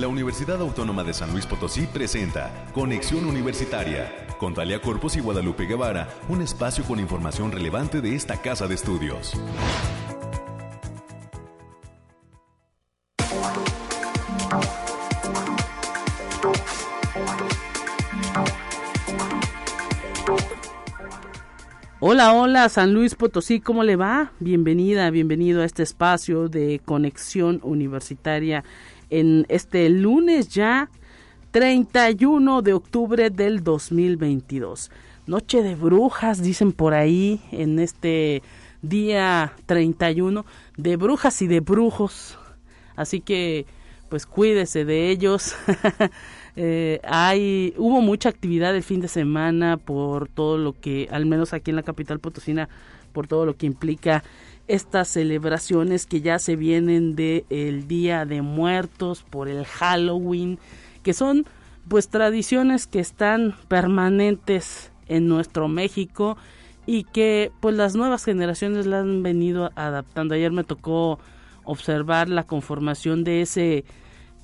La 0.00 0.08
Universidad 0.08 0.58
Autónoma 0.62 1.04
de 1.04 1.12
San 1.12 1.30
Luis 1.30 1.44
Potosí 1.44 1.86
presenta 1.86 2.64
Conexión 2.72 3.26
Universitaria 3.26 4.10
con 4.38 4.54
Talia 4.54 4.80
Corpus 4.80 5.14
y 5.16 5.20
Guadalupe 5.20 5.66
Guevara, 5.66 6.08
un 6.30 6.40
espacio 6.40 6.84
con 6.84 6.98
información 6.98 7.52
relevante 7.52 8.00
de 8.00 8.14
esta 8.14 8.40
casa 8.40 8.66
de 8.66 8.76
estudios. 8.76 9.34
Hola, 22.02 22.32
hola, 22.32 22.70
San 22.70 22.94
Luis 22.94 23.14
Potosí, 23.14 23.60
¿cómo 23.60 23.84
le 23.84 23.96
va? 23.96 24.32
Bienvenida, 24.40 25.10
bienvenido 25.10 25.60
a 25.60 25.66
este 25.66 25.82
espacio 25.82 26.48
de 26.48 26.80
conexión 26.86 27.60
universitaria 27.62 28.64
en 29.10 29.44
este 29.48 29.88
lunes 29.90 30.48
ya 30.48 30.88
31 31.50 32.62
de 32.62 32.72
octubre 32.72 33.30
del 33.30 33.62
2022. 33.62 34.90
Noche 35.26 35.62
de 35.62 35.74
brujas, 35.74 36.42
dicen 36.42 36.72
por 36.72 36.94
ahí, 36.94 37.40
en 37.52 37.78
este 37.78 38.42
día 38.82 39.52
31, 39.66 40.44
de 40.76 40.96
brujas 40.96 41.42
y 41.42 41.46
de 41.46 41.60
brujos. 41.60 42.38
Así 42.96 43.20
que, 43.20 43.66
pues 44.08 44.26
cuídese 44.26 44.84
de 44.84 45.10
ellos. 45.10 45.54
Eh, 46.56 47.00
hay, 47.04 47.74
hubo 47.78 48.00
mucha 48.00 48.28
actividad 48.28 48.74
el 48.74 48.82
fin 48.82 49.00
de 49.00 49.06
semana 49.06 49.76
por 49.76 50.28
todo 50.28 50.58
lo 50.58 50.72
que, 50.72 51.08
al 51.12 51.24
menos 51.24 51.52
aquí 51.52 51.70
en 51.70 51.76
la 51.76 51.84
capital 51.84 52.18
potosina, 52.18 52.68
por 53.12 53.28
todo 53.28 53.46
lo 53.46 53.56
que 53.56 53.66
implica 53.66 54.24
estas 54.70 55.08
celebraciones 55.08 56.06
que 56.06 56.20
ya 56.20 56.38
se 56.38 56.54
vienen 56.54 57.16
del 57.16 57.44
el 57.50 57.88
Día 57.88 58.24
de 58.24 58.40
Muertos, 58.40 59.24
por 59.28 59.48
el 59.48 59.64
Halloween, 59.64 60.60
que 61.02 61.12
son 61.12 61.44
pues 61.88 62.08
tradiciones 62.08 62.86
que 62.86 63.00
están 63.00 63.56
permanentes 63.66 64.92
en 65.08 65.26
nuestro 65.26 65.66
México 65.66 66.36
y 66.86 67.02
que 67.02 67.50
pues 67.58 67.74
las 67.74 67.96
nuevas 67.96 68.24
generaciones 68.24 68.86
la 68.86 69.00
han 69.00 69.24
venido 69.24 69.72
adaptando. 69.74 70.34
Ayer 70.34 70.52
me 70.52 70.62
tocó 70.62 71.18
observar 71.64 72.28
la 72.28 72.44
conformación 72.44 73.24
de 73.24 73.42
ese 73.42 73.84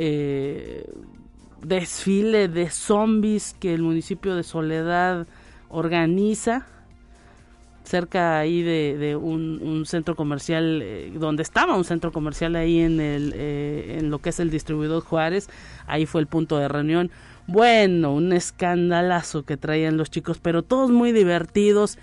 eh, 0.01 0.91
desfile 1.63 2.49
de 2.49 2.69
zombies 2.71 3.55
que 3.61 3.75
el 3.75 3.83
municipio 3.83 4.35
de 4.35 4.43
Soledad 4.43 5.29
organiza 5.69 6.67
cerca 7.87 8.39
ahí 8.39 8.63
de, 8.63 9.17
un, 9.17 9.85
centro 9.87 10.17
comercial 10.17 10.81
eh, 10.83 11.13
donde 11.15 11.43
estaba 11.43 11.77
un 11.77 11.85
centro 11.85 12.13
comercial 12.13 12.57
ahí 12.57 12.81
en 12.81 13.01
el 13.01 13.33
eh, 13.35 13.99
en 13.99 14.11
lo 14.11 14.19
que 14.19 14.31
es 14.31 14.41
el 14.41 14.51
distribuidor 14.51 15.03
Juárez 15.03 15.49
ahí 15.87 16.07
fue 16.07 16.21
el 16.21 16.27
punto 16.27 16.59
de 16.59 16.69
reunión. 16.69 17.11
Bueno 17.47 18.13
un 18.13 18.33
escandalazo 18.33 19.45
que 19.45 19.57
traían 19.57 19.97
los 19.97 20.11
chicos 20.11 20.39
pero 20.43 20.63
todos 20.63 20.91
muy 20.91 21.13
divertidos 21.13 21.99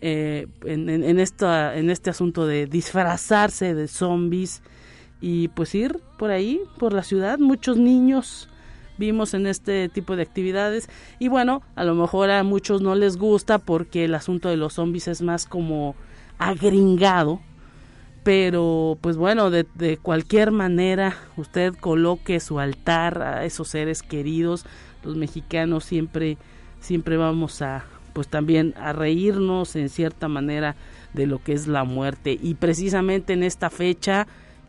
eh, 0.00 0.46
en, 0.64 0.88
en, 0.88 1.18
esta, 1.18 1.76
en 1.76 1.90
este 1.90 2.10
asunto 2.10 2.46
de 2.46 2.66
disfrazarse 2.66 3.74
de 3.74 3.88
zombies 3.88 4.62
y 5.20 5.48
pues 5.48 5.74
ir 5.74 6.00
por 6.18 6.30
ahí 6.30 6.60
por 6.78 6.92
la 6.92 7.02
ciudad 7.02 7.38
muchos 7.38 7.78
niños 7.78 8.48
vimos 8.98 9.34
en 9.34 9.46
este 9.46 9.88
tipo 9.88 10.16
de 10.16 10.22
actividades. 10.22 10.88
Y 11.18 11.28
bueno, 11.28 11.62
a 11.74 11.84
lo 11.84 11.94
mejor 11.94 12.30
a 12.30 12.42
muchos 12.42 12.82
no 12.82 12.94
les 12.94 13.16
gusta 13.16 13.58
porque 13.58 14.04
el 14.04 14.14
asunto 14.14 14.48
de 14.48 14.56
los 14.56 14.74
zombies 14.74 15.08
es 15.08 15.22
más 15.22 15.46
como 15.46 15.94
agringado, 16.38 17.40
pero 18.22 18.98
pues 19.00 19.16
bueno, 19.16 19.50
de, 19.50 19.66
de 19.74 19.96
cualquier 19.96 20.50
manera 20.50 21.16
usted 21.36 21.74
coloque 21.74 22.40
su 22.40 22.58
altar 22.58 23.22
a 23.22 23.44
esos 23.44 23.68
seres 23.68 24.02
queridos, 24.02 24.64
los 25.04 25.16
mexicanos 25.16 25.84
siempre 25.84 26.38
siempre 26.80 27.16
vamos 27.16 27.62
a 27.62 27.84
pues 28.12 28.28
también 28.28 28.74
a 28.76 28.92
reírnos 28.92 29.74
en 29.74 29.88
cierta 29.88 30.28
manera 30.28 30.76
de 31.14 31.26
lo 31.26 31.42
que 31.42 31.52
es 31.52 31.66
la 31.66 31.84
muerte. 31.84 32.38
Y 32.40 32.54
precisamente 32.54 33.32
en 33.32 33.42
esta 33.42 33.70
fecha 33.70 34.26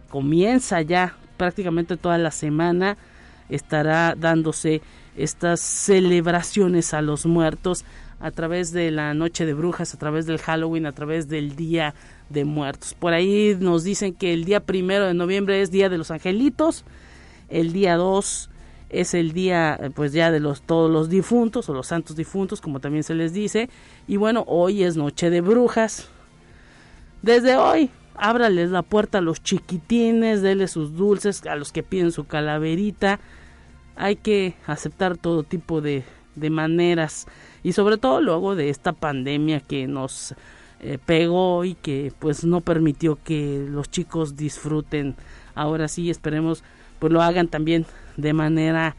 comienza 0.10 0.82
ya 0.82 1.16
prácticamente 1.38 1.96
toda 1.96 2.18
la 2.18 2.32
semana 2.32 2.98
estará 3.50 4.16
dándose 4.18 4.82
estas 5.18 5.60
celebraciones 5.60 6.94
a 6.94 7.02
los 7.02 7.26
muertos 7.26 7.86
a 8.20 8.32
través 8.32 8.72
de 8.72 8.92
la 8.92 9.14
noche 9.14 9.46
de 9.46 9.54
brujas, 9.54 9.94
a 9.94 9.98
través 9.98 10.26
del 10.26 10.40
Halloween, 10.40 10.86
a 10.86 10.92
través 10.92 11.28
del 11.28 11.56
Día 11.56 11.94
de 12.30 12.46
Muertos. 12.46 12.94
Por 12.94 13.14
ahí 13.14 13.56
nos 13.60 13.84
dicen 13.84 14.14
que 14.14 14.34
el 14.34 14.46
día 14.46 14.62
primero 14.62 15.06
de 15.06 15.14
noviembre 15.14 15.62
es 15.62 15.72
Día 15.72 15.90
de 15.90 15.98
los 15.98 16.12
Angelitos, 16.12 16.86
el 17.50 17.74
día 17.74 17.96
2 17.98 18.50
es 18.90 19.14
el 19.14 19.34
día 19.34 19.80
pues 19.96 20.14
ya 20.14 20.32
de 20.32 20.40
los 20.40 20.62
todos 20.62 20.90
los 20.90 21.10
difuntos 21.10 21.70
o 21.70 21.74
los 21.74 21.88
santos 21.88 22.16
difuntos 22.16 22.62
como 22.62 22.80
también 22.80 23.04
se 23.04 23.16
les 23.16 23.34
dice 23.34 23.70
y 24.08 24.18
bueno 24.18 24.44
hoy 24.48 24.84
es 24.84 24.96
noche 24.96 25.30
de 25.30 25.42
brujas 25.42 26.08
desde 27.22 27.56
hoy 27.58 27.90
ábrales 28.18 28.72
la 28.72 28.82
puerta 28.82 29.20
a 29.20 29.22
los 29.22 29.42
chiquitines, 29.44 30.42
dele 30.42 30.68
sus 30.68 30.96
dulces, 30.96 31.46
a 31.46 31.56
los 31.56 31.72
que 31.72 31.84
piden 31.84 32.12
su 32.12 32.26
calaverita. 32.26 33.20
Hay 33.96 34.16
que 34.16 34.56
aceptar 34.68 35.18
todo 35.18 35.44
tipo 35.44 35.82
de, 35.82 36.04
de 36.36 36.50
maneras 36.50 37.28
y 37.64 37.74
sobre 37.74 37.98
todo 37.98 38.22
luego 38.22 38.56
de 38.56 38.70
esta 38.70 38.94
pandemia 38.94 39.60
que 39.60 39.88
nos 39.88 40.36
eh, 40.82 41.00
pegó 41.04 41.66
y 41.66 41.76
que 41.76 42.12
pues 42.20 42.44
no 42.44 42.62
permitió 42.62 43.18
que 43.24 43.66
los 43.70 43.90
chicos 43.90 44.36
disfruten. 44.36 45.16
Ahora 45.56 45.88
sí 45.88 46.10
esperemos 46.10 46.64
pues 47.00 47.12
lo 47.12 47.22
hagan 47.22 47.48
también 47.48 47.86
de 48.18 48.34
manera 48.34 48.96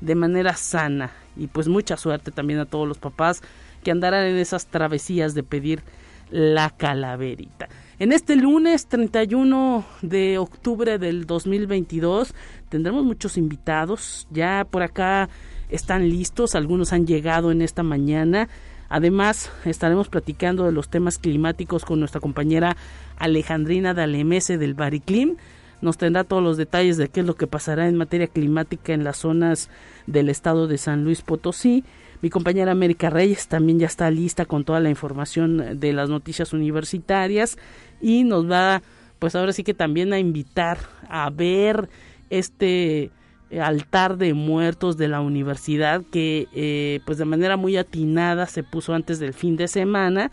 de 0.00 0.14
manera 0.14 0.54
sana 0.54 1.10
y 1.36 1.48
pues 1.48 1.68
mucha 1.68 1.96
suerte 1.96 2.30
también 2.30 2.60
a 2.60 2.66
todos 2.66 2.86
los 2.86 2.98
papás 2.98 3.42
que 3.82 3.90
andarán 3.90 4.26
en 4.26 4.36
esas 4.36 4.66
travesías 4.66 5.34
de 5.34 5.42
pedir 5.42 5.82
la 6.30 6.70
calaverita. 6.70 7.68
En 8.00 8.12
este 8.12 8.36
lunes 8.36 8.86
31 8.86 9.84
de 10.02 10.38
octubre 10.38 10.98
del 10.98 11.26
2022 11.26 12.32
tendremos 12.68 13.04
muchos 13.04 13.36
invitados. 13.36 14.28
Ya 14.30 14.64
por 14.70 14.84
acá 14.84 15.28
están 15.68 16.08
listos, 16.08 16.54
algunos 16.54 16.92
han 16.92 17.08
llegado 17.08 17.50
en 17.50 17.60
esta 17.60 17.82
mañana. 17.82 18.48
Además, 18.88 19.50
estaremos 19.64 20.08
platicando 20.08 20.64
de 20.64 20.70
los 20.70 20.88
temas 20.88 21.18
climáticos 21.18 21.84
con 21.84 21.98
nuestra 21.98 22.20
compañera 22.20 22.76
Alejandrina 23.16 23.94
Dalemese 23.94 24.58
del 24.58 24.74
Bariclim. 24.74 25.34
Nos 25.80 25.96
tendrá 25.96 26.24
todos 26.24 26.42
los 26.42 26.56
detalles 26.56 26.96
de 26.96 27.08
qué 27.08 27.20
es 27.20 27.26
lo 27.26 27.36
que 27.36 27.46
pasará 27.46 27.88
en 27.88 27.96
materia 27.96 28.26
climática 28.26 28.92
en 28.92 29.04
las 29.04 29.18
zonas 29.18 29.70
del 30.06 30.28
estado 30.28 30.66
de 30.66 30.78
San 30.78 31.04
Luis 31.04 31.22
Potosí. 31.22 31.84
Mi 32.20 32.30
compañera 32.30 32.72
América 32.72 33.10
Reyes 33.10 33.46
también 33.46 33.78
ya 33.78 33.86
está 33.86 34.10
lista 34.10 34.44
con 34.44 34.64
toda 34.64 34.80
la 34.80 34.90
información 34.90 35.78
de 35.78 35.92
las 35.92 36.10
noticias 36.10 36.52
universitarias 36.52 37.56
y 38.00 38.24
nos 38.24 38.50
va, 38.50 38.82
pues 39.20 39.36
ahora 39.36 39.52
sí 39.52 39.62
que 39.62 39.74
también 39.74 40.12
a 40.12 40.18
invitar 40.18 40.78
a 41.08 41.30
ver 41.30 41.88
este 42.28 43.12
altar 43.60 44.18
de 44.18 44.34
muertos 44.34 44.96
de 44.98 45.08
la 45.08 45.20
universidad 45.20 46.02
que 46.10 46.48
eh, 46.54 47.00
pues 47.06 47.18
de 47.18 47.24
manera 47.24 47.56
muy 47.56 47.76
atinada 47.76 48.46
se 48.46 48.62
puso 48.62 48.94
antes 48.94 49.20
del 49.20 49.32
fin 49.32 49.56
de 49.56 49.68
semana 49.68 50.30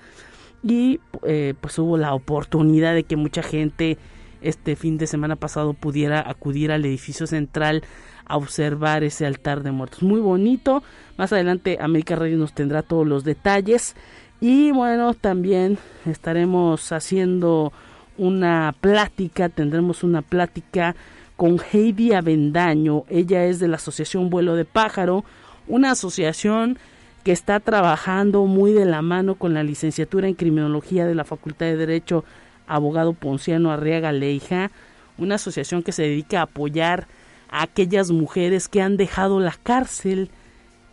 y 0.64 1.00
eh, 1.24 1.54
pues 1.62 1.78
hubo 1.80 1.98
la 1.98 2.14
oportunidad 2.14 2.94
de 2.94 3.04
que 3.04 3.16
mucha 3.16 3.44
gente 3.44 3.98
este 4.48 4.76
fin 4.76 4.98
de 4.98 5.08
semana 5.08 5.36
pasado 5.36 5.74
pudiera 5.74 6.24
acudir 6.30 6.72
al 6.72 6.86
edificio 6.86 7.28
central 7.28 7.84
a 8.26 8.38
observar 8.38 9.04
ese 9.04 9.26
altar 9.26 9.64
de 9.64 9.72
muertos. 9.72 10.04
Muy 10.04 10.20
bonito. 10.20 10.84
Más 11.18 11.32
adelante 11.34 11.78
América 11.80 12.16
Reyes 12.16 12.40
nos 12.40 12.54
tendrá 12.54 12.82
todos 12.82 13.06
los 13.06 13.24
detalles. 13.24 13.96
Y 14.42 14.72
bueno, 14.72 15.14
también 15.14 15.78
estaremos 16.06 16.92
haciendo 16.92 17.72
una 18.18 18.74
plática, 18.80 19.50
tendremos 19.50 20.04
una 20.04 20.22
plática 20.22 20.96
con 21.36 21.60
Heidi 21.72 22.14
Avendaño. 22.14 23.04
Ella 23.10 23.46
es 23.46 23.60
de 23.60 23.68
la 23.68 23.78
Asociación 23.78 24.30
Vuelo 24.30 24.56
de 24.56 24.66
Pájaro, 24.66 25.24
una 25.68 25.92
asociación 25.92 26.78
que 27.24 27.32
está 27.32 27.60
trabajando 27.60 28.46
muy 28.46 28.72
de 28.72 28.86
la 28.86 29.02
mano 29.02 29.36
con 29.36 29.54
la 29.54 29.64
licenciatura 29.64 30.28
en 30.28 30.36
Criminología 30.36 31.06
de 31.06 31.16
la 31.16 31.24
Facultad 31.24 31.66
de 31.66 31.78
Derecho 31.78 32.24
Abogado 32.68 33.14
Ponciano 33.14 33.72
Arriaga 33.72 34.12
Leija, 34.12 34.72
una 35.18 35.36
asociación 35.36 35.84
que 35.84 35.92
se 35.92 36.04
dedica 36.04 36.40
a 36.40 36.44
apoyar 36.44 37.08
a 37.50 37.64
aquellas 37.64 38.12
mujeres 38.12 38.68
que 38.68 38.82
han 38.82 38.98
dejado 38.98 39.40
la 39.40 39.56
cárcel, 39.62 40.30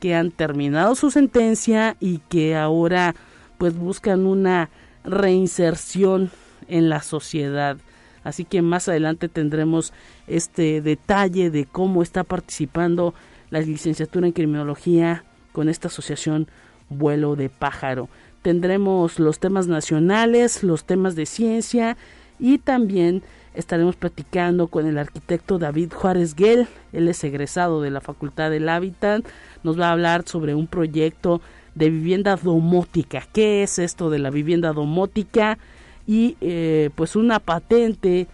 que 0.01 0.15
han 0.15 0.31
terminado 0.31 0.95
su 0.95 1.11
sentencia 1.11 1.97
y 2.01 2.19
que 2.29 2.57
ahora 2.57 3.15
pues 3.59 3.77
buscan 3.77 4.27
una 4.27 4.71
reinserción 5.05 6.31
en 6.69 6.89
la 6.89 7.03
sociedad. 7.03 7.77
Así 8.25 8.45
que 8.45 8.63
más 8.63 8.89
adelante 8.89 9.29
tendremos 9.29 9.93
este 10.27 10.81
detalle 10.81 11.51
de 11.51 11.65
cómo 11.65 12.03
está 12.03 12.25
participando 12.25 13.15
la 13.51 13.61
licenciatura 13.61 14.27
en 14.27 14.33
criminología 14.33 15.25
con 15.53 15.69
esta 15.69 15.89
asociación 15.89 16.49
Vuelo 16.89 17.37
de 17.37 17.49
Pájaro. 17.49 18.09
Tendremos 18.43 19.19
los 19.19 19.39
temas 19.39 19.69
nacionales, 19.69 20.63
los 20.63 20.85
temas 20.85 21.15
de 21.15 21.27
ciencia 21.27 21.97
y 22.41 22.59
también 22.59 23.23
estaremos 23.55 23.97
platicando 23.97 24.67
con 24.67 24.87
el 24.87 24.99
arquitecto 24.99 25.59
David 25.59 25.93
Juárez 25.93 26.35
Guel, 26.35 26.67
él 26.93 27.09
es 27.09 27.23
egresado 27.23 27.83
de 27.83 27.91
la 27.91 28.01
Facultad 28.01 28.51
del 28.51 28.69
Hábitat, 28.69 29.25
nos 29.63 29.79
va 29.79 29.89
a 29.89 29.93
hablar 29.93 30.25
sobre 30.27 30.55
un 30.55 30.67
proyecto 30.67 31.41
de 31.75 31.91
vivienda 31.91 32.37
domótica. 32.37 33.27
¿Qué 33.33 33.63
es 33.63 33.79
esto 33.79 34.11
de 34.11 34.19
la 34.19 34.31
vivienda 34.31 34.73
domótica? 34.73 35.59
Y 36.07 36.37
eh, 36.41 36.91
pues 36.95 37.15
una 37.15 37.39
patente 37.39 38.27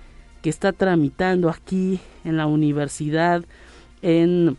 que 0.43 0.51
está 0.51 0.73
tramitando 0.73 1.51
aquí 1.51 2.01
en 2.25 2.37
la 2.37 2.47
universidad 2.47 3.45
en 4.03 4.57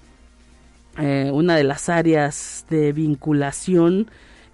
eh, 0.98 1.32
una 1.34 1.56
de 1.56 1.64
las 1.64 1.90
áreas 1.90 2.66
de 2.70 2.92
vinculación 2.94 4.08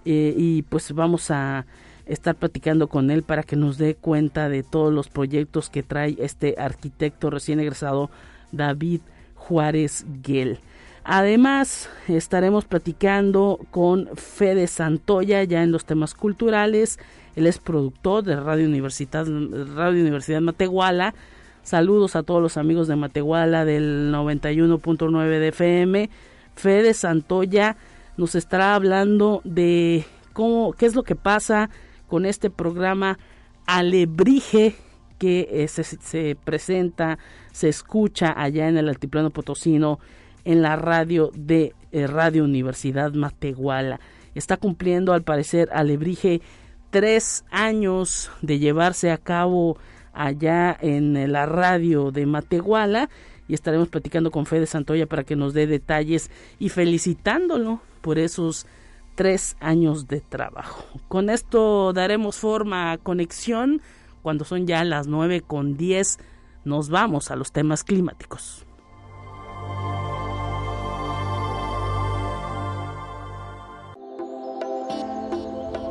eh, 0.06 0.34
y 0.36 0.62
pues 0.62 0.92
vamos 0.92 1.30
a 1.30 1.66
estar 2.06 2.36
platicando 2.36 2.86
con 2.86 3.10
él 3.10 3.24
para 3.24 3.42
que 3.42 3.56
nos 3.56 3.76
dé 3.76 3.96
cuenta 3.96 4.48
de 4.48 4.62
todos 4.62 4.94
los 4.94 5.08
proyectos 5.08 5.68
que 5.68 5.82
trae 5.82 6.16
este 6.20 6.54
arquitecto 6.58 7.28
recién 7.28 7.58
egresado 7.58 8.10
David 8.52 9.00
Juárez 9.34 10.06
Guel. 10.22 10.60
Además, 11.02 11.88
estaremos 12.08 12.64
platicando 12.64 13.60
con 13.70 14.08
Fede 14.16 14.66
Santoya 14.66 15.44
ya 15.44 15.62
en 15.62 15.72
los 15.72 15.84
temas 15.84 16.14
culturales. 16.14 16.98
Él 17.36 17.46
es 17.46 17.58
productor 17.58 18.24
de 18.24 18.36
Radio 18.36 18.66
Universidad, 18.66 19.26
Radio 19.74 20.02
Universidad 20.02 20.40
Matehuala. 20.40 21.14
Saludos 21.62 22.16
a 22.16 22.22
todos 22.22 22.40
los 22.40 22.56
amigos 22.56 22.86
de 22.88 22.96
Matehuala 22.96 23.64
del 23.64 24.12
91.9 24.12 25.38
de 25.38 25.48
FM. 25.48 26.10
Fede 26.54 26.94
Santoya 26.94 27.76
nos 28.16 28.34
estará 28.34 28.74
hablando 28.74 29.40
de 29.44 30.04
cómo, 30.32 30.72
qué 30.72 30.86
es 30.86 30.94
lo 30.94 31.02
que 31.02 31.16
pasa 31.16 31.70
con 32.08 32.26
este 32.26 32.50
programa 32.50 33.18
Alebrije 33.66 34.76
que 35.18 35.48
eh, 35.50 35.68
se, 35.68 36.36
presenta, 36.36 37.18
se 37.52 37.68
escucha 37.68 38.34
allá 38.36 38.68
en 38.68 38.76
el 38.76 38.88
altiplano 38.88 39.30
potosino 39.30 39.98
en 40.44 40.62
la 40.62 40.76
radio 40.76 41.30
de 41.34 41.74
eh, 41.92 42.06
Radio 42.06 42.44
Universidad 42.44 43.12
Matehuala. 43.12 43.98
Está 44.34 44.56
cumpliendo 44.56 45.12
al 45.12 45.22
parecer 45.22 45.70
Alebrije 45.72 46.42
tres 46.90 47.44
años 47.50 48.30
de 48.42 48.58
llevarse 48.58 49.10
a 49.10 49.18
cabo 49.18 49.78
allá 50.12 50.76
en 50.80 51.32
la 51.32 51.46
radio 51.46 52.10
de 52.10 52.26
Matehuala 52.26 53.08
y 53.48 53.54
estaremos 53.54 53.88
platicando 53.88 54.30
con 54.30 54.46
Fede 54.46 54.66
Santoya 54.66 55.06
para 55.06 55.24
que 55.24 55.36
nos 55.36 55.54
dé 55.54 55.66
detalles 55.66 56.30
y 56.58 56.68
felicitándolo 56.68 57.80
por 58.00 58.18
esos 58.18 58.66
tres 59.14 59.56
años 59.60 60.08
de 60.08 60.20
trabajo. 60.20 60.84
Con 61.08 61.30
esto 61.30 61.92
daremos 61.92 62.36
forma 62.36 62.92
a 62.92 62.98
conexión. 62.98 63.80
Cuando 64.22 64.44
son 64.44 64.66
ya 64.66 64.84
las 64.84 65.06
nueve 65.06 65.40
con 65.40 65.76
diez, 65.76 66.18
nos 66.64 66.90
vamos 66.90 67.30
a 67.30 67.36
los 67.36 67.52
temas 67.52 67.84
climáticos. 67.84 68.64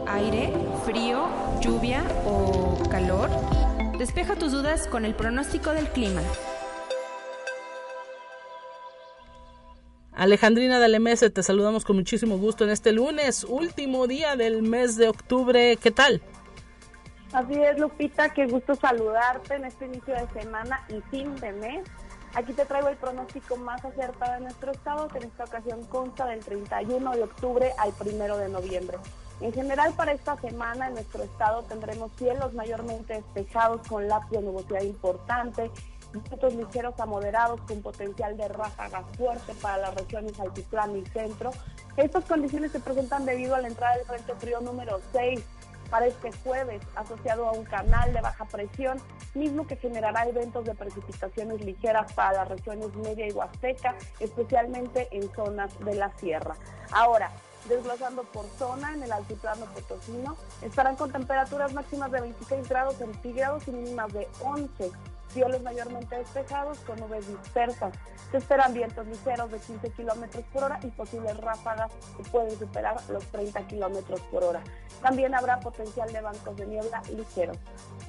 Aire, 0.08 0.54
frío, 0.86 1.28
lluvia 1.62 2.04
o 2.26 2.78
calor. 2.90 3.30
Despeja 3.98 4.36
tus 4.36 4.52
dudas 4.52 4.88
con 4.88 5.04
el 5.04 5.14
pronóstico 5.14 5.72
del 5.72 5.88
clima. 5.90 6.22
Alejandrina 10.16 10.80
Dalemese, 10.80 11.30
te 11.30 11.44
saludamos 11.44 11.84
con 11.84 11.98
muchísimo 11.98 12.38
gusto 12.38 12.64
en 12.64 12.70
este 12.70 12.94
lunes, 12.94 13.44
último 13.44 14.08
día 14.08 14.38
del 14.38 14.62
mes 14.62 14.96
de 14.96 15.10
octubre. 15.10 15.76
¿Qué 15.76 15.92
tal? 15.92 16.22
Así 17.34 17.54
es, 17.54 17.78
Lupita, 17.78 18.30
qué 18.30 18.46
gusto 18.48 18.76
saludarte 18.76 19.56
en 19.56 19.66
este 19.66 19.88
inicio 19.88 20.14
de 20.14 20.42
semana 20.42 20.86
y 20.88 21.02
fin 21.12 21.36
de 21.36 21.52
mes. 21.52 21.86
Aquí 22.34 22.54
te 22.54 22.64
traigo 22.64 22.88
el 22.88 22.96
pronóstico 22.96 23.58
más 23.58 23.84
acertado 23.84 24.36
de 24.36 24.40
nuestro 24.42 24.72
estado, 24.72 25.10
que 25.10 25.18
en 25.18 25.26
esta 25.26 25.44
ocasión 25.44 25.84
consta 25.86 26.26
del 26.28 26.40
31 26.40 27.12
de 27.12 27.24
octubre 27.24 27.72
al 27.78 27.94
1 28.00 28.38
de 28.38 28.50
noviembre. 28.50 28.98
En 29.42 29.52
general, 29.52 29.94
para 29.98 30.14
esta 30.14 30.38
semana 30.38 30.88
en 30.88 30.94
nuestro 30.94 31.24
estado 31.24 31.64
tendremos 31.64 32.12
cielos 32.18 32.54
mayormente 32.54 33.16
despejados 33.16 33.86
con 33.88 34.08
lápiz 34.08 34.32
de 34.32 34.42
nubosidad 34.42 34.82
importante, 34.82 35.70
vientos 36.24 36.54
ligeros 36.56 37.00
a 37.00 37.06
moderados 37.06 37.62
con 37.62 37.82
potencial 37.82 38.38
de 38.38 38.48
ráfagas 38.48 39.06
fuerte 39.18 39.54
para 39.62 39.78
las 39.78 39.96
regiones 39.96 40.40
altiplano 40.40 40.98
y 40.98 41.06
centro. 41.08 41.52
Estas 41.98 42.26
condiciones 42.26 42.72
se 42.72 42.80
presentan 42.80 43.26
debido 43.26 43.56
a 43.56 43.62
la 43.62 43.68
entrada 43.68 43.98
del 43.98 44.06
frente 44.06 44.34
frío 44.36 44.62
número 44.62 45.00
6 45.12 45.42
para 45.90 46.08
este 46.08 46.32
jueves, 46.44 46.82
asociado 46.96 47.48
a 47.48 47.52
un 47.52 47.64
canal 47.64 48.12
de 48.12 48.20
baja 48.20 48.46
presión, 48.46 48.98
mismo 49.36 49.68
que 49.68 49.76
generará 49.76 50.28
eventos 50.28 50.66
de 50.66 50.74
precipitaciones 50.74 51.64
ligeras 51.64 52.12
para 52.14 52.40
las 52.40 52.48
regiones 52.50 52.94
media 52.96 53.28
y 53.28 53.32
huasteca, 53.32 53.96
especialmente 54.20 55.08
en 55.12 55.32
zonas 55.34 55.72
de 55.86 55.96
la 55.96 56.12
sierra. 56.18 56.56
Ahora, 56.92 57.32
desglosando 57.70 58.24
por 58.24 58.46
zona 58.58 58.94
en 58.94 59.04
el 59.04 59.12
altiplano 59.12 59.66
potosino, 59.68 60.36
estarán 60.64 60.96
con 60.96 61.12
temperaturas 61.12 61.74
máximas 61.74 62.12
de 62.12 62.22
26 62.22 62.68
grados 62.68 62.96
centígrados 62.96 63.68
y 63.68 63.72
mínimas 63.72 64.12
de 64.12 64.28
11 64.42 64.92
cielos 65.30 65.62
mayormente 65.62 66.18
despejados 66.18 66.80
con 66.80 67.00
nubes 67.00 67.28
dispersas. 67.28 67.94
Se 68.32 68.38
esperan 68.38 68.74
vientos 68.74 69.06
ligeros 69.08 69.52
de 69.52 69.60
15 69.60 69.90
kilómetros 69.92 70.44
por 70.52 70.64
hora 70.64 70.80
y 70.84 70.88
posibles 70.88 71.38
ráfagas 71.38 71.92
que 72.18 72.24
pueden 72.24 72.58
superar 72.58 72.98
los 73.10 73.26
30 73.28 73.68
kilómetros 73.68 74.22
por 74.32 74.44
hora. 74.44 74.62
También 75.02 75.36
habrá 75.36 75.60
potencial 75.60 76.12
de 76.12 76.22
bancos 76.22 76.56
de 76.58 76.66
niebla 76.66 77.02
ligeros. 77.16 77.58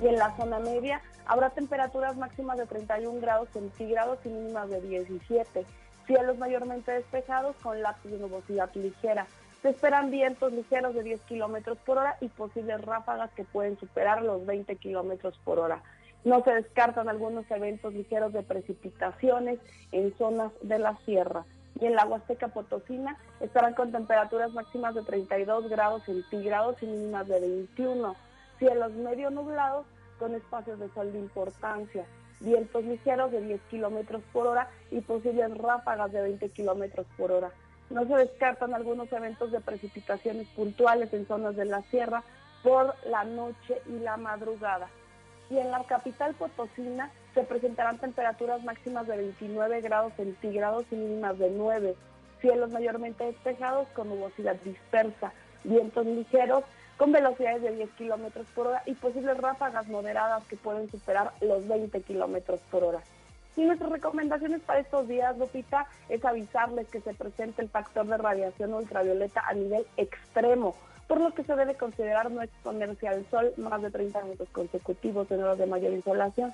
Y 0.00 0.08
en 0.08 0.16
la 0.16 0.34
zona 0.36 0.58
media 0.58 1.02
habrá 1.26 1.50
temperaturas 1.50 2.16
máximas 2.16 2.58
de 2.58 2.66
31 2.66 3.20
grados 3.20 3.48
centígrados 3.52 4.18
y 4.24 4.28
mínimas 4.28 4.70
de 4.70 4.80
17. 4.80 5.66
Cielos 6.06 6.38
mayormente 6.38 6.92
despejados 6.92 7.56
con 7.62 7.82
lápiz 7.82 8.10
de 8.10 8.18
nubosidad 8.18 8.70
ligera. 8.74 9.26
Se 9.62 9.70
esperan 9.70 10.10
vientos 10.10 10.52
ligeros 10.52 10.94
de 10.94 11.02
10 11.02 11.20
kilómetros 11.22 11.78
por 11.78 11.98
hora 11.98 12.16
y 12.20 12.28
posibles 12.28 12.80
ráfagas 12.82 13.30
que 13.32 13.44
pueden 13.44 13.76
superar 13.78 14.22
los 14.22 14.46
20 14.46 14.76
kilómetros 14.76 15.38
por 15.44 15.58
hora. 15.58 15.82
No 16.26 16.42
se 16.42 16.50
descartan 16.50 17.08
algunos 17.08 17.48
eventos 17.52 17.94
ligeros 17.94 18.32
de 18.32 18.42
precipitaciones 18.42 19.60
en 19.92 20.12
zonas 20.18 20.50
de 20.60 20.80
la 20.80 20.96
sierra. 21.04 21.44
Y 21.78 21.86
en 21.86 21.94
la 21.94 22.04
Huasteca 22.04 22.48
Potosina 22.48 23.16
estarán 23.38 23.74
con 23.74 23.92
temperaturas 23.92 24.52
máximas 24.52 24.96
de 24.96 25.04
32 25.04 25.68
grados 25.68 26.02
centígrados 26.02 26.82
y 26.82 26.86
mínimas 26.86 27.28
de 27.28 27.38
21. 27.38 28.16
Cielos 28.58 28.92
medio 28.94 29.30
nublados 29.30 29.86
con 30.18 30.34
espacios 30.34 30.80
de 30.80 30.88
sol 30.94 31.12
de 31.12 31.20
importancia. 31.20 32.04
Vientos 32.40 32.82
ligeros 32.82 33.30
de 33.30 33.42
10 33.42 33.60
kilómetros 33.70 34.20
por 34.32 34.48
hora 34.48 34.68
y 34.90 35.02
posibles 35.02 35.56
ráfagas 35.56 36.10
de 36.10 36.22
20 36.22 36.48
kilómetros 36.48 37.06
por 37.16 37.30
hora. 37.30 37.52
No 37.88 38.04
se 38.04 38.16
descartan 38.16 38.74
algunos 38.74 39.12
eventos 39.12 39.52
de 39.52 39.60
precipitaciones 39.60 40.48
puntuales 40.56 41.12
en 41.12 41.24
zonas 41.28 41.54
de 41.54 41.66
la 41.66 41.82
sierra 41.82 42.24
por 42.64 42.96
la 43.08 43.22
noche 43.22 43.80
y 43.86 44.00
la 44.00 44.16
madrugada 44.16 44.88
y 45.50 45.58
en 45.58 45.70
la 45.70 45.84
capital 45.84 46.34
potosina 46.34 47.10
se 47.34 47.42
presentarán 47.42 47.98
temperaturas 47.98 48.62
máximas 48.64 49.06
de 49.06 49.16
29 49.16 49.80
grados 49.80 50.12
centígrados 50.16 50.84
y 50.90 50.96
mínimas 50.96 51.38
de 51.38 51.50
9, 51.50 51.94
cielos 52.40 52.70
mayormente 52.70 53.24
despejados 53.24 53.88
con 53.88 54.08
nubosidad 54.08 54.56
dispersa, 54.64 55.32
vientos 55.64 56.06
ligeros 56.06 56.64
con 56.96 57.12
velocidades 57.12 57.62
de 57.62 57.72
10 57.72 57.90
kilómetros 57.90 58.46
por 58.54 58.68
hora 58.68 58.82
y 58.86 58.94
posibles 58.94 59.36
ráfagas 59.36 59.86
moderadas 59.88 60.44
que 60.44 60.56
pueden 60.56 60.90
superar 60.90 61.32
los 61.40 61.68
20 61.68 62.00
kilómetros 62.02 62.60
por 62.70 62.84
hora. 62.84 63.00
Y 63.56 63.64
nuestras 63.64 63.90
recomendaciones 63.90 64.60
para 64.62 64.80
estos 64.80 65.08
días, 65.08 65.36
Lupita, 65.38 65.86
es 66.08 66.24
avisarles 66.24 66.88
que 66.88 67.00
se 67.00 67.14
presente 67.14 67.62
el 67.62 67.68
factor 67.68 68.06
de 68.06 68.18
radiación 68.18 68.74
ultravioleta 68.74 69.42
a 69.46 69.54
nivel 69.54 69.86
extremo 69.96 70.74
por 71.06 71.20
lo 71.20 71.32
que 71.34 71.44
se 71.44 71.54
debe 71.54 71.74
considerar 71.74 72.30
no 72.30 72.42
exponerse 72.42 73.08
al 73.08 73.24
sol 73.30 73.52
más 73.56 73.80
de 73.82 73.90
30 73.90 74.22
minutos 74.22 74.48
consecutivos 74.50 75.30
en 75.30 75.42
horas 75.42 75.58
de 75.58 75.66
mayor 75.66 75.92
insolación. 75.92 76.52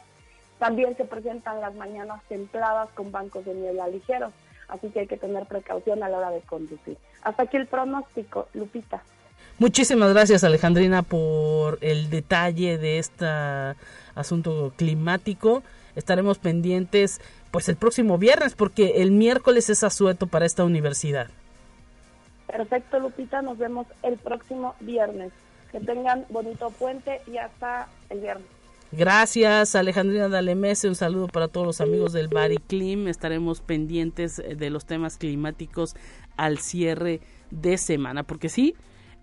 También 0.58 0.96
se 0.96 1.04
presentan 1.04 1.60
las 1.60 1.74
mañanas 1.74 2.22
templadas 2.28 2.88
con 2.94 3.10
bancos 3.10 3.44
de 3.44 3.54
niebla 3.54 3.88
ligeros, 3.88 4.32
así 4.68 4.88
que 4.90 5.00
hay 5.00 5.06
que 5.06 5.16
tener 5.16 5.46
precaución 5.46 6.02
a 6.02 6.08
la 6.08 6.18
hora 6.18 6.30
de 6.30 6.40
conducir. 6.40 6.96
Hasta 7.22 7.44
aquí 7.44 7.56
el 7.56 7.66
pronóstico, 7.66 8.48
Lupita. 8.54 9.02
Muchísimas 9.58 10.12
gracias 10.12 10.44
Alejandrina 10.44 11.02
por 11.02 11.78
el 11.82 12.10
detalle 12.10 12.78
de 12.78 12.98
este 12.98 13.26
asunto 14.14 14.72
climático. 14.76 15.62
Estaremos 15.94 16.38
pendientes 16.38 17.20
pues 17.50 17.68
el 17.68 17.76
próximo 17.76 18.18
viernes 18.18 18.54
porque 18.54 19.02
el 19.02 19.10
miércoles 19.10 19.68
es 19.70 19.84
asueto 19.84 20.26
para 20.26 20.46
esta 20.46 20.64
universidad. 20.64 21.28
Perfecto, 22.52 23.00
Lupita. 23.00 23.42
Nos 23.42 23.58
vemos 23.58 23.86
el 24.02 24.18
próximo 24.18 24.74
viernes. 24.80 25.32
Que 25.72 25.80
tengan 25.80 26.26
bonito 26.28 26.70
puente 26.70 27.22
y 27.26 27.38
hasta 27.38 27.88
el 28.10 28.20
viernes. 28.20 28.46
Gracias, 28.92 29.74
Alejandrina 29.74 30.28
Dalemese. 30.28 30.86
Un 30.86 30.94
saludo 30.94 31.26
para 31.26 31.48
todos 31.48 31.66
los 31.66 31.80
amigos 31.80 32.12
del 32.12 32.28
Bariclim. 32.28 33.08
Estaremos 33.08 33.62
pendientes 33.62 34.36
de 34.36 34.68
los 34.68 34.84
temas 34.84 35.16
climáticos 35.16 35.96
al 36.36 36.58
cierre 36.58 37.20
de 37.50 37.78
semana, 37.78 38.22
porque 38.22 38.50
sí, 38.50 38.74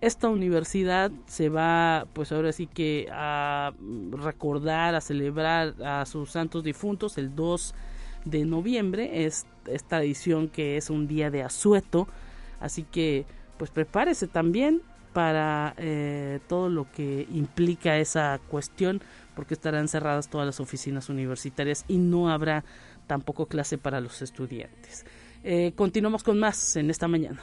esta 0.02 0.30
universidad 0.30 1.12
se 1.28 1.50
va, 1.50 2.08
pues 2.14 2.32
ahora 2.32 2.52
sí 2.52 2.68
que 2.68 3.10
a 3.12 3.74
recordar, 4.12 4.96
a 4.96 5.02
celebrar 5.02 5.76
a 5.84 6.06
sus 6.06 6.32
santos 6.32 6.64
difuntos 6.64 7.18
el 7.18 7.36
2 7.36 7.76
de 8.26 8.46
noviembre, 8.46 9.26
es 9.26 9.46
esta 9.68 10.02
edición 10.02 10.48
que 10.48 10.78
es 10.78 10.90
un 10.90 11.08
día 11.08 11.30
de 11.32 11.44
asueto, 11.44 12.08
así 12.60 12.84
que 12.84 13.26
pues 13.58 13.72
prepárese 13.72 14.28
también 14.28 14.82
para 15.14 15.74
eh, 15.78 16.40
todo 16.48 16.70
lo 16.70 16.90
que 16.92 17.28
implica 17.32 17.98
esa 17.98 18.40
cuestión, 18.48 19.02
porque 19.36 19.54
estarán 19.54 19.88
cerradas 19.88 20.30
todas 20.30 20.46
las 20.46 20.60
oficinas 20.60 21.10
universitarias 21.10 21.84
y 21.88 21.98
no 21.98 22.30
habrá 22.30 22.64
tampoco 23.08 23.48
clase 23.48 23.78
para 23.78 24.00
los 24.02 24.22
estudiantes. 24.22 25.06
Eh, 25.44 25.74
continuamos 25.76 26.24
con 26.24 26.40
más 26.40 26.76
en 26.76 26.90
esta 26.90 27.08
mañana. 27.08 27.42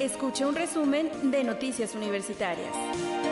Escucha 0.00 0.46
un 0.46 0.54
resumen 0.54 1.30
de 1.30 1.44
Noticias 1.44 1.94
Universitarias. 1.94 3.25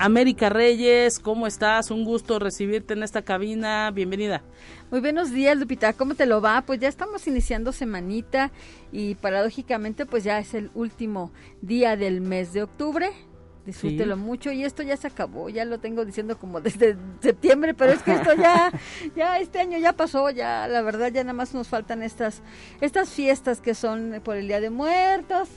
América 0.00 0.48
Reyes, 0.48 1.18
¿cómo 1.18 1.46
estás? 1.46 1.90
Un 1.90 2.06
gusto 2.06 2.38
recibirte 2.38 2.94
en 2.94 3.02
esta 3.02 3.20
cabina. 3.20 3.90
Bienvenida. 3.90 4.42
Muy 4.90 5.00
buenos 5.00 5.30
días, 5.30 5.58
Lupita. 5.58 5.92
¿Cómo 5.92 6.14
te 6.14 6.24
lo 6.24 6.40
va? 6.40 6.62
Pues 6.62 6.80
ya 6.80 6.88
estamos 6.88 7.26
iniciando 7.26 7.70
semanita 7.70 8.50
y 8.92 9.16
paradójicamente 9.16 10.06
pues 10.06 10.24
ya 10.24 10.38
es 10.38 10.54
el 10.54 10.70
último 10.72 11.32
día 11.60 11.98
del 11.98 12.22
mes 12.22 12.54
de 12.54 12.62
octubre. 12.62 13.10
Disfrútelo 13.66 14.16
mucho 14.16 14.50
y 14.50 14.64
esto 14.64 14.82
ya 14.82 14.96
se 14.96 15.06
acabó, 15.06 15.50
ya 15.50 15.66
lo 15.66 15.80
tengo 15.80 16.06
diciendo 16.06 16.38
como 16.38 16.62
desde 16.62 16.96
septiembre, 17.20 17.74
pero 17.74 17.92
es 17.92 18.02
que 18.02 18.14
esto 18.14 18.32
ya, 18.32 18.72
ya 19.14 19.38
este 19.38 19.60
año 19.60 19.76
ya 19.76 19.92
pasó, 19.92 20.30
ya 20.30 20.66
la 20.66 20.80
verdad 20.80 21.12
ya 21.12 21.24
nada 21.24 21.34
más 21.34 21.52
nos 21.52 21.68
faltan 21.68 22.02
estas, 22.02 22.40
estas 22.80 23.10
fiestas 23.10 23.60
que 23.60 23.74
son 23.74 24.22
por 24.24 24.38
el 24.38 24.48
Día 24.48 24.62
de 24.62 24.70
Muertos, 24.70 25.50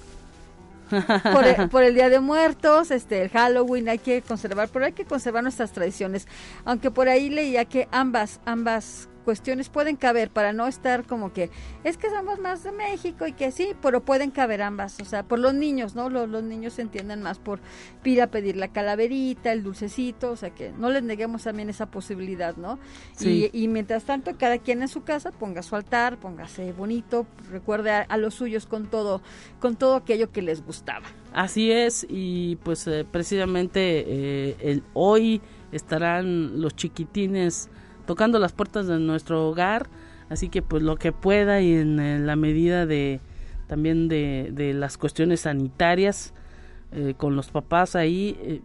por 1.72 1.84
el, 1.84 1.96
Día 1.96 2.10
de 2.10 2.20
Muertos, 2.20 2.92
este, 2.92 3.24
el 3.24 3.30
Halloween 3.30 3.90
hay 3.90 4.00
que 4.00 4.22
conservar, 4.22 4.70
pero 4.72 4.86
hay 4.86 4.94
que 4.94 5.06
conservar 5.06 5.44
nuestras 5.44 5.72
tradiciones. 5.72 6.28
Aunque 6.66 6.92
por 6.92 7.10
ahí 7.10 7.30
leía 7.30 7.66
que 7.66 7.88
ambas, 7.92 8.40
ambas 8.46 9.08
cuestiones 9.24 9.70
pueden 9.70 9.96
caber 9.96 10.30
para 10.30 10.54
no 10.54 10.68
estar 10.68 11.06
como 11.06 11.34
que 11.34 11.50
es 11.84 11.98
que 11.98 12.10
somos 12.10 12.40
más 12.40 12.64
de 12.64 12.72
México 12.72 13.26
y 13.26 13.34
que 13.34 13.52
sí, 13.52 13.70
pero 13.82 14.04
pueden 14.04 14.32
caber 14.32 14.62
ambas, 14.62 15.00
o 15.00 15.06
sea, 15.06 15.24
por 15.24 15.40
los 15.40 15.54
niños, 15.54 15.96
¿no? 15.96 16.10
Los, 16.10 16.30
los 16.30 16.44
niños 16.44 16.74
se 16.74 16.84
entienden 16.84 17.22
más 17.22 17.40
por 17.40 17.60
pida 18.04 18.28
pedir 18.28 18.56
la 18.56 18.68
calaverita, 18.70 19.52
el 19.52 19.64
dulcecito, 19.64 20.32
o 20.32 20.36
sea, 20.36 20.52
que 20.52 20.72
no 20.72 20.90
les 20.90 21.04
neguemos 21.04 21.44
también 21.44 21.70
esa 21.70 21.88
posibilidad, 21.88 22.56
¿no? 22.56 22.80
Y, 23.20 23.50
y, 23.54 23.68
mientras 23.68 24.04
tanto, 24.04 24.38
cada 24.38 24.58
quien 24.58 24.82
en 24.82 24.88
su 24.88 25.04
casa 25.04 25.32
ponga 25.32 25.64
su 25.64 25.76
altar, 25.76 26.20
póngase 26.20 26.72
bonito, 26.74 27.26
recuerde 27.52 27.92
a, 27.92 28.18
los 28.18 28.36
suyos 28.36 28.66
con 28.66 28.88
todo, 28.88 29.22
con 29.60 29.76
todo 29.76 29.96
aquello 29.96 30.32
que 30.32 30.42
les 30.42 30.66
gustaba. 30.66 31.06
Así 31.34 31.72
es, 31.72 32.06
y 32.10 32.58
pues 32.58 32.86
eh, 32.88 33.06
precisamente 33.10 34.04
eh, 34.08 34.56
el, 34.60 34.84
hoy 34.94 35.42
estarán 35.72 36.62
los 36.62 36.76
chiquitines 36.76 37.70
tocando 38.06 38.40
las 38.40 38.54
puertas 38.54 38.88
de 38.88 39.00
nuestro 39.00 39.50
hogar, 39.50 39.88
así 40.30 40.50
que 40.50 40.62
pues 40.62 40.84
lo 40.84 40.98
que 40.98 41.12
pueda 41.12 41.62
y 41.62 41.74
en, 41.76 42.26
la 42.26 42.36
medida 42.36 42.86
de 42.86 43.20
también 43.68 44.08
de, 44.08 44.50
de 44.54 44.74
las 44.74 44.98
cuestiones 44.98 45.42
sanitarias 45.42 46.34
eh, 46.96 47.16
con 47.18 47.36
los 47.36 47.50
papás 47.50 47.96
ahí 47.96 48.38
eh, 48.42 48.62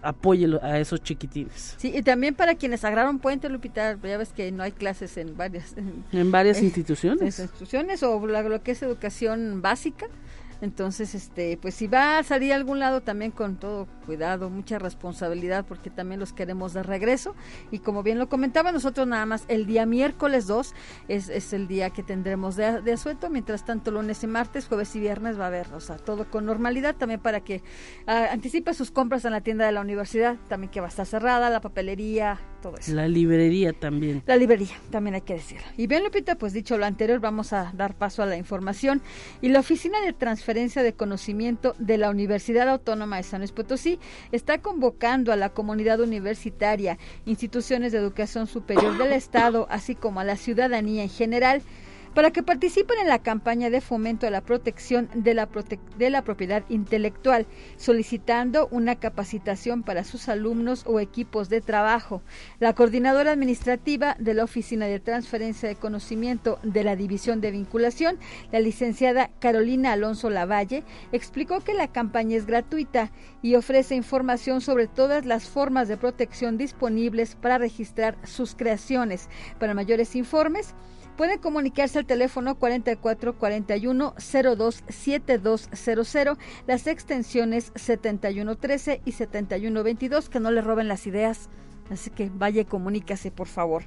apoye 0.00 0.48
a 0.62 0.80
esos 0.80 1.02
chiquitines. 1.02 1.74
Sí, 1.76 1.92
y 1.94 2.02
también 2.02 2.34
para 2.34 2.54
quienes 2.54 2.82
agarraron 2.82 3.18
puente, 3.18 3.48
Lupita, 3.50 3.98
ya 4.02 4.16
ves 4.16 4.32
que 4.32 4.50
no 4.50 4.62
hay 4.62 4.72
clases 4.72 5.16
en 5.18 5.36
varias... 5.36 5.74
En, 6.12 6.30
varias 6.30 6.62
instituciones. 6.62 7.38
instituciones 7.38 8.02
o 8.02 8.26
lo 8.26 8.62
que 8.62 8.72
es 8.72 8.82
educación 8.82 9.60
básica, 9.60 10.06
entonces, 10.62 11.16
este, 11.16 11.58
pues 11.60 11.74
si 11.74 11.88
va 11.88 12.18
a 12.18 12.22
salir 12.22 12.52
a 12.52 12.54
algún 12.54 12.78
lado 12.78 13.00
también 13.00 13.32
con 13.32 13.56
todo 13.56 13.88
cuidado, 14.06 14.48
mucha 14.48 14.78
responsabilidad, 14.78 15.66
porque 15.66 15.90
también 15.90 16.20
los 16.20 16.32
queremos 16.32 16.72
de 16.72 16.84
regreso. 16.84 17.34
Y 17.72 17.80
como 17.80 18.04
bien 18.04 18.20
lo 18.20 18.28
comentaba, 18.28 18.70
nosotros 18.70 19.08
nada 19.08 19.26
más 19.26 19.44
el 19.48 19.66
día 19.66 19.86
miércoles 19.86 20.46
2 20.46 20.72
es, 21.08 21.28
es 21.30 21.52
el 21.52 21.66
día 21.66 21.90
que 21.90 22.04
tendremos 22.04 22.54
de, 22.54 22.80
de, 22.80 22.92
asueto. 22.92 23.28
Mientras 23.28 23.64
tanto, 23.64 23.90
lunes 23.90 24.22
y 24.22 24.28
martes, 24.28 24.68
jueves 24.68 24.94
y 24.94 25.00
viernes 25.00 25.36
va 25.36 25.44
a 25.44 25.48
haber, 25.48 25.66
o 25.74 25.80
sea, 25.80 25.96
todo 25.96 26.30
con 26.30 26.46
normalidad 26.46 26.94
también 26.94 27.18
para 27.18 27.40
que 27.40 27.56
uh, 28.06 28.32
anticipe 28.32 28.72
sus 28.72 28.92
compras 28.92 29.24
en 29.24 29.32
la 29.32 29.40
tienda 29.40 29.66
de 29.66 29.72
la 29.72 29.80
universidad, 29.80 30.36
también 30.48 30.70
que 30.70 30.80
va 30.80 30.86
a 30.86 30.90
estar 30.90 31.06
cerrada, 31.06 31.50
la 31.50 31.60
papelería, 31.60 32.38
todo 32.62 32.76
eso. 32.78 32.94
La 32.94 33.08
librería 33.08 33.72
también. 33.72 34.22
La 34.26 34.36
librería, 34.36 34.74
también 34.90 35.16
hay 35.16 35.20
que 35.20 35.34
decirlo. 35.34 35.66
Y 35.76 35.86
bien, 35.86 36.02
Lupita, 36.02 36.36
pues 36.36 36.52
dicho 36.52 36.78
lo 36.78 36.86
anterior, 36.86 37.20
vamos 37.20 37.52
a 37.52 37.72
dar 37.74 37.94
paso 37.94 38.22
a 38.22 38.26
la 38.26 38.36
información. 38.36 39.02
Y 39.42 39.48
la 39.48 39.60
Oficina 39.60 40.00
de 40.00 40.12
Transferencia 40.12 40.82
de 40.82 40.94
Conocimiento 40.94 41.74
de 41.78 41.98
la 41.98 42.08
Universidad 42.08 42.68
Autónoma 42.68 43.18
de 43.18 43.24
San 43.24 43.40
Luis 43.40 43.52
Potosí 43.52 43.98
está 44.30 44.58
convocando 44.58 45.32
a 45.32 45.36
la 45.36 45.50
comunidad 45.50 46.00
universitaria, 46.00 46.98
instituciones 47.26 47.92
de 47.92 47.98
educación 47.98 48.46
superior 48.46 48.96
del 48.96 49.12
Estado, 49.12 49.66
así 49.68 49.94
como 49.94 50.20
a 50.20 50.24
la 50.24 50.36
ciudadanía 50.36 51.02
en 51.02 51.10
general, 51.10 51.62
para 52.14 52.30
que 52.30 52.42
participen 52.42 52.98
en 52.98 53.08
la 53.08 53.20
campaña 53.20 53.70
de 53.70 53.80
fomento 53.80 54.26
a 54.26 54.30
la 54.30 54.42
protección 54.42 55.08
de 55.14 55.34
la, 55.34 55.48
de 55.98 56.10
la 56.10 56.22
propiedad 56.22 56.64
intelectual, 56.68 57.46
solicitando 57.76 58.68
una 58.70 58.96
capacitación 58.96 59.82
para 59.82 60.04
sus 60.04 60.28
alumnos 60.28 60.84
o 60.86 61.00
equipos 61.00 61.48
de 61.48 61.60
trabajo. 61.60 62.22
La 62.60 62.74
coordinadora 62.74 63.32
administrativa 63.32 64.16
de 64.18 64.34
la 64.34 64.44
Oficina 64.44 64.86
de 64.86 65.00
Transferencia 65.00 65.68
de 65.68 65.76
Conocimiento 65.76 66.58
de 66.62 66.84
la 66.84 66.96
División 66.96 67.40
de 67.40 67.50
Vinculación, 67.50 68.18
la 68.50 68.60
licenciada 68.60 69.30
Carolina 69.38 69.92
Alonso 69.92 70.30
Lavalle, 70.30 70.84
explicó 71.12 71.60
que 71.60 71.74
la 71.74 71.88
campaña 71.88 72.36
es 72.36 72.46
gratuita 72.46 73.10
y 73.40 73.54
ofrece 73.54 73.94
información 73.94 74.60
sobre 74.60 74.86
todas 74.86 75.24
las 75.24 75.48
formas 75.48 75.88
de 75.88 75.96
protección 75.96 76.58
disponibles 76.58 77.36
para 77.36 77.58
registrar 77.58 78.16
sus 78.24 78.54
creaciones. 78.54 79.28
Para 79.58 79.74
mayores 79.74 80.14
informes, 80.16 80.74
Pueden 81.16 81.38
comunicarse 81.38 81.98
al 81.98 82.06
teléfono 82.06 82.54
4441 82.54 84.14
027200, 84.18 86.38
las 86.66 86.86
extensiones 86.86 87.72
7113 87.74 89.02
y 89.04 89.12
7122, 89.12 90.30
que 90.30 90.40
no 90.40 90.50
le 90.50 90.62
roben 90.62 90.88
las 90.88 91.06
ideas. 91.06 91.50
Así 91.90 92.10
que 92.10 92.30
vaya 92.32 92.62
y 92.62 92.64
comunícase, 92.64 93.30
por 93.30 93.48
favor. 93.48 93.84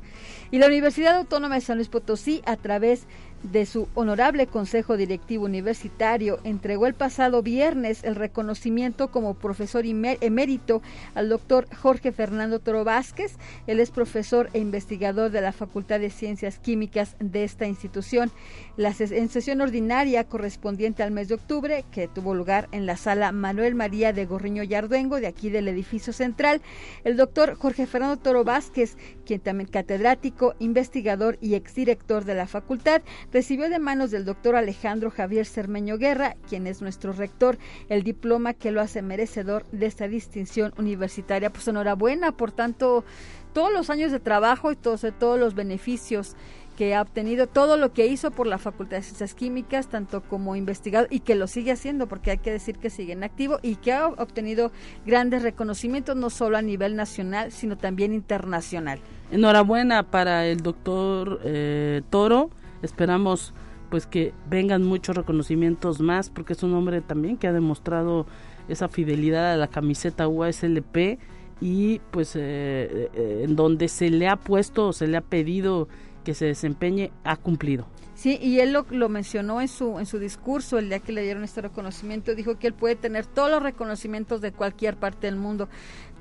Y 0.52 0.60
la 0.60 0.68
Universidad 0.68 1.16
Autónoma 1.16 1.56
de 1.56 1.62
San 1.62 1.78
Luis 1.78 1.90
Potosí, 1.90 2.44
a 2.46 2.56
través 2.56 3.08
de 3.52 3.66
su 3.66 3.88
honorable 3.94 4.48
Consejo 4.48 4.98
Directivo 4.98 5.46
Universitario 5.46 6.40
entregó 6.44 6.88
el 6.88 6.94
pasado 6.94 7.42
viernes 7.42 8.04
el 8.04 8.16
reconocimiento 8.16 9.12
como 9.12 9.36
profesor 9.36 9.86
emérito 9.86 10.82
al 11.14 11.30
doctor 11.30 11.68
Jorge 11.76 12.12
Fernando 12.12 12.60
Toro 12.60 12.84
Vázquez. 12.84 13.38
Él 13.68 13.80
es 13.80 13.92
profesor 13.92 14.50
e 14.54 14.60
investigador 14.60 15.32
de 15.32 15.42
la 15.42 15.52
Facultad 15.52 16.00
de 16.00 16.10
Ciencias 16.10 16.60
Químicas 16.60 17.16
de 17.20 17.44
esta 17.44 17.68
institución. 17.68 18.32
La 18.78 18.94
en 18.98 19.30
sesión 19.30 19.62
ordinaria 19.62 20.24
correspondiente 20.24 21.04
al 21.04 21.12
mes 21.12 21.28
de 21.28 21.36
octubre, 21.36 21.86
que 21.92 22.08
tuvo 22.08 22.34
lugar 22.34 22.68
en 22.72 22.86
la 22.86 22.98
sala 22.98 23.32
Manuel 23.32 23.76
María 23.76 24.14
de 24.14 24.26
Gorriño 24.26 24.64
Yarduengo, 24.64 25.20
de 25.20 25.28
aquí 25.28 25.50
del 25.50 25.68
edificio 25.68 26.14
central, 26.14 26.62
el 27.04 27.18
doctor 27.18 27.56
Jorge 27.56 27.86
Fernando 27.86 28.18
Toro 28.18 28.44
Vázquez, 28.44 28.98
quien 29.26 29.40
también 29.40 29.70
catedrático, 29.70 30.56
investigador 30.60 31.38
y 31.42 31.56
exdirector 31.56 32.26
de 32.26 32.36
la 32.36 32.48
facultad, 32.48 33.02
recibió 33.36 33.70
de 33.70 33.80
manos 33.80 34.12
del 34.12 34.24
doctor 34.24 34.56
Alejandro 34.56 35.12
Javier 35.12 35.46
Cermeño 35.46 35.98
Guerra, 35.98 36.38
quien 36.48 36.68
es 36.68 36.82
nuestro 36.82 37.12
rector, 37.12 37.58
el 37.90 38.02
diploma 38.02 38.54
que 38.54 38.72
lo 38.72 38.80
hace 38.80 39.02
merecedor 39.02 39.66
de 39.74 39.88
esta 39.88 40.08
distinción 40.08 40.74
universitaria. 40.78 41.52
Pues 41.52 41.68
enhorabuena 41.68 42.32
por 42.32 42.54
tanto 42.54 43.04
todos 43.52 43.74
los 43.74 43.90
años 43.90 44.14
de 44.14 44.22
trabajo 44.22 44.72
y 44.72 44.78
todos, 44.78 45.06
todos 45.20 45.38
los 45.38 45.54
beneficios 45.54 46.38
que 46.78 46.96
ha 46.96 47.02
obtenido 47.02 47.48
todo 47.48 47.76
lo 47.76 47.92
que 47.92 48.08
hizo 48.08 48.32
por 48.32 48.48
la 48.48 48.58
Facultad 48.58 48.98
de 48.98 49.04
Ciencias 49.04 49.36
Químicas, 49.36 49.90
tanto 49.90 50.22
como 50.22 50.56
investigado 50.56 51.06
y 51.10 51.20
que 51.20 51.36
lo 51.36 51.48
sigue 51.48 51.74
haciendo, 51.74 52.08
porque 52.08 52.32
hay 52.32 52.38
que 52.38 52.54
decir 52.54 52.78
que 52.78 52.90
sigue 52.90 53.12
en 53.12 53.26
activo 53.26 53.60
y 53.62 53.76
que 53.76 53.92
ha 53.92 54.08
obtenido 54.08 54.72
grandes 55.06 55.44
reconocimientos 55.44 56.16
no 56.16 56.30
solo 56.30 56.56
a 56.56 56.62
nivel 56.62 56.96
nacional, 56.96 57.52
sino 57.52 57.78
también 57.78 58.14
internacional. 58.14 59.00
Enhorabuena 59.30 60.04
para 60.04 60.48
el 60.48 60.62
doctor 60.62 61.42
eh, 61.44 62.02
Toro 62.10 62.50
Esperamos 62.86 63.54
pues 63.90 64.08
que 64.08 64.34
vengan 64.50 64.84
muchos 64.84 65.16
reconocimientos 65.16 66.00
más 66.00 66.30
porque 66.30 66.54
es 66.54 66.64
un 66.64 66.74
hombre 66.74 67.02
también 67.02 67.38
que 67.38 67.48
ha 67.48 67.54
demostrado 67.54 68.26
esa 68.68 68.88
fidelidad 68.88 69.54
a 69.54 69.58
la 69.58 69.68
camiseta 69.68 70.28
UASLP 70.28 71.20
y 71.62 72.00
pues 72.12 72.36
eh, 72.36 73.10
eh, 73.14 73.42
en 73.44 73.56
donde 73.56 73.88
se 73.88 74.10
le 74.10 74.28
ha 74.28 74.38
puesto 74.38 74.92
se 74.92 75.08
le 75.08 75.18
ha 75.18 75.22
pedido 75.22 75.88
que 76.24 76.34
se 76.34 76.46
desempeñe 76.46 77.12
ha 77.24 77.38
cumplido. 77.38 77.86
Sí, 78.16 78.40
y 78.42 78.62
él 78.62 78.72
lo, 78.72 78.86
lo, 78.92 79.10
mencionó 79.10 79.60
en 79.60 79.68
su, 79.68 80.00
en 80.00 80.06
su 80.06 80.20
discurso 80.20 80.80
el 80.80 80.88
día 80.88 81.00
que 81.00 81.12
le 81.12 81.22
dieron 81.22 81.44
este 81.44 81.62
reconocimiento, 81.62 82.34
dijo 82.34 82.58
que 82.58 82.68
él 82.68 82.74
puede 82.74 82.96
tener 82.96 83.26
todos 83.26 83.52
los 83.52 83.62
reconocimientos 83.62 84.40
de 84.40 84.54
cualquier 84.54 84.96
parte 84.96 85.28
del 85.28 85.36
mundo, 85.36 85.68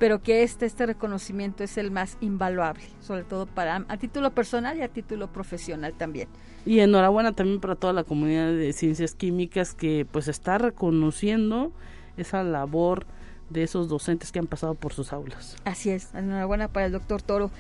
pero 0.05 0.23
que 0.23 0.43
este, 0.43 0.67
este 0.67 0.85
reconocimiento 0.85 1.65
es 1.65 1.79
el 1.79 1.91
más 1.91 2.19
invaluable, 2.21 2.85
sobre 3.01 3.25
todo 3.25 3.47
para 3.47 3.87
a 3.89 3.97
título 3.97 4.33
personal 4.35 4.77
y 4.77 4.83
a 4.83 4.89
título 4.89 5.33
profesional 5.33 5.95
también. 5.95 6.29
Y 6.67 6.81
enhorabuena 6.81 7.33
también 7.33 7.59
para 7.59 7.75
toda 7.75 7.95
la 7.95 8.05
comunidad 8.05 8.53
de 8.53 8.75
ciencias 8.75 9.15
químicas 9.15 9.73
que 9.73 10.07
pues 10.13 10.29
está 10.29 10.59
reconociendo 10.59 11.73
esa 12.19 12.43
labor 12.43 13.07
de 13.49 13.63
esos 13.63 13.89
docentes 13.89 14.31
que 14.31 14.39
han 14.39 14.47
pasado 14.47 14.75
por 14.75 14.93
sus 14.93 15.11
aulas. 15.15 15.57
Así 15.65 15.89
es, 15.89 16.15
enhorabuena 16.15 16.69
para 16.69 16.85
el 16.85 16.93
doctor 16.93 17.23
Toro. 17.23 17.51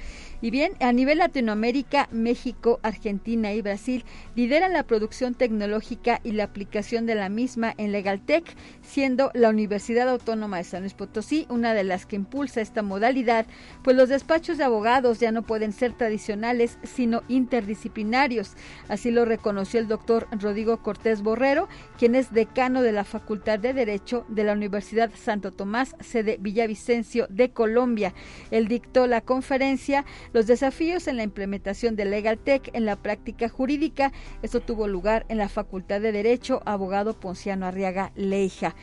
Y 0.44 0.50
bien, 0.50 0.74
a 0.80 0.92
nivel 0.92 1.16
Latinoamérica, 1.16 2.06
México, 2.12 2.78
Argentina 2.82 3.54
y 3.54 3.62
Brasil 3.62 4.04
lideran 4.36 4.74
la 4.74 4.82
producción 4.82 5.32
tecnológica 5.32 6.20
y 6.22 6.32
la 6.32 6.44
aplicación 6.44 7.06
de 7.06 7.14
la 7.14 7.30
misma 7.30 7.72
en 7.78 7.92
Legaltech, 7.92 8.44
siendo 8.82 9.30
la 9.32 9.48
Universidad 9.48 10.06
Autónoma 10.06 10.58
de 10.58 10.64
San 10.64 10.82
Luis 10.82 10.92
Potosí 10.92 11.46
una 11.48 11.72
de 11.72 11.82
las 11.82 12.04
que 12.04 12.16
impulsa 12.16 12.60
esta 12.60 12.82
modalidad, 12.82 13.46
pues 13.82 13.96
los 13.96 14.10
despachos 14.10 14.58
de 14.58 14.64
abogados 14.64 15.18
ya 15.18 15.32
no 15.32 15.44
pueden 15.44 15.72
ser 15.72 15.94
tradicionales, 15.94 16.78
sino 16.82 17.22
interdisciplinarios. 17.28 18.52
Así 18.88 19.10
lo 19.10 19.24
reconoció 19.24 19.80
el 19.80 19.88
doctor 19.88 20.28
Rodrigo 20.30 20.82
Cortés 20.82 21.22
Borrero, 21.22 21.70
quien 21.98 22.14
es 22.14 22.34
decano 22.34 22.82
de 22.82 22.92
la 22.92 23.04
Facultad 23.04 23.60
de 23.60 23.72
Derecho 23.72 24.26
de 24.28 24.44
la 24.44 24.52
Universidad 24.52 25.10
Santo 25.14 25.52
Tomás, 25.52 25.96
sede 26.00 26.36
Villavicencio 26.38 27.28
de 27.30 27.48
Colombia. 27.48 28.12
Él 28.50 28.68
dictó 28.68 29.06
la 29.06 29.22
conferencia 29.22 30.04
los 30.34 30.48
desafíos 30.48 31.06
en 31.06 31.16
la 31.16 31.22
implementación 31.22 31.94
de 31.94 32.04
LegalTech 32.04 32.70
en 32.74 32.84
la 32.84 32.96
práctica 32.96 33.48
jurídica. 33.48 34.12
Esto 34.42 34.60
tuvo 34.60 34.88
lugar 34.88 35.24
en 35.28 35.38
la 35.38 35.48
Facultad 35.48 36.00
de 36.00 36.10
Derecho, 36.10 36.60
abogado 36.66 37.14
Ponciano 37.14 37.66
Arriaga 37.66 38.10
Leija. 38.16 38.74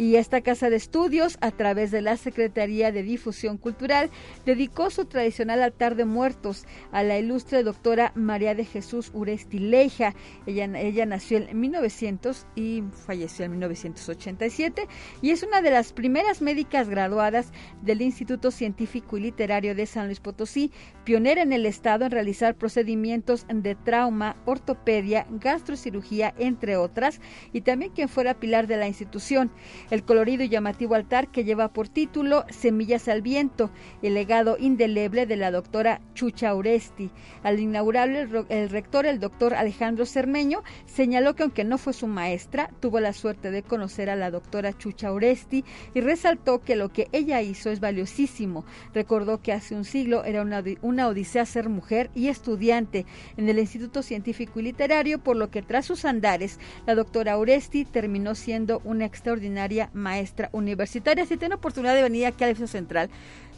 Y 0.00 0.16
esta 0.16 0.40
casa 0.40 0.70
de 0.70 0.76
estudios, 0.76 1.36
a 1.42 1.50
través 1.50 1.90
de 1.90 2.00
la 2.00 2.16
Secretaría 2.16 2.90
de 2.90 3.02
Difusión 3.02 3.58
Cultural, 3.58 4.08
dedicó 4.46 4.88
su 4.88 5.04
tradicional 5.04 5.62
altar 5.62 5.94
de 5.94 6.06
muertos 6.06 6.64
a 6.90 7.02
la 7.02 7.18
ilustre 7.18 7.62
doctora 7.62 8.10
María 8.14 8.54
de 8.54 8.64
Jesús 8.64 9.10
Uresti 9.12 9.58
Leija. 9.58 10.14
Ella, 10.46 10.64
ella 10.80 11.04
nació 11.04 11.36
en 11.36 11.60
1900 11.60 12.46
y 12.56 12.82
falleció 13.04 13.44
en 13.44 13.50
1987 13.50 14.88
y 15.20 15.32
es 15.32 15.42
una 15.42 15.60
de 15.60 15.70
las 15.70 15.92
primeras 15.92 16.40
médicas 16.40 16.88
graduadas 16.88 17.52
del 17.82 18.00
Instituto 18.00 18.50
Científico 18.50 19.18
y 19.18 19.20
Literario 19.20 19.74
de 19.74 19.84
San 19.84 20.06
Luis 20.06 20.20
Potosí, 20.20 20.72
pionera 21.04 21.42
en 21.42 21.52
el 21.52 21.66
estado 21.66 22.06
en 22.06 22.12
realizar 22.12 22.54
procedimientos 22.54 23.44
de 23.52 23.74
trauma, 23.74 24.36
ortopedia, 24.46 25.26
gastrocirugía, 25.28 26.32
entre 26.38 26.78
otras, 26.78 27.20
y 27.52 27.60
también 27.60 27.92
quien 27.92 28.08
fuera 28.08 28.40
pilar 28.40 28.66
de 28.66 28.78
la 28.78 28.88
institución. 28.88 29.50
El 29.90 30.04
colorido 30.04 30.44
y 30.44 30.48
llamativo 30.48 30.94
altar 30.94 31.28
que 31.28 31.42
lleva 31.42 31.68
por 31.68 31.88
título 31.88 32.44
Semillas 32.48 33.08
al 33.08 33.22
viento, 33.22 33.70
el 34.02 34.14
legado 34.14 34.56
indeleble 34.56 35.26
de 35.26 35.36
la 35.36 35.50
doctora 35.50 36.00
Chucha 36.14 36.54
Uresti. 36.54 37.10
Al 37.42 37.58
inaugurar 37.58 38.08
el, 38.08 38.70
rector, 38.70 39.04
el 39.06 39.18
doctor 39.18 39.52
Alejandro 39.52 40.06
Cermeño, 40.06 40.62
señaló 40.86 41.34
que 41.34 41.42
aunque 41.42 41.64
no 41.64 41.76
fue 41.76 41.92
su 41.92 42.06
maestra, 42.06 42.70
tuvo 42.78 43.00
la 43.00 43.12
suerte 43.12 43.50
de 43.50 43.64
conocer 43.64 44.10
a 44.10 44.16
la 44.16 44.30
doctora 44.30 44.78
Chucha 44.78 45.12
Uresti 45.12 45.64
y 45.92 46.00
resaltó 46.00 46.60
que 46.60 46.76
lo 46.76 46.90
que 46.90 47.08
ella 47.10 47.42
hizo 47.42 47.68
es 47.70 47.80
valiosísimo. 47.80 48.64
Recordó 48.94 49.42
que 49.42 49.52
hace 49.52 49.74
un 49.74 49.84
siglo 49.84 50.24
era 50.24 50.42
una, 50.42 50.62
una 50.82 51.08
odisea 51.08 51.44
ser 51.46 51.68
mujer 51.68 52.10
y 52.14 52.28
estudiante 52.28 53.06
en 53.36 53.48
el 53.48 53.58
Instituto 53.58 54.02
Científico 54.02 54.60
y 54.60 54.62
Literario, 54.62 55.18
por 55.18 55.36
lo 55.36 55.50
que 55.50 55.62
tras 55.62 55.86
sus 55.86 56.04
andares, 56.04 56.60
la 56.86 56.94
doctora 56.94 57.36
Uresti 57.38 57.84
terminó 57.84 58.36
siendo 58.36 58.80
una 58.84 59.04
extraordinaria 59.04 59.79
maestra 59.94 60.50
universitaria. 60.52 61.24
Si 61.24 61.36
tiene 61.38 61.54
oportunidad 61.54 61.94
de 61.94 62.02
venir 62.02 62.26
aquí 62.26 62.44
al 62.44 62.50
edificio 62.50 62.66
central, 62.66 63.08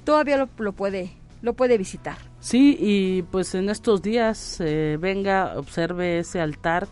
todavía 0.04 0.36
lo, 0.36 0.48
lo, 0.58 0.72
puede 0.72 1.10
lo 1.42 1.54
puede 1.54 1.76
visitar. 1.76 2.16
Sí, 2.40 2.76
y 2.78 3.22
pues 3.22 3.54
en 3.54 3.68
estos 3.68 4.00
días 4.02 4.58
eh, 4.60 4.96
venga, 5.00 5.58
observe 5.58 6.20
ese 6.20 6.40
altar 6.40 6.86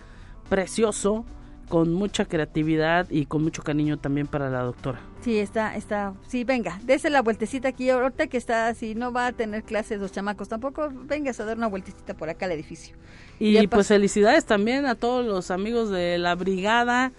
precioso 0.49 1.25
con 1.71 1.95
mucha 1.95 2.25
creatividad 2.25 3.09
y 3.11 3.27
con 3.27 3.45
mucho 3.45 3.63
cariño 3.63 3.97
también 3.97 4.27
para 4.27 4.51
la 4.51 4.63
doctora. 4.63 5.01
Sí, 5.23 5.39
está, 5.39 5.77
está, 5.77 6.15
sí, 6.27 6.43
venga, 6.43 6.81
dése 6.83 7.11
la 7.11 7.23
vueltecita 7.23 7.69
aquí, 7.69 7.89
ahorita 7.91 8.27
que 8.27 8.37
está 8.37 8.67
así, 8.67 8.97
no 8.97 9.13
va 9.13 9.29
a 9.29 9.33
tener 9.33 9.63
clases 9.63 10.01
los 10.01 10.11
chamacos, 10.11 10.49
tampoco 10.49 10.91
vengas 10.93 11.39
a 11.39 11.45
dar 11.45 11.57
una 11.57 11.69
vueltecita 11.69 12.15
por 12.15 12.29
acá 12.29 12.47
al 12.47 12.53
edificio. 12.53 12.97
Y 13.39 13.67
pues 13.69 13.87
felicidades 13.87 14.45
también 14.45 14.85
a 14.85 14.97
todos 14.97 15.25
los 15.25 15.53
amigos 15.53 15.91
de 15.91 16.19
la 16.19 16.35
brigada, 16.35 17.13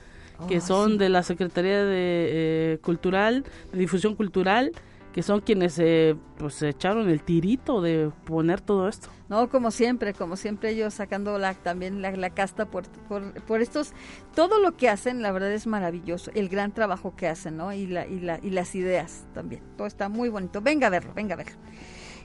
que 0.48 0.58
oh, 0.58 0.62
son 0.62 0.92
sí. 0.92 0.98
de 0.98 1.10
la 1.10 1.24
Secretaría 1.24 1.84
de 1.84 2.74
eh, 2.74 2.80
Cultural, 2.82 3.46
de 3.72 3.80
Difusión 3.80 4.16
Cultural, 4.16 4.72
que 5.14 5.24
son 5.24 5.42
quienes 5.42 5.78
eh, 5.80 6.16
pues 6.38 6.62
echaron 6.62 7.10
el 7.10 7.22
tirito 7.22 7.82
de 7.82 8.12
poner 8.26 8.62
todo 8.62 8.88
esto. 8.88 9.10
No, 9.30 9.50
como 9.50 9.72
siempre, 9.72 10.14
como 10.14 10.36
siempre 10.38 10.72
ellos 10.72 10.94
sacando 10.94 11.38
la, 11.38 11.54
también 11.54 12.02
la, 12.02 12.12
la 12.12 12.30
casta 12.30 12.66
por, 12.66 12.88
por, 13.08 13.34
por, 13.44 13.62
estos, 13.62 13.94
todo 14.36 14.60
lo 14.60 14.78
que 14.78 14.90
hacen, 14.90 15.22
la 15.22 15.32
verdad 15.32 15.52
es 15.52 15.68
maravilloso, 15.68 16.32
el 16.34 16.50
gran 16.50 16.72
trabajo 16.72 17.16
que 17.16 17.28
hacen, 17.28 17.58
¿no? 17.58 17.74
Y, 17.74 17.88
la, 17.88 18.08
y, 18.08 18.20
la, 18.20 18.40
y 18.42 18.52
las 18.52 18.74
ideas 18.76 19.26
también, 19.34 19.62
todo 19.78 19.88
está 19.88 20.10
muy 20.10 20.30
bonito. 20.30 20.62
Venga 20.62 20.88
a 20.88 20.90
verlo, 20.90 21.14
venga 21.14 21.34
a 21.34 21.38
verlo. 21.38 21.58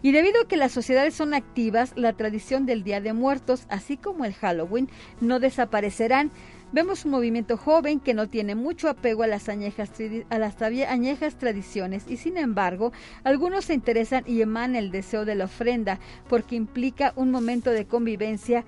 Y 0.02 0.12
debido 0.12 0.42
a 0.42 0.48
que 0.48 0.57
las 0.57 0.72
sociedades 0.72 1.14
son 1.14 1.35
activas, 1.35 1.92
la 1.96 2.12
tradición 2.12 2.66
del 2.66 2.85
Día 2.85 3.00
de 3.00 3.12
Muertos, 3.12 3.66
así 3.68 3.96
como 3.96 4.24
el 4.24 4.35
Halloween, 4.35 4.88
no 5.20 5.40
desaparecerán. 5.40 6.31
Vemos 6.72 7.05
un 7.05 7.12
movimiento 7.12 7.57
joven 7.57 8.00
que 8.00 8.12
no 8.12 8.29
tiene 8.29 8.57
mucho 8.57 8.88
apego 8.88 9.22
a 9.22 9.29
las 9.29 9.48
añejas, 9.48 9.92
a 10.31 10.38
las 10.38 10.61
añejas 10.61 11.37
tradiciones 11.37 12.05
y 12.09 12.16
sin 12.16 12.37
embargo 12.37 12.92
algunos 13.22 13.66
se 13.66 13.74
interesan 13.74 14.24
y 14.26 14.42
emanan 14.42 14.74
el 14.74 14.90
deseo 14.90 15.24
de 15.24 15.37
la 15.37 15.44
ofrenda 15.44 16.00
porque 16.29 16.57
implica 16.57 17.12
un 17.14 17.31
momento 17.31 17.70
de 17.70 17.87
convivencia 17.87 18.64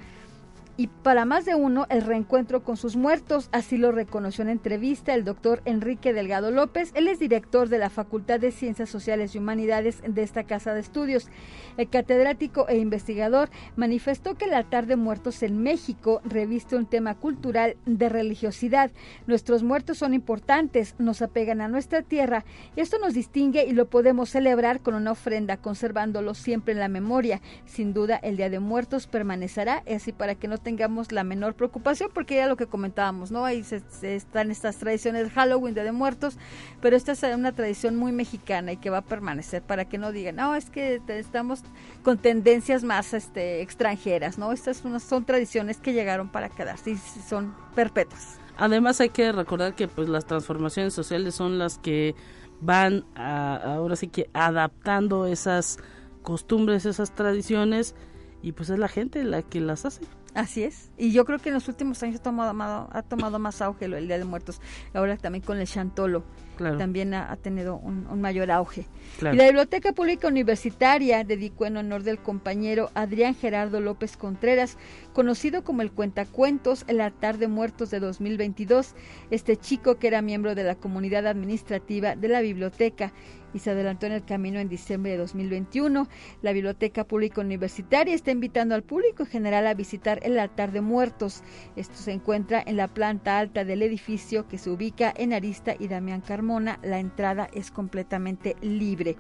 y 0.79 0.87
para 0.87 1.25
más 1.25 1.45
de 1.45 1.57
uno 1.57 1.87
el 1.91 2.03
reencuentro 2.03 2.62
con 2.62 2.77
sus 2.77 2.95
muertos. 2.95 3.49
Así 3.51 3.77
lo 3.77 3.91
reconoció 3.91 4.43
en 4.43 4.49
entrevista 4.49 5.12
el 5.12 5.25
doctor 5.25 5.61
Enrique 5.64 6.12
Delgado 6.12 6.53
López. 6.53 6.93
Él 6.95 7.09
es 7.09 7.19
director 7.19 7.69
de 7.69 7.79
la 7.79 7.91
Facultad 7.91 8.38
de 8.38 8.53
Ciencias 8.53 8.88
Sociales 8.88 9.35
y 9.35 9.38
Humanidades 9.38 10.01
de 10.07 10.23
esta 10.23 10.45
casa 10.45 10.75
de 10.75 10.81
estudios. 10.81 11.29
El 11.77 11.91
catedrático 11.91 12.69
e 12.69 12.79
investigador 12.79 13.51
manifestó 13.75 14.37
que 14.37 14.45
el 14.45 14.55
altar 14.55 14.87
de 14.87 14.95
muertos 14.95 15.43
en 15.43 15.61
México 15.61 16.21
reviste 16.25 16.77
un 16.77 16.87
tema 16.87 17.17
cultural 17.17 17.77
de 17.85 18.09
religiosidad. 18.09 18.93
Nuestros 19.27 19.64
muertos 19.64 19.99
son 19.99 20.14
importantes, 20.14 20.95
nos 21.01 21.23
apegan 21.23 21.61
a 21.61 21.67
nuestra 21.67 22.03
tierra. 22.03 22.45
Esto 22.77 22.99
nos 23.01 23.14
distingue 23.14 23.67
y 23.67 23.73
lo 23.73 23.91
podemos 23.91 24.31
celebrar 24.31 24.81
con 24.81 24.95
una 24.95 25.11
ofrenda, 25.11 25.57
conservándolo 25.57 26.35
siempre 26.35 26.73
en 26.73 26.79
la 26.79 26.88
memoria. 26.88 27.41
Sin 27.64 27.93
duda, 27.93 28.14
el 28.23 28.37
Día 28.37 28.49
de 28.49 28.61
Muertos 28.61 29.09
permanecerá 29.09 29.83
así 29.93 30.12
para 30.12 30.37
que 30.37 30.47
no 30.47 30.67
tengamos 30.68 31.12
la 31.12 31.24
menor 31.24 31.54
preocupación, 31.54 32.11
porque 32.12 32.37
ya 32.37 32.46
lo 32.46 32.59
que 32.59 32.66
comentábamos, 32.66 33.31
¿no? 33.31 33.46
Ahí 33.46 33.64
se, 33.64 33.83
están 34.02 34.50
estas 34.50 34.76
tradiciones 34.76 35.24
de 35.24 35.31
Halloween, 35.31 35.72
de 35.72 35.90
Muertos, 35.92 36.37
pero 36.83 36.94
esta 36.94 37.12
es 37.12 37.22
una 37.22 37.52
tradición 37.52 37.96
muy 37.96 38.12
mexicana 38.12 38.72
y 38.72 38.76
que 38.76 38.90
va 38.90 38.98
a 38.98 39.02
permanecer 39.02 39.62
para 39.62 39.87
que 39.87 39.96
no 39.96 40.12
digan, 40.12 40.37
no, 40.37 40.54
es 40.54 40.68
que 40.68 41.00
estamos 41.09 41.62
con 42.02 42.18
tendencias 42.18 42.85
más 42.85 43.14
este, 43.14 43.62
extranjeras, 43.62 44.37
¿no? 44.37 44.52
Estas 44.52 44.76
son, 44.76 45.00
son 45.00 45.24
tradiciones 45.24 45.78
que 45.78 45.94
llegaron 45.94 46.28
para 46.28 46.50
quedarse 46.50 46.90
y 46.90 46.96
son 46.98 47.54
perpetuas. 47.74 48.38
Además 48.59 49.00
hay 49.00 49.09
que 49.09 49.33
recordar 49.33 49.74
que 49.74 49.88
pues 49.88 50.11
las 50.11 50.26
transformaciones 50.26 50.92
sociales 50.92 51.35
son 51.35 51.59
las 51.59 51.78
que 51.78 52.14
van 52.61 53.07
a, 53.14 53.57
ahora 53.76 53.96
sí 53.96 54.09
que 54.09 54.28
adaptando 54.35 55.24
esas 55.24 55.78
costumbres, 56.20 56.85
esas 56.85 57.14
tradiciones 57.14 57.94
y 58.42 58.53
pues 58.53 58.70
es 58.70 58.79
la 58.79 58.88
gente 58.88 59.22
la 59.24 59.42
que 59.42 59.61
las 59.61 59.85
hace. 59.85 60.03
Así 60.35 60.62
es. 60.62 60.90
Y 60.96 61.11
yo 61.12 61.24
creo 61.24 61.38
que 61.38 61.48
en 61.48 61.55
los 61.55 61.68
últimos 61.68 62.03
años 62.03 62.20
ha 62.20 62.22
tomado, 62.22 62.88
ha 62.92 63.03
tomado 63.03 63.38
más 63.38 63.61
auge 63.61 63.87
el 63.87 64.07
Día 64.07 64.18
de 64.18 64.24
Muertos. 64.24 64.61
Ahora 64.94 65.16
también 65.16 65.42
con 65.42 65.59
el 65.59 65.66
Chantolo. 65.66 66.22
Claro. 66.57 66.77
También 66.77 67.14
ha, 67.14 67.31
ha 67.31 67.37
tenido 67.37 67.77
un, 67.77 68.07
un, 68.09 68.20
mayor 68.20 68.51
auge. 68.51 68.85
Claro. 69.18 69.35
Y 69.35 69.38
la 69.38 69.44
Biblioteca 69.44 69.92
Pública 69.92 70.27
Universitaria 70.27 71.22
dedicó 71.22 71.66
en 71.66 71.77
honor 71.77 72.03
del 72.03 72.18
compañero 72.18 72.90
Adrián 72.94 73.37
Gerardo 73.37 73.81
López 73.81 74.16
Contreras, 74.16 74.77
conocido 75.12 75.62
como 75.62 75.83
el 75.83 75.92
Cuentacuentos, 75.92 76.85
el 76.88 77.01
altar 77.01 77.38
de 77.38 77.46
muertos 77.46 77.90
de 77.90 78.01
2022. 78.01 78.94
Este 79.31 79.57
chico 79.57 79.98
que 79.98 80.09
era 80.09 80.20
miembro 80.20 80.57
de 80.57 80.64
la 80.64 80.74
comunidad 80.74 81.27
administrativa 81.29 82.16
de 82.16 82.29
la 82.29 82.40
biblioteca 82.40 83.12
y 83.54 83.58
se 83.61 83.70
adelantó 83.70 84.06
en 84.06 84.12
el 84.12 84.24
camino 84.24 84.58
en 84.58 84.68
diciembre 84.68 85.12
de 85.12 85.18
2021. 85.18 86.08
La 86.42 86.52
Biblioteca 86.52 87.04
Pública 87.04 87.40
Universitaria 87.40 88.14
está 88.14 88.30
invitando 88.30 88.74
al 88.74 88.82
público 88.82 89.22
en 89.22 89.28
general 89.28 89.66
a 89.66 89.74
visitar 89.74 90.20
el 90.22 90.38
altar 90.38 90.72
de 90.72 90.80
muertos. 90.80 91.42
Esto 91.76 91.94
se 91.96 92.12
encuentra 92.12 92.62
en 92.66 92.76
la 92.76 92.88
planta 92.88 93.38
alta 93.38 93.64
del 93.64 93.82
edificio 93.82 94.48
que 94.48 94.58
se 94.58 94.70
ubica 94.70 95.12
en 95.16 95.32
Arista 95.32 95.74
y 95.78 95.88
Damián 95.88 96.20
Carmona 96.20 96.78
la 96.82 96.98
entrada 96.98 97.48
es 97.52 97.70
completamente 97.70 98.56
libre 98.61 99.16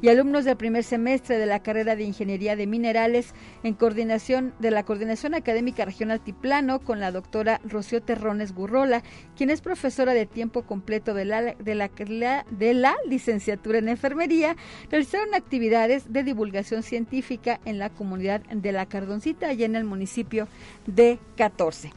y 0.00 0.08
alumnos 0.08 0.44
del 0.44 0.56
primer 0.56 0.84
semestre 0.84 1.38
de 1.38 1.46
la 1.46 1.60
carrera 1.60 1.96
de 1.96 2.04
Ingeniería 2.04 2.56
de 2.56 2.66
Minerales 2.66 3.34
en 3.62 3.74
coordinación 3.74 4.54
de 4.58 4.70
la 4.70 4.84
Coordinación 4.84 5.34
Académica 5.34 5.84
Regional 5.84 6.20
Tiplano 6.20 6.80
con 6.80 7.00
la 7.00 7.10
doctora 7.10 7.60
Rocío 7.64 8.02
Terrones 8.02 8.54
Gurrola, 8.54 9.02
quien 9.36 9.50
es 9.50 9.60
profesora 9.60 10.14
de 10.14 10.26
tiempo 10.26 10.62
completo 10.62 11.14
de 11.14 11.24
la, 11.24 11.42
de 11.54 11.74
la, 11.74 11.90
de 12.50 12.74
la 12.74 12.96
licenciatura 13.06 13.78
en 13.78 13.88
enfermería, 13.88 14.56
realizaron 14.90 15.34
actividades 15.34 16.12
de 16.12 16.22
divulgación 16.22 16.82
científica 16.82 17.60
en 17.64 17.78
la 17.78 17.90
comunidad 17.90 18.42
de 18.42 18.72
La 18.72 18.86
Cardoncita 18.86 19.52
y 19.52 19.64
en 19.64 19.76
el 19.76 19.84
municipio 19.84 20.48
de 20.86 21.18
14. 21.36 21.92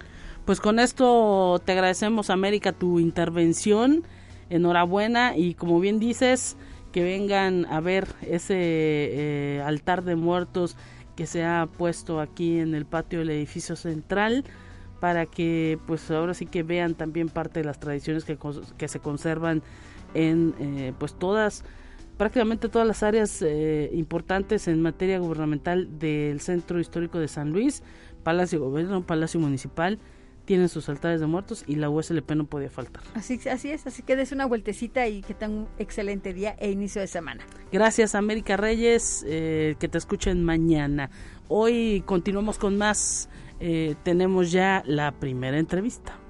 Pues 0.45 0.59
con 0.59 0.79
esto 0.79 1.61
te 1.63 1.73
agradecemos 1.73 2.29
América 2.29 2.71
tu 2.71 2.99
intervención, 2.99 4.03
enhorabuena 4.49 5.37
y 5.37 5.53
como 5.53 5.79
bien 5.79 5.99
dices, 5.99 6.57
que 6.91 7.04
vengan 7.04 7.65
a 7.65 7.80
ver 7.80 8.08
ese 8.21 8.56
eh, 8.58 9.63
altar 9.65 10.04
de 10.04 10.15
muertos 10.15 10.75
que 11.15 11.25
se 11.25 11.43
ha 11.43 11.67
puesto 11.77 12.19
aquí 12.19 12.60
en 12.60 12.75
el 12.75 12.86
patio 12.86 13.19
del 13.19 13.30
edificio 13.30 13.75
central 13.75 14.43
para 14.99 15.25
que 15.25 15.80
pues 15.88 16.10
ahora 16.12 16.34
sí 16.34 16.45
que 16.45 16.63
vean 16.63 16.95
también 16.95 17.30
parte 17.30 17.60
de 17.62 17.65
las 17.65 17.80
tradiciones 17.80 18.23
que, 18.23 18.38
que 18.77 18.88
se 18.88 18.99
conservan 18.99 19.63
en 20.13 20.54
eh, 20.60 20.93
pues 20.97 21.13
todas 21.13 21.63
prácticamente 22.17 22.69
todas 22.69 22.88
las 22.88 23.01
áreas 23.01 23.41
eh, 23.41 23.89
importantes 23.93 24.67
en 24.67 24.82
materia 24.82 25.19
gubernamental 25.19 25.99
del 25.99 26.39
centro 26.39 26.80
histórico 26.80 27.19
de 27.19 27.27
San 27.27 27.51
Luis 27.51 27.82
Palacio 28.23 28.60
de 28.60 28.65
Gobierno 28.65 29.06
Palacio 29.06 29.39
Municipal 29.39 29.97
tienen 30.51 30.67
sus 30.67 30.89
altares 30.89 31.21
de 31.21 31.27
muertos 31.27 31.63
y 31.65 31.75
la 31.75 31.89
USLP 31.89 32.31
no 32.31 32.45
podía 32.45 32.69
faltar. 32.69 33.01
Así, 33.13 33.39
así 33.49 33.71
es, 33.71 33.87
así 33.87 34.03
que 34.03 34.17
des 34.17 34.33
una 34.33 34.45
vueltecita 34.45 35.07
y 35.07 35.21
que 35.21 35.33
tengan 35.33 35.59
un 35.59 35.67
excelente 35.77 36.33
día 36.33 36.57
e 36.59 36.69
inicio 36.69 36.99
de 36.99 37.07
semana. 37.07 37.45
Gracias 37.71 38.15
América 38.15 38.57
Reyes, 38.57 39.23
eh, 39.25 39.75
que 39.79 39.87
te 39.87 39.97
escuchen 39.97 40.43
mañana. 40.43 41.09
Hoy 41.47 42.03
continuamos 42.05 42.57
con 42.57 42.77
más, 42.77 43.29
eh, 43.61 43.95
tenemos 44.03 44.51
ya 44.51 44.83
la 44.85 45.13
primera 45.13 45.57
entrevista. 45.57 46.20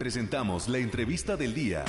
Presentamos 0.00 0.66
la 0.66 0.78
entrevista 0.78 1.36
del 1.36 1.52
día. 1.52 1.84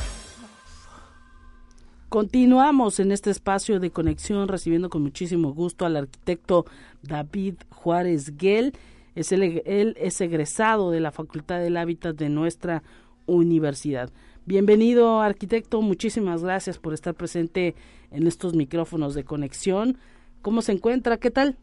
Continuamos 2.09 2.99
en 2.99 3.13
este 3.13 3.31
espacio 3.31 3.79
de 3.79 3.91
conexión 3.91 4.49
recibiendo 4.49 4.89
con 4.89 5.01
muchísimo 5.01 5.53
gusto 5.53 5.85
al 5.85 5.95
arquitecto 5.95 6.65
David 7.03 7.55
Juárez 7.69 8.37
Guel. 8.37 8.73
Es 9.15 9.31
él 9.31 9.95
es 9.97 10.19
egresado 10.19 10.91
de 10.91 10.99
la 10.99 11.11
Facultad 11.11 11.59
del 11.59 11.77
Hábitat 11.77 12.17
de 12.17 12.27
nuestra 12.27 12.83
universidad. 13.27 14.09
Bienvenido 14.45 15.21
arquitecto, 15.21 15.81
muchísimas 15.81 16.43
gracias 16.43 16.79
por 16.79 16.93
estar 16.93 17.13
presente 17.13 17.75
en 18.11 18.27
estos 18.27 18.55
micrófonos 18.55 19.13
de 19.13 19.23
conexión. 19.23 19.97
¿Cómo 20.41 20.61
se 20.61 20.73
encuentra? 20.73 21.15
¿Qué 21.15 21.31
tal? 21.31 21.55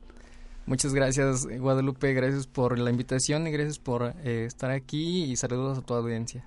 Muchas 0.68 0.92
gracias 0.92 1.46
Guadalupe, 1.46 2.12
gracias 2.12 2.46
por 2.46 2.78
la 2.78 2.90
invitación 2.90 3.46
y 3.46 3.50
gracias 3.50 3.78
por 3.78 4.12
eh, 4.22 4.44
estar 4.46 4.70
aquí 4.70 5.24
y 5.24 5.34
saludos 5.34 5.78
a 5.78 5.80
tu 5.80 5.94
audiencia. 5.94 6.44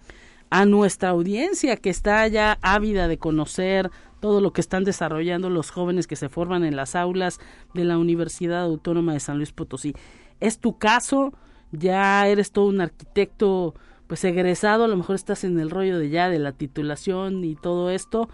A 0.51 0.65
nuestra 0.65 1.09
audiencia 1.09 1.75
que 1.75 1.89
está 1.89 2.27
ya 2.27 2.59
ávida 2.61 3.07
de 3.07 3.17
conocer 3.17 3.89
todo 4.19 4.39
lo 4.39 4.53
que 4.53 4.61
están 4.61 4.83
desarrollando 4.83 5.49
los 5.49 5.71
jóvenes 5.71 6.05
que 6.05 6.15
se 6.15 6.29
forman 6.29 6.63
en 6.63 6.75
las 6.75 6.95
aulas 6.95 7.39
de 7.73 7.83
la 7.83 7.97
Universidad 7.97 8.61
Autónoma 8.61 9.13
de 9.13 9.21
San 9.21 9.37
Luis 9.37 9.53
Potosí. 9.53 9.95
¿Es 10.39 10.59
tu 10.59 10.77
caso? 10.77 11.33
¿Ya 11.71 12.27
eres 12.27 12.51
todo 12.51 12.67
un 12.67 12.79
arquitecto 12.79 13.73
pues 14.05 14.23
egresado? 14.23 14.83
A 14.83 14.87
lo 14.87 14.97
mejor 14.97 15.15
estás 15.15 15.43
en 15.45 15.59
el 15.59 15.71
rollo 15.71 15.97
de 15.97 16.11
ya 16.11 16.29
de 16.29 16.37
la 16.37 16.51
titulación 16.51 17.43
y 17.43 17.55
todo 17.55 17.89
esto. 17.89 18.29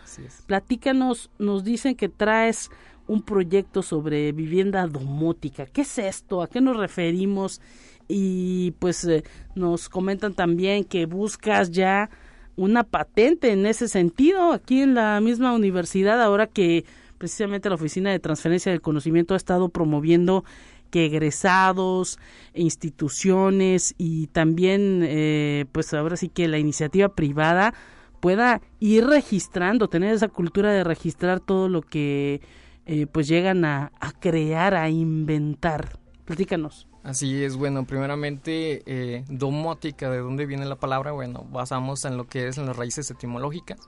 Platícanos, 0.48 1.30
nos 1.40 1.64
dicen 1.64 1.96
que 1.96 2.10
traes 2.10 2.72
un 3.08 3.22
proyecto 3.22 3.82
sobre 3.82 4.32
vivienda 4.32 4.86
domótica. 4.88 5.66
¿Qué 5.66 5.82
es 5.82 5.98
esto? 5.98 6.42
¿A 6.42 6.48
qué 6.48 6.62
nos 6.62 6.78
referimos? 6.78 7.62
Y 8.08 8.72
pues 8.80 9.04
eh, 9.06 9.24
nos 9.56 9.90
comentan 9.90 10.34
también 10.34 10.84
que 10.84 11.06
buscas 11.06 11.72
ya 11.72 12.10
una 12.56 12.84
patente 12.84 13.52
en 13.52 13.66
ese 13.66 13.88
sentido 13.88 14.52
aquí 14.52 14.82
en 14.82 14.96
la 14.96 15.22
misma 15.22 15.54
universidad 15.54 16.22
ahora 16.22 16.48
que 16.48 16.86
precisamente 17.18 17.70
la 17.70 17.76
Oficina 17.76 18.12
de 18.12 18.20
Transferencia 18.20 18.72
del 18.72 18.82
Conocimiento 18.82 19.34
ha 19.34 19.38
estado 19.38 19.70
promoviendo 19.70 20.44
que 20.90 21.06
egresados, 21.06 22.18
instituciones 22.54 23.94
y 23.98 24.28
también 24.28 25.02
eh, 25.04 25.66
pues 25.72 25.94
ahora 25.94 26.18
sí 26.18 26.30
que 26.30 26.48
la 26.48 26.58
iniciativa 26.58 27.10
privada 27.10 27.74
pueda 28.20 28.62
ir 28.80 29.06
registrando, 29.06 29.90
tener 29.90 30.14
esa 30.14 30.28
cultura 30.28 30.72
de 30.72 30.84
registrar 30.84 31.40
todo 31.40 31.70
lo 31.70 31.82
que 31.82 32.42
eh, 32.88 33.06
pues 33.06 33.28
llegan 33.28 33.66
a, 33.66 33.92
crear, 34.20 34.74
a 34.74 34.90
inventar. 34.90 36.00
Platícanos. 36.26 36.88
Así 37.04 37.44
es, 37.44 37.56
bueno, 37.56 37.86
primeramente, 37.86 38.84
eh, 38.86 39.24
domótica, 39.30 40.10
¿de 40.10 40.18
dónde 40.18 40.46
viene 40.46 40.66
la 40.66 40.76
palabra? 40.76 41.12
Bueno, 41.12 41.46
basamos 41.52 42.04
en 42.06 42.18
lo 42.18 42.28
que 42.28 42.48
es 42.48 42.58
en 42.58 42.66
las 42.66 42.76
raíces 42.76 43.10
etimológicas, 43.12 43.80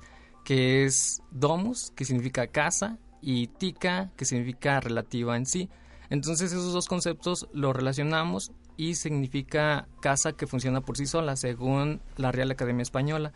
que 0.46 0.86
es 0.86 1.22
domus, 1.32 1.92
que 1.96 2.06
significa 2.06 2.48
casa, 2.48 2.98
y 3.22 3.48
tica, 3.48 4.12
que 4.16 4.26
significa 4.26 4.80
relativa 4.80 5.36
en 5.36 5.46
sí. 5.46 5.70
Entonces 6.10 6.52
esos 6.52 6.74
dos 6.74 6.88
conceptos 6.88 7.48
los 7.54 7.76
relacionamos 7.76 8.52
y 8.78 8.96
significa 8.96 9.88
casa 10.02 10.34
que 10.34 10.48
funciona 10.48 10.82
por 10.82 10.98
sí 10.98 11.06
sola, 11.06 11.36
según 11.36 12.02
la 12.18 12.32
Real 12.32 12.52
Academia 12.52 12.84
Española. 12.84 13.34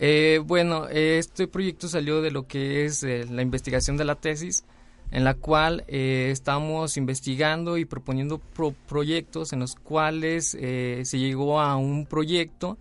Eh, 0.00 0.40
bueno, 0.44 0.86
este 0.88 1.48
proyecto 1.48 1.88
salió 1.88 2.22
de 2.22 2.30
lo 2.30 2.46
que 2.46 2.84
es 2.84 3.02
eh, 3.02 3.26
la 3.28 3.42
investigación 3.42 3.96
de 3.96 4.04
la 4.04 4.14
tesis, 4.14 4.64
en 5.10 5.24
la 5.24 5.34
cual 5.34 5.84
eh, 5.88 6.28
estamos 6.30 6.96
investigando 6.96 7.78
y 7.78 7.84
proponiendo 7.84 8.40
proyectos 8.86 9.52
en 9.52 9.60
los 9.60 9.74
cuales 9.74 10.50
se 10.50 11.18
llegó 11.18 11.60
a 11.60 11.76
un 11.76 12.06
proyecto 12.06 12.78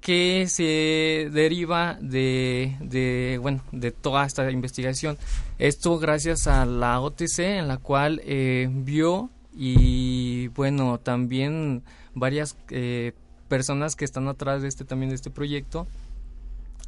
que 0.00 0.46
se 0.48 1.28
deriva 1.32 1.98
de, 2.00 2.76
de, 2.80 3.38
bueno, 3.42 3.62
de 3.72 3.90
toda 3.90 4.24
esta 4.24 4.48
investigación. 4.50 5.18
Esto 5.58 5.98
gracias 5.98 6.46
a 6.46 6.64
la 6.64 7.00
OTC, 7.00 7.38
en 7.40 7.68
la 7.68 7.78
cual 7.78 8.22
vio 8.70 9.30
y, 9.54 10.48
bueno, 10.48 10.98
también 10.98 11.82
varias 12.14 12.56
personas 13.48 13.96
que 13.96 14.04
están 14.04 14.28
atrás 14.28 14.62
de 14.62 14.68
este 14.68 14.84
también 14.84 15.10
de 15.10 15.16
este 15.16 15.30
proyecto 15.30 15.86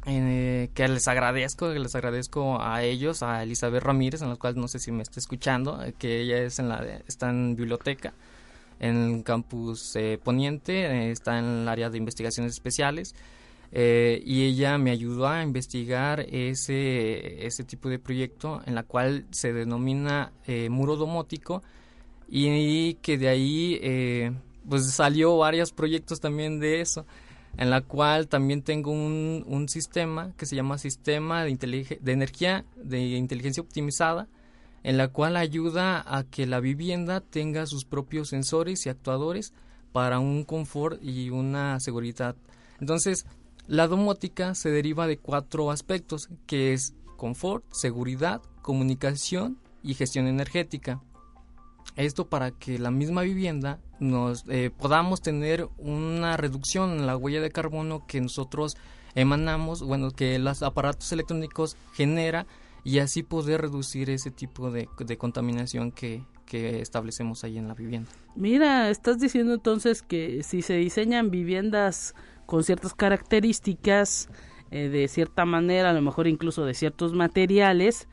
eh, 0.05 0.69
que 0.73 0.87
les 0.89 1.07
agradezco, 1.07 1.71
que 1.71 1.79
les 1.79 1.95
agradezco 1.95 2.61
a 2.61 2.83
ellos, 2.83 3.23
a 3.23 3.43
Elizabeth 3.43 3.83
Ramírez, 3.83 4.21
en 4.21 4.29
la 4.29 4.35
cual 4.35 4.55
no 4.57 4.67
sé 4.67 4.79
si 4.79 4.91
me 4.91 5.01
está 5.01 5.19
escuchando, 5.19 5.81
eh, 5.81 5.93
que 5.97 6.21
ella 6.21 6.39
es 6.39 6.59
en 6.59 6.67
la, 6.67 6.83
está 7.07 7.29
en 7.29 7.55
biblioteca, 7.55 8.13
en 8.79 9.23
campus 9.23 9.95
eh, 9.95 10.19
Poniente, 10.21 11.09
está 11.09 11.39
en 11.39 11.45
el 11.45 11.69
área 11.69 11.89
de 11.89 11.97
investigaciones 11.97 12.51
especiales, 12.53 13.15
y 13.75 14.43
ella 14.43 14.77
me 14.77 14.91
ayudó 14.91 15.27
a 15.27 15.41
investigar 15.41 16.19
ese, 16.19 17.47
ese 17.47 17.63
tipo 17.63 17.89
de 17.89 17.97
proyecto, 17.97 18.61
en 18.67 18.75
la 18.75 18.83
cual 18.83 19.25
se 19.31 19.51
denomina 19.51 20.31
muro 20.69 20.95
domótico, 20.95 21.63
y, 22.29 22.93
que 22.95 23.17
de 23.17 23.29
ahí 23.29 24.31
pues 24.69 24.91
salió 24.91 25.37
varios 25.37 25.71
proyectos 25.71 26.19
también 26.19 26.59
de 26.59 26.81
eso 26.81 27.05
en 27.57 27.69
la 27.69 27.81
cual 27.81 28.27
también 28.27 28.61
tengo 28.63 28.91
un, 28.91 29.65
sistema 29.69 30.33
que 30.37 30.45
se 30.45 30.55
llama 30.55 30.77
Sistema 30.77 31.43
de, 31.43 31.99
de 32.01 32.11
Energía 32.11 32.65
de 32.75 32.99
Inteligencia 32.99 33.61
Optimizada, 33.61 34.27
en 34.83 34.97
la 34.97 35.07
cual 35.07 35.37
ayuda 35.37 36.03
a 36.05 36.23
que 36.23 36.45
la 36.45 36.59
vivienda 36.59 37.21
tenga 37.21 37.65
sus 37.65 37.85
propios 37.85 38.29
sensores 38.29 38.85
y 38.85 38.89
actuadores 38.89 39.53
para 39.91 40.19
un 40.19 40.43
confort 40.43 41.01
y 41.01 41.29
una 41.29 41.79
seguridad. 41.79 42.35
Entonces, 42.79 43.25
la 43.67 43.87
domótica 43.87 44.55
se 44.55 44.69
deriva 44.69 45.07
de 45.07 45.17
cuatro 45.17 45.71
aspectos, 45.71 46.29
que 46.45 46.73
es 46.73 46.95
confort, 47.15 47.63
seguridad, 47.71 48.41
comunicación 48.61 49.57
y 49.81 49.93
gestión 49.93 50.27
energética. 50.27 51.01
Esto 51.95 52.27
para 52.27 52.51
que 52.51 52.79
la 52.79 52.91
misma 52.91 53.21
vivienda 53.21 53.79
nos 54.03 54.43
eh, 54.49 54.69
podamos 54.77 55.21
tener 55.21 55.67
una 55.77 56.37
reducción 56.37 56.91
en 56.91 57.07
la 57.07 57.17
huella 57.17 57.41
de 57.41 57.51
carbono 57.51 58.05
que 58.05 58.21
nosotros 58.21 58.77
emanamos, 59.15 59.81
bueno, 59.81 60.11
que 60.11 60.37
los 60.39 60.61
aparatos 60.61 61.11
electrónicos 61.11 61.77
genera 61.93 62.45
y 62.83 62.99
así 62.99 63.23
poder 63.23 63.61
reducir 63.61 64.09
ese 64.09 64.29
tipo 64.29 64.71
de, 64.71 64.87
contaminación 65.17 65.91
que, 65.91 66.23
establecemos 66.53 67.43
ahí 67.43 67.57
en 67.57 67.67
la 67.67 67.73
vivienda. 67.73 68.11
Mira, 68.35 68.91
estás 68.91 69.19
diciendo 69.19 69.55
entonces 69.55 70.03
que 70.03 70.43
si 70.43 70.61
se 70.61 70.75
diseñan 70.75 71.31
viviendas 71.31 72.13
con 72.45 72.63
ciertas 72.63 72.93
características, 72.93 74.29
eh, 74.69 74.89
de 74.89 75.07
cierta 75.07 75.45
manera, 75.45 75.89
a 75.89 75.93
lo 75.93 76.01
mejor 76.03 76.27
incluso 76.27 76.63
de 76.63 76.75
ciertos 76.75 77.13
materiales, 77.13 78.07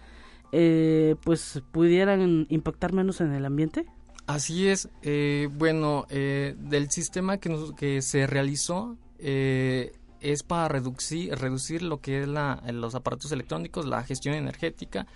eh, 0.53 1.16
pues 1.22 1.62
pudieran 1.70 2.46
impactar 2.48 2.94
menos 2.94 3.20
en 3.20 3.33
el 3.35 3.44
ambiente. 3.44 3.85
Así 4.31 4.69
es. 4.69 4.88
Eh, 5.03 5.49
bueno, 5.53 6.07
del 6.09 6.90
sistema 6.90 7.38
que, 7.38 7.57
que 7.77 8.03
se 8.03 8.27
realizó 8.27 8.97
es 9.19 10.43
para 10.43 10.69
reducir, 10.69 11.35
reducir 11.37 11.83
lo 11.83 12.01
que 12.01 12.23
es 12.23 12.29
la, 12.29 12.62
los 12.73 12.95
aparatos 12.95 13.33
electrónicos, 13.33 13.87
la 13.87 14.03
gestión 14.05 14.35
energética 14.35 15.07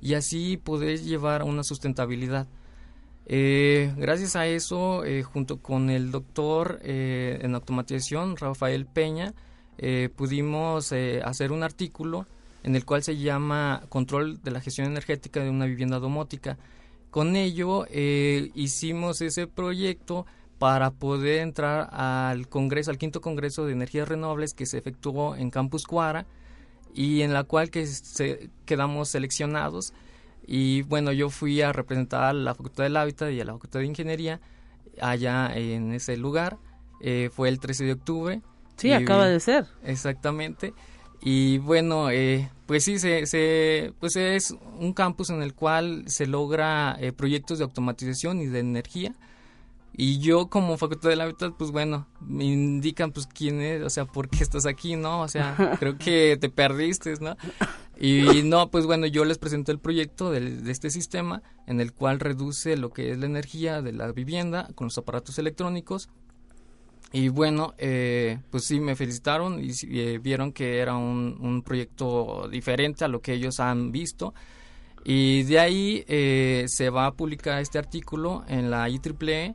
y 0.00 0.14
así 0.14 0.56
poder 0.56 1.00
llevar 1.00 1.42
una 1.42 1.62
sustentabilidad. 1.62 2.46
Eh, 3.26 3.92
gracias 3.96 4.34
a 4.34 4.46
eso, 4.46 5.04
eh, 5.04 5.22
junto 5.22 5.58
con 5.58 5.90
el 5.90 6.10
doctor 6.10 6.80
eh, 6.82 7.38
en 7.42 7.54
automatización, 7.54 8.36
Rafael 8.36 8.86
Peña, 8.86 9.34
pudimos 10.14 10.92
hacer 11.24 11.50
un 11.50 11.64
artículo 11.64 12.26
en 12.62 12.76
el 12.76 12.84
cual 12.84 13.02
se 13.02 13.16
llama 13.16 13.82
Control 13.88 14.40
de 14.40 14.52
la 14.52 14.60
gestión 14.60 14.86
energética 14.86 15.42
de 15.42 15.50
una 15.50 15.66
vivienda 15.66 15.98
domótica. 15.98 16.56
Con 17.12 17.36
ello 17.36 17.86
hicimos 18.54 19.20
ese 19.20 19.46
proyecto 19.46 20.24
para 20.58 20.90
poder 20.90 21.40
entrar 21.40 21.90
al 21.92 22.48
Congreso, 22.48 22.90
al 22.90 22.96
quinto 22.96 23.20
Congreso 23.20 23.66
de 23.66 23.74
Energías 23.74 24.08
Renovables 24.08 24.54
que 24.54 24.64
se 24.64 24.78
efectuó 24.78 25.36
en 25.36 25.50
Campus 25.50 25.86
Cuara 25.86 26.24
y 26.94 27.20
en 27.20 27.34
la 27.34 27.44
cual 27.44 27.70
que 27.70 27.86
se, 27.86 28.48
quedamos 28.64 29.10
seleccionados 29.10 29.92
y 30.46 30.82
bueno, 30.82 31.12
yo 31.12 31.28
fui 31.28 31.60
a 31.60 31.72
representar 31.72 32.24
a 32.24 32.32
la 32.32 32.54
Facultad 32.54 32.84
del 32.84 32.96
Hábitat 32.96 33.30
y 33.30 33.40
a 33.42 33.44
la 33.44 33.52
Facultad 33.52 33.80
de 33.80 33.86
Ingeniería 33.86 34.40
allá 34.98 35.54
en 35.54 35.92
ese 35.92 36.16
lugar. 36.16 36.56
Eh, 37.02 37.30
fue 37.30 37.50
el 37.50 37.60
13 37.60 37.84
de 37.84 37.92
octubre. 37.92 38.42
Sí, 38.76 38.90
acaba 38.90 39.28
de 39.28 39.38
ser. 39.38 39.66
Exactamente. 39.84 40.72
Y 41.22 41.58
bueno, 41.58 42.10
eh, 42.10 42.50
pues 42.66 42.84
sí, 42.84 42.98
se, 42.98 43.26
se, 43.26 43.92
pues 44.00 44.16
es 44.16 44.54
un 44.78 44.92
campus 44.92 45.30
en 45.30 45.42
el 45.42 45.54
cual 45.54 46.04
se 46.08 46.26
logra 46.26 46.96
eh, 47.00 47.12
proyectos 47.12 47.58
de 47.58 47.64
automatización 47.64 48.40
y 48.40 48.46
de 48.46 48.58
energía 48.58 49.14
y 49.94 50.20
yo 50.20 50.46
como 50.46 50.78
facultad 50.78 51.10
del 51.10 51.20
hábitat, 51.20 51.52
pues 51.56 51.70
bueno, 51.70 52.06
me 52.20 52.44
indican 52.44 53.12
pues 53.12 53.26
quién 53.26 53.60
es, 53.60 53.82
o 53.82 53.90
sea, 53.90 54.06
por 54.06 54.30
qué 54.30 54.42
estás 54.42 54.64
aquí, 54.64 54.96
¿no? 54.96 55.20
O 55.20 55.28
sea, 55.28 55.54
creo 55.78 55.98
que 55.98 56.38
te 56.40 56.48
perdiste, 56.48 57.14
¿no? 57.20 57.36
Y 58.00 58.42
no, 58.42 58.70
pues 58.70 58.86
bueno, 58.86 59.06
yo 59.06 59.24
les 59.26 59.36
presento 59.36 59.70
el 59.70 59.78
proyecto 59.78 60.30
de, 60.30 60.70
este 60.70 60.90
sistema 60.90 61.42
en 61.66 61.80
el 61.80 61.92
cual 61.92 62.20
reduce 62.20 62.76
lo 62.78 62.90
que 62.90 63.12
es 63.12 63.18
la 63.18 63.26
energía 63.26 63.82
de 63.82 63.92
la 63.92 64.10
vivienda 64.12 64.68
con 64.74 64.86
los 64.86 64.96
aparatos 64.96 65.38
electrónicos. 65.38 66.08
Y 67.12 67.28
bueno, 67.28 67.74
eh, 67.78 68.38
pues 68.50 68.64
sí, 68.64 68.80
me 68.80 68.96
felicitaron 68.96 69.62
y 69.62 69.72
eh, 69.90 70.18
vieron 70.18 70.52
que 70.52 70.78
era 70.78 70.96
un, 70.96 71.36
un, 71.40 71.62
proyecto 71.62 72.48
diferente 72.50 73.04
a 73.04 73.08
lo 73.08 73.20
que 73.20 73.34
ellos 73.34 73.60
han 73.60 73.92
visto. 73.92 74.32
Y 75.04 75.42
de 75.42 75.58
ahí 75.58 76.04
eh, 76.08 76.64
se 76.68 76.88
va 76.88 77.06
a 77.06 77.12
publicar 77.12 77.60
este 77.60 77.78
artículo 77.78 78.44
en 78.48 78.70
la 78.70 78.88
IEEE 78.88 79.54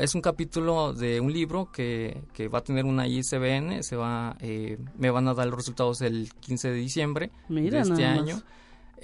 es 0.00 0.14
un 0.16 0.20
capítulo 0.20 0.92
de 0.92 1.20
un 1.20 1.32
libro 1.32 1.70
que, 1.70 2.22
que 2.32 2.48
va 2.48 2.58
a 2.58 2.64
tener 2.64 2.84
una 2.84 3.06
ISBN, 3.06 3.84
se 3.84 3.94
va, 3.94 4.36
eh, 4.40 4.76
me 4.98 5.10
van 5.10 5.28
a 5.28 5.34
dar 5.34 5.46
los 5.46 5.56
resultados 5.56 6.00
el 6.00 6.30
15 6.40 6.70
de 6.70 6.74
diciembre 6.74 7.30
de 7.48 7.78
este 7.78 8.04
año. 8.04 8.42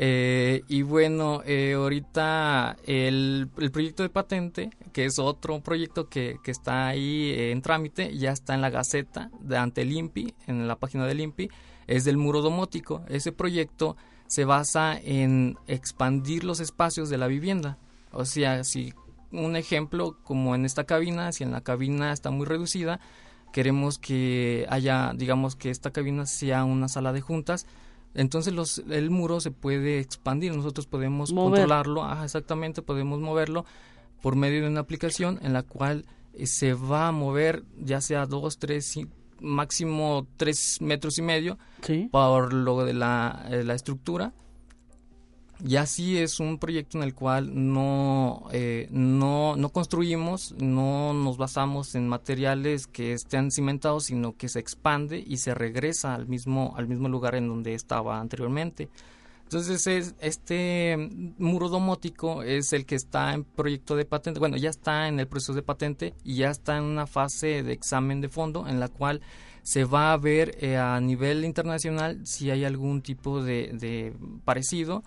Eh, 0.01 0.63
y 0.69 0.83
bueno, 0.83 1.43
eh, 1.45 1.73
ahorita 1.75 2.77
el, 2.87 3.51
el, 3.59 3.71
proyecto 3.73 4.05
de 4.05 4.09
patente, 4.09 4.71
que 4.93 5.05
es 5.05 5.19
otro 5.19 5.61
proyecto 5.61 6.09
que, 6.09 6.37
que 6.45 6.53
está 6.53 6.87
ahí 6.87 7.35
en 7.37 7.63
trámite, 7.63 8.17
ya 8.17 8.31
está 8.31 8.55
en 8.55 8.61
la 8.61 8.71
Gaceta 8.71 9.29
de 9.41 9.57
ante 9.57 9.83
el 9.83 9.91
INPI, 9.91 10.35
en 10.47 10.69
la 10.69 10.77
página 10.77 11.05
del 11.05 11.19
INPI, 11.19 11.51
es 11.89 12.05
del 12.05 12.17
muro 12.17 12.43
domótico. 12.43 13.03
Ese 13.09 13.33
proyecto 13.33 13.97
se 14.29 14.45
basa 14.45 14.97
en 15.03 15.57
expandir 15.67 16.45
los 16.45 16.61
espacios 16.61 17.11
de 17.11 17.19
la 17.19 17.27
vivienda. 17.27 17.77
O 18.13 18.25
sea, 18.25 18.63
si 18.63 18.95
un 19.33 19.57
ejemplo 19.57 20.17
como 20.23 20.55
en 20.55 20.65
esta 20.65 20.85
cabina, 20.85 21.33
si 21.33 21.43
en 21.43 21.51
la 21.51 21.63
cabina 21.63 22.13
está 22.13 22.31
muy 22.31 22.47
reducida, 22.47 23.01
queremos 23.53 23.99
que 23.99 24.65
haya, 24.69 25.13
digamos 25.17 25.57
que 25.57 25.71
esta 25.71 25.91
cabina 25.91 26.27
sea 26.27 26.65
una 26.65 26.89
sala 26.89 27.13
de 27.13 27.21
juntas, 27.21 27.67
entonces 28.15 28.53
los, 28.53 28.83
el 28.91 29.11
muro 29.11 29.41
se 29.41 29.51
puede 29.51 30.01
expandir, 30.01 30.55
nosotros 30.55 30.87
podemos 30.87 31.33
controlarlo, 31.33 32.05
exactamente, 32.23 32.83
podemos 32.83 33.21
moverlo 33.21 33.65
por 34.23 34.37
medio 34.37 34.63
de 34.63 34.69
una 34.69 34.81
aplicación 34.81 35.39
en 35.43 35.53
la 35.53 35.63
cual 35.63 36.05
eh, 36.35 36.47
se 36.47 36.75
va 36.75 37.09
a 37.09 37.13
mover 37.13 37.65
ya 37.81 38.01
sea 38.01 38.27
dos, 38.27 38.59
tres, 38.59 38.99
máximo 39.41 40.27
tres 40.37 40.79
metros 40.81 41.19
y 41.19 41.23
medio 41.23 41.59
por 42.11 42.53
lo 42.53 42.85
de 42.85 42.95
la, 42.95 43.47
eh, 43.51 43.63
la 43.65 43.75
estructura 43.75 44.33
y 45.65 45.77
así 45.77 46.19
es 46.19 46.39
un 46.39 46.59
proyecto 46.59 46.99
en 46.99 47.05
el 47.05 47.15
cual 47.15 47.73
no, 47.73 48.45
eh, 48.53 48.87
no, 48.91 49.57
no 49.57 49.71
construimos, 49.71 50.55
no 50.59 51.13
nos 51.13 51.37
basamos 51.37 51.97
en 51.97 52.09
materiales 52.09 52.87
que 52.87 53.13
estén 53.13 53.51
cimentados, 53.51 54.05
sino 54.05 54.37
que 54.37 54.49
se 54.49 54.61
expande 54.61 55.23
y 55.27 55.39
se 55.39 55.55
regresa 55.55 56.15
al 56.15 56.29
mismo, 56.29 56.75
al 56.77 56.87
mismo 56.87 57.09
lugar 57.09 57.35
en 57.35 57.49
donde 57.49 57.75
estaba 57.75 58.21
anteriormente. 58.21 58.89
Entonces, 59.43 59.87
es, 59.87 60.15
este 60.21 60.97
muro 61.39 61.69
domótico 61.69 62.43
es 62.43 62.73
el 62.73 62.85
que 62.85 62.95
está 62.95 63.33
en 63.33 63.43
proyecto 63.45 63.97
de 63.97 64.05
patente, 64.05 64.39
bueno, 64.39 64.59
ya 64.59 64.71
está 64.71 65.09
en 65.09 65.19
el 65.19 65.27
proceso 65.27 65.55
de 65.55 65.63
patente 65.63 66.15
y 66.23 66.37
ya 66.37 66.51
está 66.51 66.77
en 66.77 66.85
una 66.85 67.07
fase 67.07 67.65
de 67.65 67.73
examen 67.73 68.21
de 68.21 68.29
fondo 68.29 68.69
en 68.69 68.79
la 68.79 68.89
cual 68.89 69.23
se 69.63 69.85
va 69.85 70.13
a 70.13 70.17
ver 70.19 70.57
eh, 70.61 70.77
a 70.77 71.01
nivel 71.01 71.45
internacional 71.45 72.21
si 72.27 72.51
hay 72.51 72.65
algún 72.65 73.03
tipo 73.03 73.43
de, 73.43 73.71
de 73.73 74.15
parecido 74.45 75.03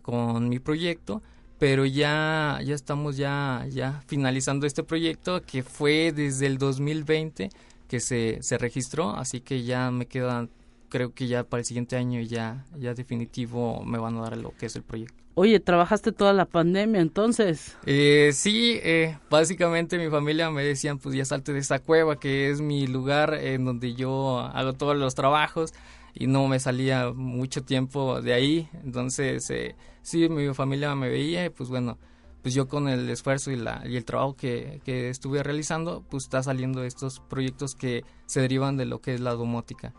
con 0.00 0.48
mi 0.48 0.58
proyecto, 0.58 1.22
pero 1.58 1.84
ya, 1.84 2.58
ya 2.64 2.74
estamos 2.74 3.16
ya, 3.16 3.66
ya 3.70 4.02
finalizando 4.06 4.66
este 4.66 4.82
proyecto 4.82 5.42
que 5.42 5.62
fue 5.62 6.12
desde 6.12 6.46
el 6.46 6.58
2020 6.58 7.50
que 7.88 8.00
se, 8.00 8.38
se 8.42 8.58
registró, 8.58 9.10
así 9.10 9.40
que 9.40 9.62
ya 9.62 9.90
me 9.90 10.06
quedan, 10.06 10.50
creo 10.88 11.12
que 11.14 11.26
ya 11.26 11.44
para 11.44 11.60
el 11.60 11.66
siguiente 11.66 11.96
año 11.96 12.20
ya, 12.20 12.64
ya 12.78 12.94
definitivo 12.94 13.84
me 13.84 13.98
van 13.98 14.16
a 14.16 14.22
dar 14.22 14.36
lo 14.38 14.56
que 14.56 14.66
es 14.66 14.76
el 14.76 14.82
proyecto. 14.82 15.22
Oye, 15.34 15.60
¿trabajaste 15.60 16.12
toda 16.12 16.34
la 16.34 16.44
pandemia 16.44 17.00
entonces? 17.00 17.76
Eh, 17.86 18.32
sí, 18.34 18.78
eh, 18.82 19.16
básicamente 19.30 19.96
mi 19.96 20.10
familia 20.10 20.50
me 20.50 20.62
decían, 20.62 20.98
pues 20.98 21.14
ya 21.14 21.24
salte 21.24 21.54
de 21.54 21.60
esa 21.60 21.78
cueva, 21.78 22.20
que 22.20 22.50
es 22.50 22.60
mi 22.60 22.86
lugar 22.86 23.32
en 23.34 23.64
donde 23.64 23.94
yo 23.94 24.40
hago 24.40 24.74
todos 24.74 24.94
los 24.96 25.14
trabajos 25.14 25.72
y 26.14 26.26
no 26.26 26.46
me 26.48 26.58
salía 26.58 27.12
mucho 27.12 27.62
tiempo 27.62 28.20
de 28.20 28.34
ahí. 28.34 28.68
Entonces, 28.84 29.48
eh, 29.50 29.76
sí, 30.02 30.28
mi 30.28 30.52
familia 30.54 30.94
me 30.94 31.08
veía 31.08 31.44
y 31.44 31.50
pues 31.50 31.68
bueno, 31.68 31.98
pues 32.42 32.54
yo 32.54 32.68
con 32.68 32.88
el 32.88 33.08
esfuerzo 33.08 33.50
y, 33.50 33.56
la, 33.56 33.82
y 33.86 33.96
el 33.96 34.04
trabajo 34.04 34.34
que, 34.34 34.80
que 34.84 35.08
estuve 35.08 35.42
realizando, 35.42 36.04
pues 36.10 36.24
está 36.24 36.42
saliendo 36.42 36.82
estos 36.84 37.20
proyectos 37.20 37.74
que 37.74 38.04
se 38.26 38.40
derivan 38.40 38.76
de 38.76 38.86
lo 38.86 39.00
que 39.00 39.14
es 39.14 39.20
la 39.20 39.32
domótica. 39.32 39.94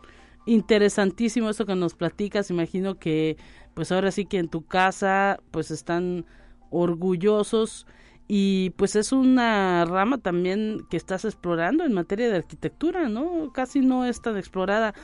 Interesantísimo 0.46 1.48
eso 1.48 1.64
que 1.64 1.74
nos 1.74 1.94
platicas, 1.94 2.50
imagino 2.50 2.98
que 2.98 3.38
pues 3.72 3.90
ahora 3.90 4.10
sí 4.10 4.26
que 4.26 4.38
en 4.38 4.48
tu 4.48 4.66
casa 4.66 5.40
pues 5.50 5.70
están 5.70 6.26
orgullosos 6.70 7.86
y 8.28 8.70
pues 8.70 8.94
es 8.96 9.12
una 9.12 9.84
rama 9.86 10.18
también 10.18 10.86
que 10.90 10.98
estás 10.98 11.24
explorando 11.24 11.84
en 11.84 11.94
materia 11.94 12.28
de 12.28 12.36
arquitectura, 12.36 13.08
¿no? 13.08 13.52
Casi 13.52 13.80
no 13.80 14.04
es 14.04 14.20
tan 14.20 14.36
explorada 14.36 14.94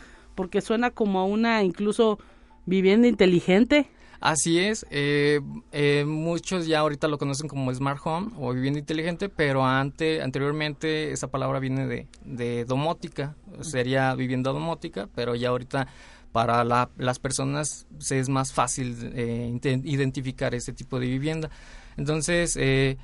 porque 0.41 0.63
suena 0.63 0.91
como 0.91 1.21
a 1.21 1.25
una 1.27 1.63
incluso 1.63 2.19
vivienda 2.65 3.07
inteligente. 3.07 3.91
Así 4.21 4.59
es, 4.59 4.87
eh, 4.91 5.43
eh, 5.71 6.07
muchos 6.07 6.67
ya 6.67 6.79
ahorita 6.79 7.09
lo 7.09 7.19
conocen 7.19 7.47
como 7.47 7.71
smart 7.75 8.01
home 8.03 8.31
o 8.39 8.55
vivienda 8.55 8.79
inteligente, 8.79 9.29
pero 9.29 9.67
ante, 9.67 10.23
anteriormente 10.23 11.13
esa 11.13 11.29
palabra 11.29 11.59
viene 11.59 11.87
de, 11.87 12.07
de 12.25 12.65
domótica, 12.65 13.37
sería 13.61 14.15
vivienda 14.15 14.51
domótica, 14.53 15.11
pero 15.15 15.35
ya 15.35 15.51
ahorita 15.51 15.89
para 16.33 16.65
las 16.65 17.19
personas 17.19 17.87
es 18.09 18.31
más 18.31 18.55
fácil 18.55 19.13
eh, 19.15 19.59
identificar 19.85 20.55
ese 20.55 20.73
tipo 20.73 20.99
de 20.99 21.07
vivienda. 21.07 21.51
Entonces, 21.99 22.57
eh, 22.59 22.97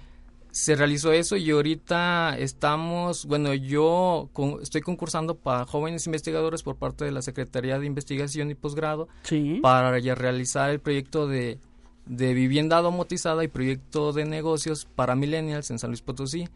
se 0.57 0.75
realizó 0.75 1.13
eso 1.13 1.37
y 1.37 1.51
ahorita 1.51 2.39
estamos, 2.39 3.27
bueno, 3.27 3.53
yo 3.53 4.31
estoy 4.63 4.81
concursando 4.81 5.35
para 5.35 5.67
jóvenes 5.67 6.07
investigadores 6.07 6.63
por 6.63 6.77
parte 6.77 7.05
de 7.05 7.13
la 7.13 7.21
Secretaría 7.21 7.79
de 7.79 7.85
Investigación 7.85 8.51
y 8.51 8.55
Posgrado 8.55 9.07
para 9.61 9.99
ya 9.99 10.15
realizar 10.15 10.71
el 10.71 10.81
proyecto 10.81 11.29
de, 11.29 11.59
de 12.07 12.33
vivienda 12.33 12.81
domotizada 12.81 13.45
y 13.45 13.49
proyecto 13.49 14.15
de 14.15 14.25
negocios 14.25 14.87
para 14.87 15.15
millennials 15.15 15.71
en 15.71 15.79
San 15.79 15.91
Luis 15.91 16.01
Potosí. 16.01 16.49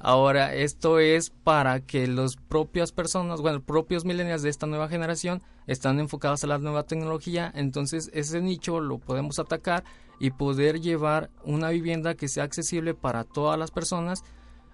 Ahora, 0.00 0.54
esto 0.54 1.00
es 1.00 1.30
para 1.30 1.80
que 1.80 2.06
las 2.06 2.36
propias 2.36 2.92
personas, 2.92 3.40
bueno, 3.40 3.60
propios 3.60 4.04
millennials 4.04 4.42
de 4.42 4.48
esta 4.48 4.66
nueva 4.66 4.88
generación 4.88 5.42
están 5.66 5.98
enfocados 5.98 6.44
a 6.44 6.46
la 6.46 6.58
nueva 6.58 6.84
tecnología, 6.84 7.52
entonces 7.54 8.10
ese 8.14 8.40
nicho 8.40 8.80
lo 8.80 8.98
podemos 8.98 9.38
atacar 9.38 9.84
y 10.20 10.30
poder 10.30 10.80
llevar 10.80 11.30
una 11.44 11.70
vivienda 11.70 12.14
que 12.14 12.28
sea 12.28 12.44
accesible 12.44 12.94
para 12.94 13.24
todas 13.24 13.58
las 13.58 13.70
personas. 13.70 14.22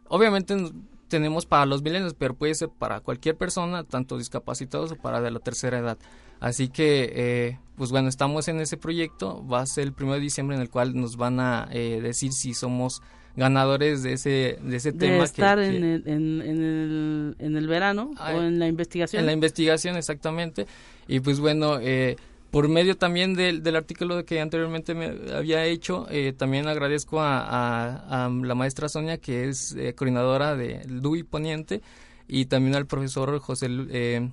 Obviamente 0.09 0.73
tenemos 1.09 1.47
para 1.47 1.67
los 1.67 1.83
millennials, 1.83 2.15
pero 2.15 2.35
puede 2.35 2.55
ser 2.55 2.69
para 2.71 3.01
cualquier 3.01 3.37
persona, 3.37 3.85
tanto 3.85 4.19
discapacitados 4.19 4.93
o 4.93 4.97
para 4.97 5.21
de 5.21 5.31
la 5.31 5.39
tercera 5.39 5.79
edad. 5.79 5.99
Así 6.41 6.69
que, 6.69 7.13
eh, 7.15 7.59
pues 7.77 7.91
bueno, 7.91 8.09
estamos 8.09 8.49
en 8.49 8.61
ese 8.61 8.77
proyecto. 8.77 9.47
Va 9.47 9.61
a 9.61 9.67
ser 9.67 9.85
el 9.85 9.95
1 9.99 10.15
de 10.15 10.21
diciembre 10.21 10.57
en 10.57 10.63
el 10.63 10.71
cual 10.71 10.95
nos 10.95 11.17
van 11.17 11.41
a 11.41 11.69
eh, 11.71 12.01
decir 12.03 12.33
si 12.33 12.53
somos 12.53 13.01
ganadores 13.37 14.03
de 14.03 14.15
ese, 14.15 14.59
de 14.63 14.77
ese 14.77 14.93
tema. 14.93 15.25
estar 15.25 15.59
en, 15.59 15.85
el, 15.85 16.03
en, 16.07 16.41
el, 16.41 17.37
en 17.39 17.57
el 17.57 17.67
verano 17.67 18.13
o 18.19 18.41
en 18.41 18.59
la 18.59 18.69
investigación. 18.69 19.21
En 19.21 19.27
la 19.27 19.33
investigación, 19.33 19.97
exactamente. 19.97 20.67
Y 21.09 21.21
pues 21.21 21.41
bueno, 21.41 21.79
eh, 21.81 22.17
por 22.55 22.69
medio 22.69 22.97
también 22.97 23.35
del, 23.35 23.65
del, 23.65 23.75
artículo 23.75 24.25
que 24.25 24.41
anteriormente 24.41 24.95
me 24.95 25.35
había 25.35 25.65
hecho, 25.65 26.07
eh, 26.09 26.33
también 26.33 26.69
agradezco 26.69 27.19
a, 27.21 28.31
la 28.31 28.55
maestra 28.55 28.89
Sonia, 28.89 29.19
que 29.19 29.49
es 29.49 29.75
eh, 29.77 29.93
coordinadora 29.95 30.55
del 30.55 31.03
DUI 31.03 31.25
Poniente, 31.25 31.83
y 32.29 32.47
también 32.47 32.77
al 32.77 32.87
profesor 32.87 33.37
José 33.41 33.67
eh, 33.91 34.31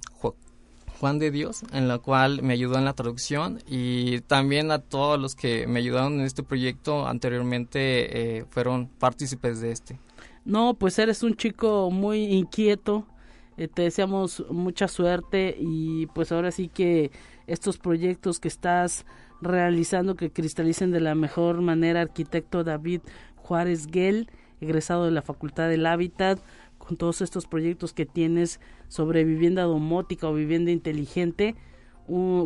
Juan 1.01 1.17
de 1.17 1.31
Dios, 1.31 1.63
en 1.73 1.87
la 1.87 1.97
cual 1.97 2.43
me 2.43 2.53
ayudó 2.53 2.77
en 2.77 2.85
la 2.85 2.93
traducción, 2.93 3.57
y 3.67 4.21
también 4.21 4.69
a 4.69 4.77
todos 4.77 5.19
los 5.19 5.33
que 5.33 5.65
me 5.65 5.79
ayudaron 5.79 6.19
en 6.19 6.27
este 6.27 6.43
proyecto 6.43 7.07
anteriormente 7.07 8.45
fueron 8.51 8.87
partícipes 8.87 9.61
de 9.61 9.71
este. 9.71 9.99
No, 10.45 10.75
pues 10.75 10.99
eres 10.99 11.23
un 11.23 11.35
chico 11.35 11.89
muy 11.89 12.25
inquieto, 12.25 13.07
te 13.55 13.81
deseamos 13.81 14.45
mucha 14.51 14.87
suerte 14.87 15.55
y 15.59 16.05
pues 16.13 16.31
ahora 16.31 16.51
sí 16.51 16.67
que 16.67 17.09
estos 17.47 17.79
proyectos 17.79 18.39
que 18.39 18.47
estás 18.47 19.05
realizando 19.41 20.15
que 20.15 20.31
cristalicen 20.31 20.91
de 20.91 20.99
la 20.99 21.15
mejor 21.15 21.61
manera 21.61 22.01
arquitecto 22.01 22.63
David 22.63 23.01
Juárez 23.37 23.87
Guel, 23.87 24.29
egresado 24.61 25.05
de 25.05 25.11
la 25.11 25.23
Facultad 25.23 25.67
del 25.67 25.87
Hábitat, 25.87 26.39
con 26.85 26.97
todos 26.97 27.21
estos 27.21 27.47
proyectos 27.47 27.93
que 27.93 28.05
tienes 28.05 28.59
sobre 28.87 29.23
vivienda 29.23 29.63
domótica 29.63 30.27
o 30.27 30.33
vivienda 30.33 30.71
inteligente, 30.71 31.55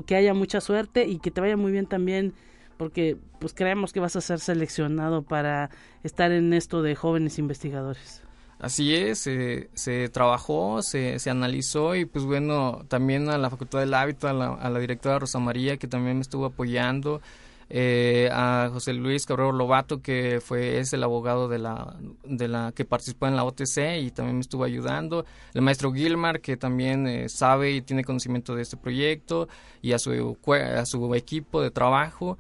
que 0.05 0.15
haya 0.15 0.33
mucha 0.33 0.61
suerte 0.61 1.07
y 1.07 1.19
que 1.19 1.31
te 1.31 1.41
vaya 1.41 1.57
muy 1.57 1.71
bien 1.71 1.87
también 1.87 2.33
porque 2.77 3.17
pues 3.39 3.53
creemos 3.53 3.93
que 3.93 3.99
vas 3.99 4.15
a 4.15 4.21
ser 4.21 4.39
seleccionado 4.39 5.23
para 5.23 5.69
estar 6.03 6.31
en 6.31 6.53
esto 6.53 6.81
de 6.81 6.95
jóvenes 6.95 7.39
investigadores. 7.39 8.21
Así 8.59 8.95
es, 8.95 9.19
se 9.19 10.09
trabajó, 10.09 10.81
se, 10.81 11.19
se, 11.19 11.29
analizó 11.29 11.93
y 11.95 12.05
pues 12.05 12.23
bueno, 12.23 12.85
también 12.87 13.29
a 13.29 13.37
la 13.37 13.49
Facultad 13.49 13.79
del 13.79 13.93
Hábito, 13.93 14.29
a 14.29 14.33
la, 14.33 14.79
directora 14.79 15.19
Rosa 15.19 15.39
María 15.39 15.77
que 15.77 15.87
también 15.87 16.15
me 16.15 16.21
estuvo 16.21 16.45
apoyando, 16.45 17.21
eh, 17.69 18.30
a 18.32 18.69
José 18.71 18.93
Luis 18.93 19.25
Cabrero 19.25 19.51
Lobato 19.51 20.01
que 20.01 20.39
fue 20.39 20.80
es 20.80 20.93
el 20.93 21.04
abogado 21.04 21.47
de 21.47 21.60
la 21.60 21.95
de 22.23 22.47
la 22.47 22.71
que 22.75 22.86
participó 22.86 23.28
en 23.28 23.36
la 23.36 23.43
OTC 23.43 24.01
y 24.01 24.12
también 24.12 24.36
me 24.36 24.41
estuvo 24.41 24.63
ayudando 24.63 25.25
el 25.54 25.62
maestro 25.62 25.91
Gilmar 25.91 26.41
que 26.41 26.58
también 26.58 27.08
eh, 27.08 27.30
sabe 27.30 27.71
y 27.71 27.82
tiene 27.82 28.04
conocimiento 28.04 28.56
de 28.56 28.62
este 28.62 28.78
proyecto 28.78 29.47
y 29.82 29.93
a 29.93 29.99
su 29.99 30.38
a 30.51 30.86
su 30.86 31.15
equipo 31.15 31.62
de 31.62 31.71
trabajo 31.71 32.38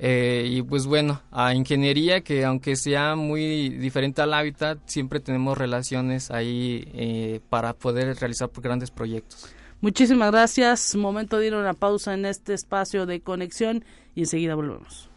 eh, 0.00 0.46
y 0.48 0.62
pues 0.62 0.86
bueno, 0.86 1.20
a 1.32 1.54
ingeniería 1.54 2.20
que 2.20 2.44
aunque 2.44 2.76
sea 2.76 3.16
muy 3.16 3.70
diferente 3.70 4.22
al 4.22 4.32
hábitat, 4.32 4.78
siempre 4.86 5.18
tenemos 5.18 5.58
relaciones 5.58 6.30
ahí 6.30 6.88
eh, 6.94 7.40
para 7.48 7.72
poder 7.74 8.16
realizar 8.16 8.50
grandes 8.62 8.90
proyectos. 8.90 9.52
Muchísimas 9.80 10.32
gracias. 10.32 10.96
Momento 10.96 11.38
de 11.38 11.46
ir 11.46 11.54
a 11.54 11.58
una 11.58 11.74
pausa 11.74 12.14
en 12.14 12.24
este 12.24 12.52
espacio 12.52 13.06
de 13.06 13.20
conexión 13.20 13.84
y 14.14 14.20
enseguida 14.22 14.54
volvemos. 14.54 15.08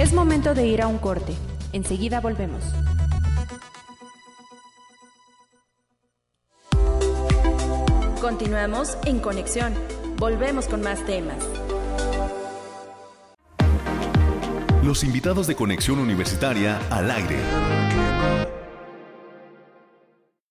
Es 0.00 0.12
momento 0.12 0.54
de 0.54 0.66
ir 0.66 0.82
a 0.82 0.88
un 0.88 0.98
corte. 0.98 1.34
Enseguida 1.72 2.20
volvemos. 2.20 2.64
Continuamos 8.20 8.98
en 9.04 9.18
conexión. 9.20 9.74
Volvemos 10.20 10.68
con 10.68 10.82
más 10.82 11.02
temas. 11.06 11.48
Los 14.84 15.02
invitados 15.02 15.46
de 15.46 15.56
Conexión 15.56 15.98
Universitaria 15.98 16.78
al 16.90 17.10
aire. 17.10 17.38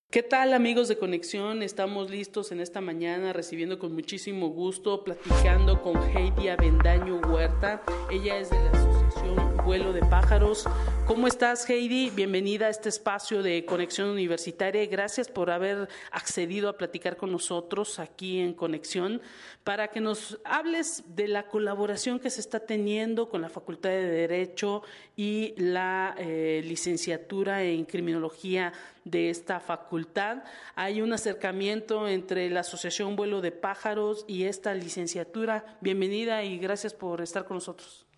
¿Qué 0.09 0.23
tal 0.23 0.55
amigos 0.55 0.87
de 0.87 0.97
Conexión? 0.97 1.61
Estamos 1.61 2.09
listos 2.09 2.51
en 2.51 2.61
esta 2.61 2.81
mañana 2.81 3.31
recibiendo 3.31 3.77
con 3.77 3.93
muchísimo 3.93 4.47
gusto, 4.47 5.03
platicando 5.03 5.83
con 5.83 6.01
Heidi 6.01 6.47
Avendaño 6.47 7.21
Huerta. 7.27 7.83
Ella 8.09 8.39
es 8.39 8.49
de 8.49 8.57
la 8.57 8.71
Asociación 8.71 9.48
Vuelo 9.65 9.93
de 9.93 10.01
Pájaros. 10.01 10.65
¿Cómo 11.05 11.27
estás 11.27 11.69
Heidi? 11.69 12.09
Bienvenida 12.11 12.67
a 12.67 12.69
este 12.69 12.89
espacio 12.89 13.43
de 13.43 13.65
Conexión 13.65 14.09
Universitaria. 14.09 14.85
Gracias 14.85 15.27
por 15.27 15.49
haber 15.49 15.89
accedido 16.11 16.69
a 16.69 16.77
platicar 16.77 17.17
con 17.17 17.31
nosotros 17.31 17.99
aquí 17.99 18.39
en 18.39 18.53
Conexión 18.53 19.21
para 19.63 19.89
que 19.89 20.01
nos 20.01 20.39
hables 20.45 21.03
de 21.15 21.27
la 21.27 21.47
colaboración 21.47 22.19
que 22.19 22.29
se 22.29 22.41
está 22.41 22.61
teniendo 22.61 23.29
con 23.29 23.41
la 23.41 23.49
Facultad 23.49 23.89
de 23.89 24.09
Derecho 24.09 24.83
y 25.15 25.53
la 25.57 26.15
eh, 26.17 26.61
licenciatura 26.63 27.63
en 27.63 27.85
Criminología 27.85 28.73
de 29.03 29.29
esta 29.29 29.59
facultad. 29.59 30.43
Hay 30.75 31.01
un 31.01 31.13
acercamiento 31.13 32.07
entre 32.07 32.49
la 32.49 32.61
Asociación 32.61 33.15
Vuelo 33.15 33.41
de 33.41 33.51
Pájaros 33.51 34.25
y 34.27 34.43
esta 34.43 34.73
licenciatura. 34.73 35.77
Bienvenida 35.81 36.43
y 36.43 36.57
gracias 36.57 36.93
por 36.93 37.21
estar 37.21 37.45
con 37.45 37.57
nosotros. 37.57 38.08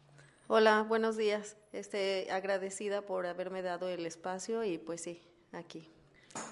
Hola, 0.53 0.83
buenos 0.85 1.15
días. 1.15 1.55
Este, 1.71 2.29
agradecida 2.29 3.03
por 3.03 3.25
haberme 3.25 3.61
dado 3.61 3.87
el 3.87 4.05
espacio 4.05 4.65
y 4.65 4.77
pues 4.77 5.01
sí, 5.01 5.21
aquí. 5.53 5.89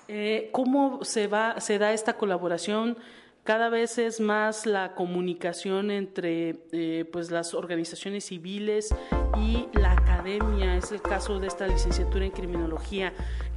Eh, 0.07 0.47
¿Cómo 0.53 1.03
se 1.03 1.27
va, 1.27 1.59
se 1.59 1.79
da 1.79 1.91
esta 1.91 2.13
colaboración? 2.15 2.97
Cada 3.43 3.67
vez 3.67 3.97
es 3.97 4.21
más 4.21 4.65
la 4.65 4.95
comunicación 4.95 5.91
entre 5.91 6.63
eh, 6.71 7.09
pues 7.11 7.29
las 7.29 7.53
organizaciones 7.53 8.23
civiles 8.23 8.95
y 9.37 9.67
la 9.73 9.91
academia. 9.91 10.77
Es 10.77 10.93
el 10.93 11.01
caso 11.01 11.37
de 11.41 11.47
esta 11.47 11.67
licenciatura 11.67 12.23
en 12.23 12.31
criminología 12.31 13.11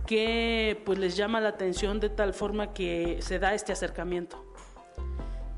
que 0.08 0.82
pues 0.84 0.98
les 0.98 1.16
llama 1.16 1.40
la 1.40 1.50
atención 1.50 2.00
de 2.00 2.08
tal 2.08 2.34
forma 2.34 2.74
que 2.74 3.18
se 3.20 3.38
da 3.38 3.54
este 3.54 3.70
acercamiento? 3.70 4.44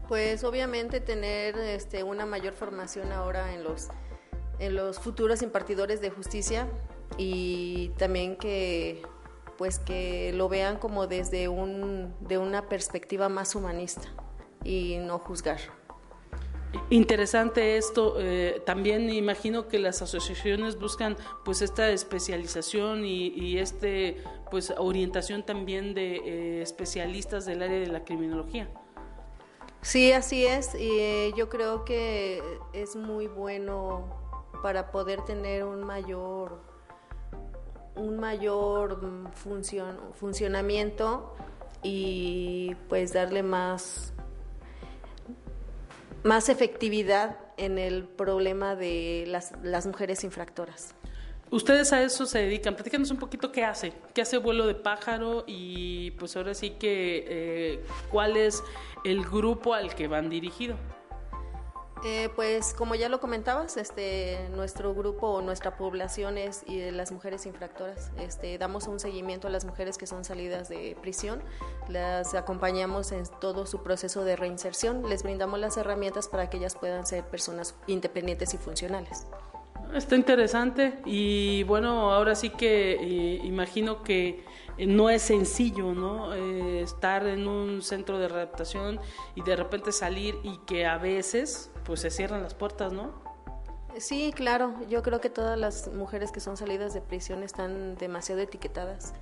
Pues 0.09 0.45
obviamente 0.45 1.01
tener 1.01 1.57
este, 1.57 2.03
una 2.03 2.27
mayor 2.27 2.53
formación 2.53 3.13
ahora 3.13 3.55
en 3.55 3.65
los, 3.65 3.89
en 4.59 4.75
los 4.75 4.99
futuros 4.99 5.43
impartidores 5.43 6.01
de 6.01 6.11
justicia 6.11 6.69
y 7.19 7.91
también 7.99 8.37
que 8.37 9.03
pues 9.57 9.79
que 9.79 10.33
lo 10.35 10.49
vean 10.49 10.79
como 10.79 11.07
desde 11.07 11.49
un, 11.49 12.15
de 12.21 12.39
una 12.39 12.69
perspectiva 12.69 13.29
más 13.29 13.55
humanista 13.55 14.09
y 14.65 14.97
no 14.99 15.19
juzgar. 15.21 15.61
Interesante 16.91 17.77
esto. 17.77 18.17
Eh, 18.19 18.61
también 18.67 19.09
imagino 19.11 19.69
que 19.69 19.79
las 19.79 20.03
asociaciones 20.03 20.77
buscan 20.77 21.17
pues 21.45 21.63
esta 21.63 21.91
especialización 21.91 23.05
y, 23.05 23.29
y 23.29 23.59
este 23.59 24.17
pues 24.51 24.73
orientación 24.77 25.45
también 25.45 25.95
de 25.95 26.17
eh, 26.17 26.63
especialistas 26.63 27.47
del 27.47 27.63
área 27.63 27.79
de 27.79 27.87
la 27.87 28.05
criminología. 28.05 28.69
Sí, 29.83 30.13
así 30.13 30.47
es. 30.47 30.75
Y 30.75 30.99
eh, 30.99 31.33
yo 31.37 31.49
creo 31.49 31.85
que 31.85 32.43
es 32.73 32.97
muy 32.97 33.27
bueno 33.27 34.24
para 34.65 34.91
poder 34.91 35.21
tener 35.27 35.63
un 35.63 35.85
mayor 35.85 36.59
un 37.97 38.19
mayor 38.19 39.05
mm, 39.05 39.33
funcionamiento 40.15 41.37
y 41.83 42.75
pues 42.89 43.13
darle 43.13 43.43
más 43.43 44.15
más 46.23 46.49
efectividad 46.49 47.37
en 47.59 47.77
el 47.77 48.05
problema 48.05 48.75
de 48.75 49.25
las, 49.29 49.53
las 49.63 49.85
mujeres 49.85 50.25
infractoras. 50.25 50.95
Ustedes 51.51 51.93
a 51.93 52.03
eso 52.03 52.25
se 52.25 52.39
dedican. 52.39 52.75
Platícanos 52.75 53.11
un 53.11 53.19
poquito 53.19 53.53
qué 53.53 53.67
hace, 53.67 53.93
qué 54.15 54.23
hace 54.23 54.39
vuelo 54.39 54.67
de 54.67 54.75
pájaro 54.75 55.45
y 55.47 56.13
pues 56.13 56.39
ahora 56.39 56.55
sí 56.55 56.71
que 56.71 57.27
eh, 57.29 57.85
cuál 58.11 58.39
es 58.39 58.63
el 59.05 59.27
grupo 59.27 59.75
al 59.75 59.95
que 59.95 60.09
van 60.09 60.31
dirigido. 60.31 60.79
Eh, 62.05 62.29
pues 62.37 62.75
como 62.75 62.95
ya 62.95 63.09
lo 63.09 63.19
comentabas, 63.19 63.79
este, 63.79 64.39
nuestro 64.55 64.95
grupo 64.95 65.29
o 65.29 65.41
nuestra 65.41 65.79
población 65.79 66.37
es 66.37 66.63
y 66.67 66.91
las 66.91 67.13
mujeres 67.13 67.47
infractoras. 67.47 68.11
Este, 68.19 68.59
damos 68.59 68.89
un 68.89 69.01
seguimiento 69.01 69.49
a 69.49 69.51
las 69.51 69.65
mujeres 69.65 69.97
que 69.97 70.07
son 70.07 70.23
salidas 70.23 70.69
de 70.69 70.99
prisión, 71.01 71.43
las 71.89 72.35
acompañamos 72.35 73.11
en 73.13 73.25
todo 73.41 73.65
su 73.65 73.83
proceso 73.83 74.23
de 74.23 74.37
reinserción, 74.37 75.09
les 75.09 75.23
brindamos 75.23 75.59
las 75.59 75.79
herramientas 75.79 76.29
para 76.29 76.51
que 76.51 76.59
ellas 76.59 76.77
puedan 76.77 77.07
ser 77.07 77.25
personas 77.25 77.75
independientes 77.87 78.53
y 78.53 78.59
funcionales. 78.59 79.27
Está 79.95 80.17
interesante 80.17 80.99
y 81.05 81.63
bueno, 81.63 82.13
ahora 82.13 82.35
sí 82.35 82.51
que 82.51 82.95
eh, 82.95 83.41
imagino 83.45 84.03
que 84.03 84.45
eh, 84.77 84.87
no 84.87 85.09
es 85.09 85.23
sencillo, 85.23 85.95
¿no? 85.95 86.35
Eh, 86.35 86.81
estar 86.83 87.27
en 87.27 87.47
un 87.47 87.81
centro 87.81 88.19
de 88.19 88.29
readaptación 88.29 88.99
y 89.37 89.43
de 89.43 89.55
repente 89.55 89.93
salir 89.93 90.37
y 90.43 90.59
que 90.67 90.85
a 90.85 90.99
veces 90.99 91.71
pues 91.85 92.01
se 92.01 92.11
cierran 92.11 92.43
las 92.43 92.55
puertas, 92.55 92.93
¿no? 92.93 93.13
Sí, 93.99 94.33
claro. 94.35 94.75
Yo 94.89 95.03
creo 95.03 95.21
que 95.21 95.31
todas 95.31 95.59
las 95.59 95.89
mujeres 95.93 96.33
que 96.33 96.41
son 96.41 96.57
salidas 96.57 96.95
de 96.95 97.01
prisión 97.01 97.43
están 97.43 97.97
demasiado 97.97 98.41
etiquetadas 98.41 99.15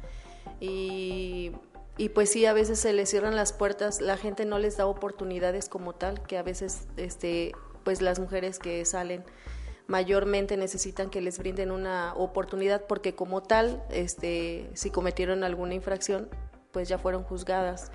y, 0.60 1.52
y 1.98 2.08
pues 2.10 2.30
sí, 2.30 2.46
a 2.46 2.52
veces 2.52 2.78
se 2.80 2.92
les 2.92 3.10
cierran 3.10 3.36
las 3.36 3.52
puertas. 3.52 4.00
La 4.00 4.16
gente 4.16 4.44
no 4.44 4.58
les 4.58 4.76
da 4.76 4.86
oportunidades 4.86 5.68
como 5.68 5.94
tal, 5.94 6.22
que 6.22 6.38
a 6.38 6.42
veces, 6.42 6.86
este, 6.96 7.52
pues 7.84 8.00
las 8.00 8.18
mujeres 8.18 8.58
que 8.58 8.84
salen 8.84 9.24
mayormente 9.88 10.56
necesitan 10.56 11.10
que 11.10 11.20
les 11.20 11.38
brinden 11.38 11.70
una 11.70 12.14
oportunidad 12.14 12.86
porque 12.86 13.14
como 13.14 13.42
tal, 13.42 13.82
este, 13.90 14.70
si 14.74 14.90
cometieron 14.90 15.44
alguna 15.44 15.74
infracción, 15.74 16.30
pues 16.70 16.88
ya 16.88 16.96
fueron 16.96 17.24
juzgadas 17.24 17.90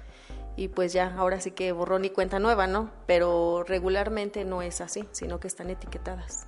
y 0.58 0.68
pues 0.68 0.92
ya 0.92 1.16
ahora 1.16 1.40
sí 1.40 1.52
que 1.52 1.72
borrón 1.72 2.04
y 2.04 2.10
cuenta 2.10 2.40
nueva, 2.40 2.68
¿no? 2.68 2.92
Pero 3.06 3.64
regularmente 3.64 4.44
no 4.44 4.62
es 4.62 4.82
así, 4.82 5.06
sino 5.12 5.40
que 5.40 5.48
están 5.48 5.70
etiquetadas. 5.70 6.48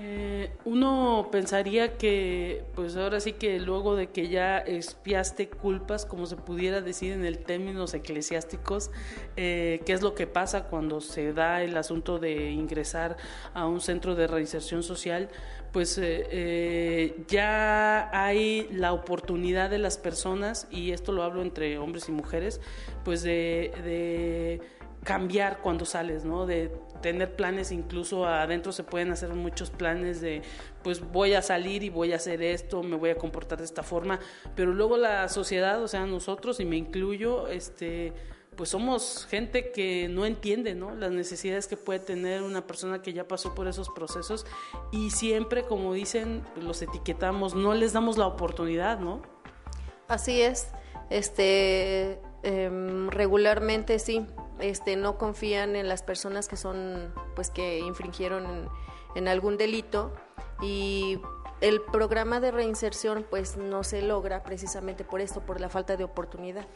Eh, 0.00 0.52
uno 0.64 1.28
pensaría 1.32 1.98
que, 1.98 2.64
pues 2.76 2.96
ahora 2.96 3.18
sí 3.18 3.32
que 3.32 3.58
luego 3.58 3.96
de 3.96 4.10
que 4.10 4.28
ya 4.28 4.58
expiaste 4.58 5.48
culpas, 5.48 6.06
como 6.06 6.26
se 6.26 6.36
pudiera 6.36 6.80
decir 6.80 7.12
en 7.12 7.24
el 7.24 7.40
términos 7.40 7.94
eclesiásticos, 7.94 8.92
eh, 9.36 9.80
qué 9.84 9.92
es 9.92 10.02
lo 10.02 10.14
que 10.14 10.28
pasa 10.28 10.64
cuando 10.64 11.00
se 11.00 11.32
da 11.32 11.64
el 11.64 11.76
asunto 11.76 12.20
de 12.20 12.52
ingresar 12.52 13.16
a 13.54 13.66
un 13.66 13.80
centro 13.80 14.14
de 14.14 14.28
reinserción 14.28 14.84
social, 14.84 15.30
pues 15.72 15.98
eh, 16.02 17.16
ya 17.28 18.10
hay 18.12 18.68
la 18.72 18.92
oportunidad 18.92 19.70
de 19.70 19.78
las 19.78 19.98
personas, 19.98 20.66
y 20.70 20.92
esto 20.92 21.12
lo 21.12 21.22
hablo 21.22 21.42
entre 21.42 21.78
hombres 21.78 22.08
y 22.08 22.12
mujeres, 22.12 22.60
pues 23.04 23.22
de, 23.22 23.72
de 23.84 24.60
cambiar 25.04 25.60
cuando 25.60 25.84
sales, 25.84 26.24
¿no? 26.24 26.46
De 26.46 26.72
tener 27.00 27.36
planes, 27.36 27.70
incluso 27.70 28.26
adentro 28.26 28.72
se 28.72 28.82
pueden 28.82 29.12
hacer 29.12 29.30
muchos 29.30 29.70
planes 29.70 30.20
de, 30.20 30.42
pues 30.82 31.00
voy 31.00 31.34
a 31.34 31.42
salir 31.42 31.82
y 31.82 31.90
voy 31.90 32.12
a 32.12 32.16
hacer 32.16 32.42
esto, 32.42 32.82
me 32.82 32.96
voy 32.96 33.10
a 33.10 33.14
comportar 33.16 33.58
de 33.58 33.64
esta 33.64 33.82
forma, 33.82 34.18
pero 34.56 34.72
luego 34.72 34.96
la 34.96 35.28
sociedad, 35.28 35.82
o 35.82 35.88
sea, 35.88 36.06
nosotros, 36.06 36.60
y 36.60 36.64
me 36.64 36.76
incluyo, 36.76 37.48
este 37.48 38.12
pues 38.58 38.70
somos 38.70 39.24
gente 39.30 39.70
que 39.70 40.08
no 40.08 40.26
entiende 40.26 40.74
¿no? 40.74 40.92
las 40.92 41.12
necesidades 41.12 41.68
que 41.68 41.76
puede 41.76 42.00
tener 42.00 42.42
una 42.42 42.66
persona 42.66 43.00
que 43.00 43.12
ya 43.12 43.28
pasó 43.28 43.54
por 43.54 43.68
esos 43.68 43.88
procesos 43.88 44.46
y 44.90 45.10
siempre, 45.10 45.62
como 45.62 45.92
dicen, 45.92 46.42
los 46.60 46.82
etiquetamos, 46.82 47.54
no 47.54 47.72
les 47.72 47.92
damos 47.92 48.18
la 48.18 48.26
oportunidad, 48.26 48.98
¿no? 48.98 49.22
Así 50.08 50.42
es, 50.42 50.66
este, 51.08 52.20
eh, 52.42 53.06
regularmente 53.10 54.00
sí, 54.00 54.26
este, 54.58 54.96
no 54.96 55.18
confían 55.18 55.76
en 55.76 55.88
las 55.88 56.02
personas 56.02 56.48
que 56.48 56.56
son, 56.56 57.14
pues 57.36 57.50
que 57.50 57.78
infringieron 57.78 58.68
en, 59.14 59.28
algún 59.28 59.56
delito 59.56 60.12
y 60.60 61.20
el 61.60 61.80
programa 61.80 62.40
de 62.40 62.50
reinserción 62.50 63.24
pues 63.30 63.56
no 63.56 63.84
se 63.84 64.02
logra 64.02 64.42
precisamente 64.42 65.04
por 65.04 65.20
esto, 65.20 65.42
por 65.46 65.60
la 65.60 65.68
falta 65.68 65.96
de 65.96 66.02
oportunidad. 66.02 66.66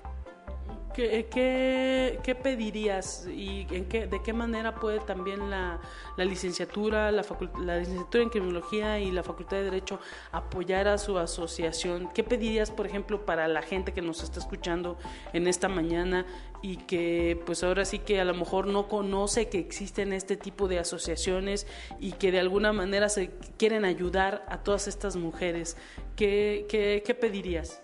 ¿Qué, 0.94 1.26
qué, 1.30 2.18
qué 2.22 2.34
pedirías 2.34 3.26
y 3.26 3.66
en 3.70 3.88
de 3.88 4.20
qué 4.22 4.32
manera 4.32 4.74
puede 4.74 5.00
también 5.00 5.48
la, 5.50 5.80
la 6.16 6.24
licenciatura, 6.24 7.10
la, 7.10 7.24
la 7.58 7.78
licenciatura 7.78 8.22
en 8.22 8.30
criminología 8.30 9.00
y 9.00 9.10
la 9.10 9.22
facultad 9.22 9.56
de 9.56 9.64
derecho 9.64 10.00
apoyar 10.32 10.88
a 10.88 10.98
su 10.98 11.18
asociación? 11.18 12.10
¿Qué 12.14 12.22
pedirías, 12.22 12.70
por 12.70 12.86
ejemplo, 12.86 13.24
para 13.24 13.48
la 13.48 13.62
gente 13.62 13.92
que 13.92 14.02
nos 14.02 14.22
está 14.22 14.40
escuchando 14.40 14.98
en 15.32 15.46
esta 15.46 15.68
mañana 15.68 16.26
y 16.60 16.76
que 16.76 17.40
pues 17.44 17.64
ahora 17.64 17.84
sí 17.84 17.98
que 17.98 18.20
a 18.20 18.24
lo 18.24 18.34
mejor 18.34 18.66
no 18.66 18.88
conoce 18.88 19.48
que 19.48 19.58
existen 19.58 20.12
este 20.12 20.36
tipo 20.36 20.68
de 20.68 20.78
asociaciones 20.78 21.66
y 22.00 22.12
que 22.12 22.30
de 22.32 22.40
alguna 22.40 22.72
manera 22.72 23.08
se 23.08 23.30
quieren 23.56 23.84
ayudar 23.84 24.44
a 24.48 24.62
todas 24.62 24.88
estas 24.88 25.16
mujeres? 25.16 25.76
¿Qué, 26.16 26.66
qué, 26.68 27.02
qué 27.04 27.14
pedirías? 27.14 27.82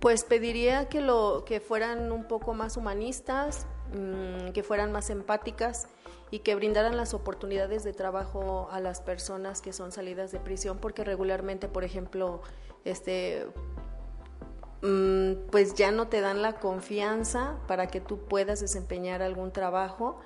Pues 0.00 0.24
pediría 0.24 0.88
que, 0.88 1.00
lo, 1.02 1.44
que 1.44 1.60
fueran 1.60 2.10
un 2.10 2.24
poco 2.24 2.54
más 2.54 2.76
humanistas, 2.76 3.66
mmm, 3.92 4.50
que 4.52 4.62
fueran 4.62 4.92
más 4.92 5.10
empáticas 5.10 5.88
y 6.30 6.38
que 6.38 6.54
brindaran 6.54 6.96
las 6.96 7.12
oportunidades 7.12 7.84
de 7.84 7.92
trabajo 7.92 8.68
a 8.70 8.80
las 8.80 9.00
personas 9.02 9.60
que 9.60 9.72
son 9.72 9.92
salidas 9.92 10.32
de 10.32 10.40
prisión, 10.40 10.78
porque 10.78 11.04
regularmente, 11.04 11.68
por 11.68 11.84
ejemplo, 11.84 12.40
este, 12.84 13.46
mmm, 14.80 15.32
pues 15.50 15.74
ya 15.74 15.90
no 15.90 16.08
te 16.08 16.20
dan 16.22 16.40
la 16.40 16.54
confianza 16.54 17.58
para 17.66 17.88
que 17.88 18.00
tú 18.00 18.20
puedas 18.26 18.60
desempeñar 18.60 19.22
algún 19.22 19.52
trabajo 19.52 20.20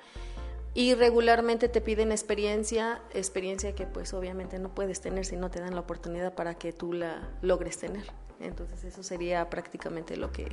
y 0.74 0.94
regularmente 0.94 1.68
te 1.68 1.80
piden 1.80 2.12
experiencia, 2.12 3.00
experiencia 3.12 3.74
que 3.74 3.86
pues 3.86 4.12
obviamente 4.12 4.58
no 4.58 4.74
puedes 4.74 5.00
tener 5.00 5.24
si 5.24 5.36
no 5.36 5.50
te 5.50 5.60
dan 5.60 5.74
la 5.74 5.80
oportunidad 5.80 6.34
para 6.34 6.54
que 6.54 6.72
tú 6.72 6.92
la 6.92 7.28
logres 7.42 7.78
tener. 7.78 8.23
Entonces 8.40 8.84
eso 8.84 9.02
sería 9.02 9.48
prácticamente 9.50 10.16
lo 10.16 10.32
que, 10.32 10.48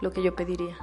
lo 0.00 0.10
que 0.12 0.22
yo 0.22 0.34
pediría. 0.34 0.76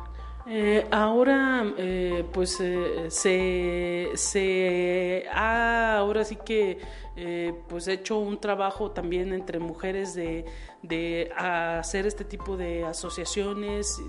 Eh, 0.49 0.87
ahora, 0.91 1.73
eh, 1.77 2.23
pues 2.31 2.57
eh, 2.61 3.07
se, 3.09 4.11
se, 4.15 5.25
ha 5.29 5.97
ahora 5.97 6.23
sí 6.23 6.37
que 6.37 6.79
eh, 7.17 7.53
pues 7.67 7.89
hecho 7.89 8.17
un 8.17 8.39
trabajo 8.39 8.91
también 8.91 9.33
entre 9.33 9.59
mujeres 9.59 10.13
de, 10.13 10.45
de 10.83 11.31
hacer 11.35 12.07
este 12.07 12.23
tipo 12.23 12.55
de 12.55 12.85
asociaciones 12.85 13.99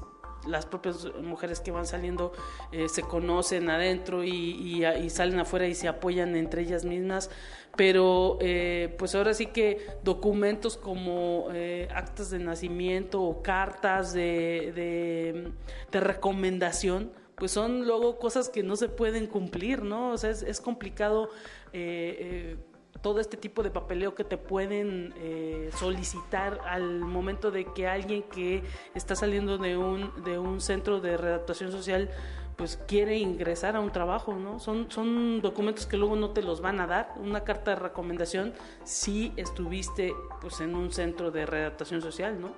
las 0.47 0.67
propias 0.67 1.07
mujeres 1.23 1.61
que 1.61 1.71
van 1.71 1.87
saliendo 1.87 2.33
eh, 2.73 2.89
se 2.89 3.03
conocen 3.03 3.71
adentro 3.71 4.25
y, 4.25 4.31
y, 4.31 4.87
y, 4.87 5.11
salen 5.11 5.41
afuera 5.41 5.67
y 5.67 5.75
se 5.75 5.89
apoyan 5.89 6.37
entre 6.37 6.63
ellas 6.63 6.85
mismas, 6.85 7.31
pero 7.79 8.39
eh, 8.41 8.93
pues 8.99 9.15
ahora 9.15 9.33
sí 9.35 9.47
que 9.47 9.87
documentos 10.03 10.77
como 10.77 11.47
eh, 11.53 11.87
actas 11.95 12.29
de 12.29 12.41
nacimiento 12.41 13.23
o 13.23 13.41
cartas 13.41 14.13
de, 14.13 15.53
de, 15.93 16.01
recomendación, 16.01 17.13
pues 17.37 17.53
son 17.53 17.87
luego 17.87 18.19
cosas 18.19 18.49
que 18.49 18.65
no 18.65 18.75
se 18.75 18.89
pueden 18.89 19.29
cumplir, 19.29 19.85
¿no? 19.85 20.11
O 20.11 20.19
sea, 20.19 20.31
es, 20.31 20.61
complicado. 20.61 21.31
Eh, 21.73 22.57
todo 23.01 23.21
este 23.21 23.37
tipo 23.37 23.63
de 23.63 23.71
papeleo 23.71 24.15
que 24.15 24.25
te 24.25 24.37
pueden 24.37 25.15
eh, 25.19 25.71
solicitar 25.79 26.61
al 26.67 27.01
momento 27.01 27.51
de 27.51 27.65
que 27.67 27.87
alguien 27.87 28.25
que 28.25 28.63
está 28.95 29.15
saliendo 29.15 29.59
de 29.59 29.77
un, 29.77 30.25
de 30.25 30.39
un 30.39 30.61
centro 30.61 31.01
de 31.01 31.17
redactación 31.17 31.71
social 31.71 32.11
pues 32.59 32.77
quiere 32.89 33.17
ingresar 33.17 33.77
a 33.77 33.81
un 33.81 33.93
trabajo, 33.93 34.35
¿no? 34.35 34.59
Son, 34.59 34.91
son 34.91 35.41
documentos 35.41 35.87
que 35.87 35.97
luego 35.97 36.17
no 36.17 36.31
te 36.31 36.43
los 36.43 36.61
van 36.61 36.81
a 36.81 36.89
dar, 36.89 37.15
una 37.17 37.45
carta 37.45 37.71
de 37.71 37.77
recomendación 37.77 38.53
si 38.83 39.33
estuviste 39.37 40.13
pues 40.41 40.61
en 40.61 40.75
un 40.75 40.93
centro 40.93 41.31
de 41.31 41.47
redactación 41.47 42.03
social, 42.03 42.41
¿no? 42.41 42.53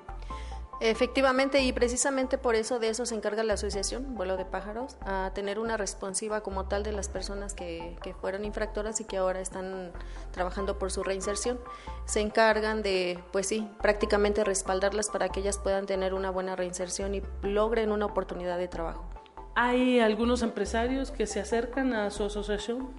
Efectivamente, 0.80 1.62
y 1.62 1.74
precisamente 1.74 2.38
por 2.38 2.54
eso 2.54 2.78
de 2.78 2.88
eso 2.88 3.04
se 3.04 3.14
encarga 3.14 3.44
la 3.44 3.52
asociación 3.52 4.14
Vuelo 4.14 4.38
de 4.38 4.46
Pájaros, 4.46 4.96
a 5.02 5.30
tener 5.34 5.58
una 5.58 5.76
responsiva 5.76 6.40
como 6.40 6.64
tal 6.64 6.82
de 6.82 6.92
las 6.92 7.10
personas 7.10 7.52
que, 7.52 7.98
que 8.02 8.14
fueron 8.14 8.46
infractoras 8.46 8.98
y 9.02 9.04
que 9.04 9.18
ahora 9.18 9.40
están 9.40 9.92
trabajando 10.30 10.78
por 10.78 10.90
su 10.90 11.02
reinserción. 11.02 11.60
Se 12.06 12.20
encargan 12.20 12.82
de, 12.82 13.22
pues 13.30 13.48
sí, 13.48 13.68
prácticamente 13.82 14.42
respaldarlas 14.44 15.10
para 15.10 15.28
que 15.28 15.40
ellas 15.40 15.58
puedan 15.58 15.84
tener 15.84 16.14
una 16.14 16.30
buena 16.30 16.56
reinserción 16.56 17.14
y 17.14 17.22
logren 17.42 17.92
una 17.92 18.06
oportunidad 18.06 18.56
de 18.56 18.68
trabajo. 18.68 19.19
¿Hay 19.54 20.00
algunos 20.00 20.42
empresarios 20.42 21.10
que 21.10 21.26
se 21.26 21.40
acercan 21.40 21.92
a 21.94 22.10
su 22.10 22.24
asociación? 22.24 22.90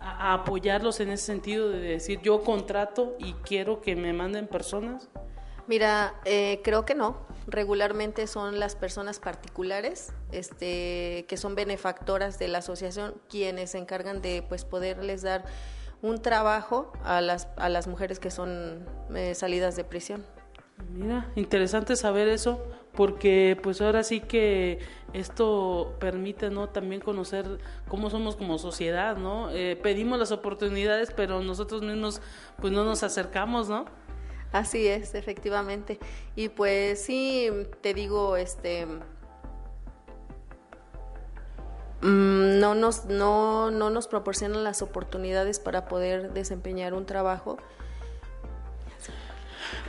A, 0.00 0.30
a 0.30 0.34
apoyarlos 0.34 1.00
en 1.00 1.10
ese 1.10 1.24
sentido 1.24 1.70
de 1.70 1.80
decir 1.80 2.20
yo 2.22 2.42
contrato 2.42 3.16
y 3.18 3.32
quiero 3.34 3.80
que 3.80 3.96
me 3.96 4.12
manden 4.12 4.46
personas? 4.46 5.08
Mira, 5.66 6.14
eh, 6.24 6.60
creo 6.62 6.84
que 6.84 6.94
no. 6.94 7.26
Regularmente 7.46 8.26
son 8.26 8.58
las 8.58 8.76
personas 8.76 9.18
particulares, 9.18 10.12
este, 10.32 11.24
que 11.28 11.36
son 11.36 11.54
benefactoras 11.54 12.38
de 12.38 12.48
la 12.48 12.58
asociación, 12.58 13.14
quienes 13.28 13.70
se 13.70 13.78
encargan 13.78 14.20
de, 14.22 14.42
pues, 14.46 14.64
poderles 14.64 15.22
dar 15.22 15.44
un 16.02 16.20
trabajo 16.20 16.92
a 17.02 17.22
las 17.22 17.48
a 17.56 17.70
las 17.70 17.86
mujeres 17.86 18.18
que 18.18 18.30
son 18.30 18.86
eh, 19.14 19.34
salidas 19.34 19.74
de 19.74 19.84
prisión. 19.84 20.26
Mira, 20.92 21.30
interesante 21.34 21.96
saber 21.96 22.28
eso, 22.28 22.62
porque 22.92 23.58
pues 23.62 23.80
ahora 23.80 24.02
sí 24.02 24.20
que 24.20 24.80
esto 25.14 25.94
permite 25.98 26.50
no 26.50 26.68
también 26.68 27.00
conocer 27.00 27.58
cómo 27.88 28.10
somos 28.10 28.36
como 28.36 28.58
sociedad 28.58 29.16
no 29.16 29.50
eh, 29.50 29.78
pedimos 29.82 30.18
las 30.18 30.32
oportunidades 30.32 31.10
pero 31.14 31.40
nosotros 31.40 31.80
mismos 31.80 32.20
pues 32.60 32.72
no 32.72 32.84
nos 32.84 33.02
acercamos 33.02 33.68
no 33.68 33.86
así 34.54 34.86
es 34.86 35.14
efectivamente. 35.14 35.98
Y 36.36 36.48
pues 36.48 37.02
sí 37.02 37.50
te 37.80 37.92
digo 37.92 38.36
este 38.36 38.86
mm, 42.00 42.60
no 42.60 42.74
nos 42.74 43.04
no 43.06 43.70
no 43.70 43.90
nos 43.90 44.06
proporcionan 44.06 44.64
las 44.64 44.80
oportunidades 44.80 45.58
para 45.58 45.86
poder 45.86 46.32
desempeñar 46.32 46.94
un 46.94 47.04
trabajo 47.04 47.58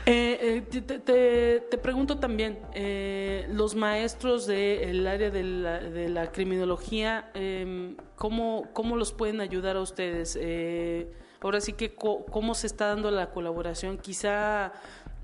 eh, 0.08 0.62
eh, 0.72 1.60
te, 1.68 1.78
pregunto 1.78 2.18
también, 2.18 2.60
eh, 2.74 3.48
los 3.50 3.74
maestros 3.74 4.46
del 4.46 5.04
área 5.04 5.30
de 5.30 5.42
la, 5.42 5.80
de 5.80 6.08
la 6.08 6.30
criminología, 6.30 7.32
em, 7.34 7.96
¿cómo, 8.14 8.68
¿cómo, 8.72 8.96
los 8.96 9.12
pueden 9.12 9.40
ayudar 9.40 9.76
a 9.76 9.80
ustedes? 9.80 10.38
ahora 11.40 11.60
sí 11.60 11.72
que, 11.72 11.94
¿cómo 11.94 12.54
se 12.54 12.68
está 12.68 12.86
dando 12.86 13.10
la 13.10 13.30
colaboración? 13.30 13.98
Quizá, 13.98 14.72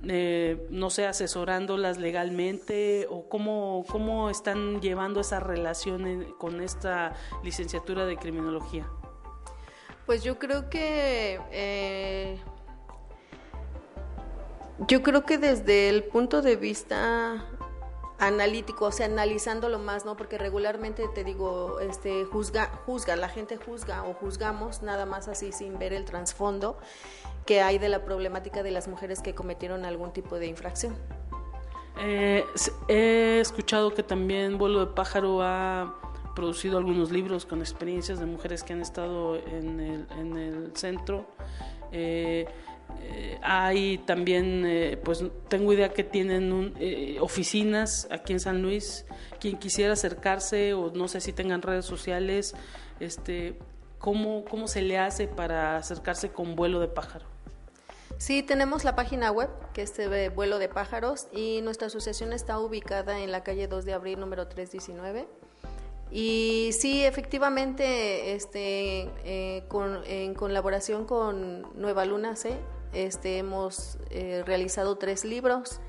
no 0.02 0.90
sé, 0.90 1.06
asesorándolas 1.06 1.98
legalmente 1.98 3.06
o 3.08 3.28
cómo, 3.28 3.84
cómo 3.88 4.30
están 4.30 4.80
llevando 4.80 5.20
esa 5.20 5.38
relación 5.38 6.34
con 6.38 6.60
esta 6.60 7.14
licenciatura 7.44 8.04
de 8.04 8.16
criminología. 8.16 8.88
Pues 10.06 10.24
yo 10.24 10.40
creo 10.40 10.68
que 10.68 12.40
yo 14.88 15.02
creo 15.02 15.24
que 15.24 15.38
desde 15.38 15.88
el 15.88 16.04
punto 16.04 16.42
de 16.42 16.56
vista 16.56 17.44
analítico, 18.18 18.86
o 18.86 18.92
sea, 18.92 19.06
analizándolo 19.06 19.78
más, 19.78 20.04
¿no? 20.04 20.16
Porque 20.16 20.38
regularmente 20.38 21.08
te 21.12 21.24
digo, 21.24 21.80
este 21.80 22.24
juzga, 22.24 22.66
juzga, 22.86 23.16
la 23.16 23.28
gente 23.28 23.56
juzga 23.56 24.04
o 24.04 24.14
juzgamos 24.14 24.82
nada 24.82 25.06
más 25.06 25.26
así 25.26 25.50
sin 25.50 25.78
ver 25.78 25.92
el 25.92 26.04
trasfondo 26.04 26.78
que 27.46 27.62
hay 27.62 27.78
de 27.78 27.88
la 27.88 28.04
problemática 28.04 28.62
de 28.62 28.70
las 28.70 28.86
mujeres 28.86 29.20
que 29.20 29.34
cometieron 29.34 29.84
algún 29.84 30.12
tipo 30.12 30.38
de 30.38 30.46
infracción. 30.46 30.94
Eh, 31.98 32.44
he 32.88 33.40
escuchado 33.40 33.92
que 33.92 34.02
también 34.02 34.56
Vuelo 34.56 34.80
de 34.80 34.86
Pájaro 34.86 35.42
ha 35.42 35.94
producido 36.36 36.78
algunos 36.78 37.10
libros 37.10 37.44
con 37.44 37.60
experiencias 37.60 38.20
de 38.20 38.26
mujeres 38.26 38.62
que 38.62 38.72
han 38.72 38.80
estado 38.80 39.36
en 39.36 39.80
el, 39.80 40.06
en 40.18 40.36
el 40.38 40.76
centro. 40.76 41.26
Eh, 41.90 42.46
eh, 43.00 43.38
hay 43.42 43.98
también, 43.98 44.64
eh, 44.66 44.98
pues 45.02 45.24
tengo 45.48 45.72
idea 45.72 45.92
que 45.92 46.04
tienen 46.04 46.74
eh, 46.78 47.18
oficinas 47.20 48.08
aquí 48.10 48.32
en 48.32 48.40
San 48.40 48.62
Luis. 48.62 49.04
Quien 49.40 49.58
quisiera 49.58 49.92
acercarse 49.92 50.74
o 50.74 50.92
no 50.92 51.08
sé 51.08 51.20
si 51.20 51.32
tengan 51.32 51.62
redes 51.62 51.84
sociales, 51.84 52.54
este, 53.00 53.58
¿cómo, 53.98 54.44
cómo 54.44 54.68
se 54.68 54.82
le 54.82 54.98
hace 54.98 55.28
para 55.28 55.76
acercarse 55.76 56.30
con 56.30 56.56
vuelo 56.56 56.80
de 56.80 56.88
pájaro? 56.88 57.26
Sí, 58.18 58.42
tenemos 58.42 58.84
la 58.84 58.94
página 58.94 59.32
web 59.32 59.50
que 59.72 59.82
es 59.82 59.96
de 59.96 60.28
Vuelo 60.28 60.58
de 60.58 60.68
Pájaros 60.68 61.26
y 61.32 61.60
nuestra 61.62 61.88
asociación 61.88 62.32
está 62.32 62.60
ubicada 62.60 63.18
en 63.18 63.32
la 63.32 63.42
calle 63.42 63.66
2 63.66 63.84
de 63.84 63.94
abril 63.94 64.20
número 64.20 64.46
319. 64.46 65.26
Y 66.12 66.70
sí, 66.72 67.04
efectivamente, 67.04 68.34
este, 68.34 69.10
en 69.24 70.34
colaboración 70.34 71.06
con 71.06 71.66
Nueva 71.74 72.04
Luna 72.04 72.36
C, 72.36 72.58
este, 72.92 73.38
hemos 73.38 73.98
eh, 74.10 74.42
realizado 74.44 74.96
tres 74.96 75.24
libros 75.24 75.80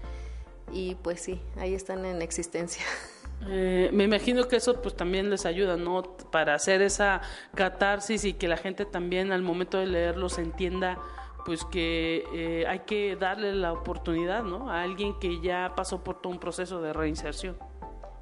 y 0.72 0.96
pues 0.96 1.22
sí, 1.22 1.42
ahí 1.58 1.74
están 1.74 2.06
en 2.06 2.22
existencia. 2.22 2.84
Eh, 3.46 3.90
me 3.92 4.06
imagino 4.06 4.48
que 4.48 4.56
eso 4.56 4.82
pues 4.82 4.96
también 4.96 5.30
les 5.30 5.46
ayuda, 5.46 5.76
¿no? 5.76 6.02
Para 6.32 6.56
hacer 6.56 6.82
esa 6.82 7.20
catarsis 7.54 8.24
y 8.24 8.36
que 8.36 8.48
la 8.48 8.56
gente 8.56 8.86
también 8.86 9.34
al 9.34 9.42
momento 9.42 9.80
de 9.80 9.86
leerlos 9.86 10.38
entienda 10.38 10.98
pues 11.46 11.66
que 11.66 12.24
eh, 12.34 12.66
hay 12.70 12.80
que 12.86 13.18
darle 13.18 13.54
la 13.54 13.74
oportunidad, 13.74 14.44
¿no? 14.44 14.70
A 14.70 14.82
alguien 14.84 15.20
que 15.20 15.42
ya 15.42 15.74
pasó 15.76 16.06
por 16.06 16.22
todo 16.22 16.32
un 16.32 16.40
proceso 16.40 16.82
de 16.82 16.94
reinserción. 16.94 17.58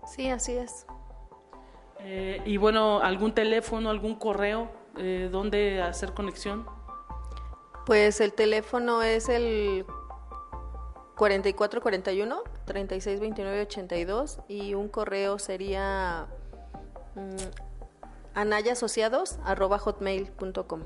Sí, 0.08 0.28
así 0.28 0.54
es. 0.54 0.88
y 2.44 2.58
bueno, 2.58 3.00
¿algún 3.04 3.36
teléfono, 3.36 3.92
algún 3.92 4.16
correo 4.16 4.72
donde 5.30 5.84
hacer 5.84 6.14
conexión? 6.16 6.66
Pues 7.86 8.22
el 8.22 8.34
teléfono 8.34 9.02
es 9.02 9.28
el 9.30 9.86
4441 11.16 12.44
362982 12.66 14.40
y 14.48 14.76
un 14.76 14.88
correo 14.88 15.40
sería 15.40 16.28
um, 17.16 17.36
anayasociados@hotmail.com. 18.34 20.84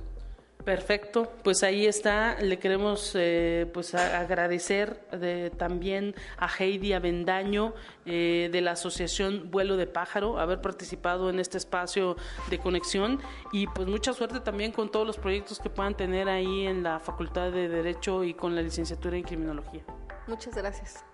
Perfecto, 0.65 1.31
pues 1.43 1.61
ahí 1.63 1.85
está. 1.85 2.41
Le 2.41 2.57
queremos 2.57 3.11
eh, 3.13 3.69
pues 3.71 3.93
agradecer 3.93 4.99
de, 5.11 5.51
también 5.51 6.15
a 6.37 6.47
Heidi 6.47 6.93
Avendaño 6.93 7.75
eh, 8.07 8.49
de 8.51 8.61
la 8.61 8.71
Asociación 8.71 9.51
Vuelo 9.51 9.77
de 9.77 9.85
Pájaro 9.85 10.39
haber 10.39 10.61
participado 10.61 11.29
en 11.29 11.39
este 11.39 11.59
espacio 11.59 12.15
de 12.49 12.57
conexión 12.57 13.21
y 13.51 13.67
pues 13.67 13.87
mucha 13.87 14.13
suerte 14.13 14.39
también 14.39 14.71
con 14.71 14.89
todos 14.89 15.05
los 15.05 15.17
proyectos 15.17 15.59
que 15.59 15.69
puedan 15.69 15.95
tener 15.95 16.27
ahí 16.27 16.65
en 16.65 16.81
la 16.81 16.99
Facultad 16.99 17.51
de 17.51 17.69
Derecho 17.69 18.23
y 18.23 18.33
con 18.33 18.55
la 18.55 18.63
licenciatura 18.63 19.17
en 19.17 19.23
Criminología. 19.23 19.83
Muchas 20.25 20.55
gracias. 20.55 21.05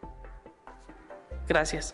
Gracias. 1.45 1.93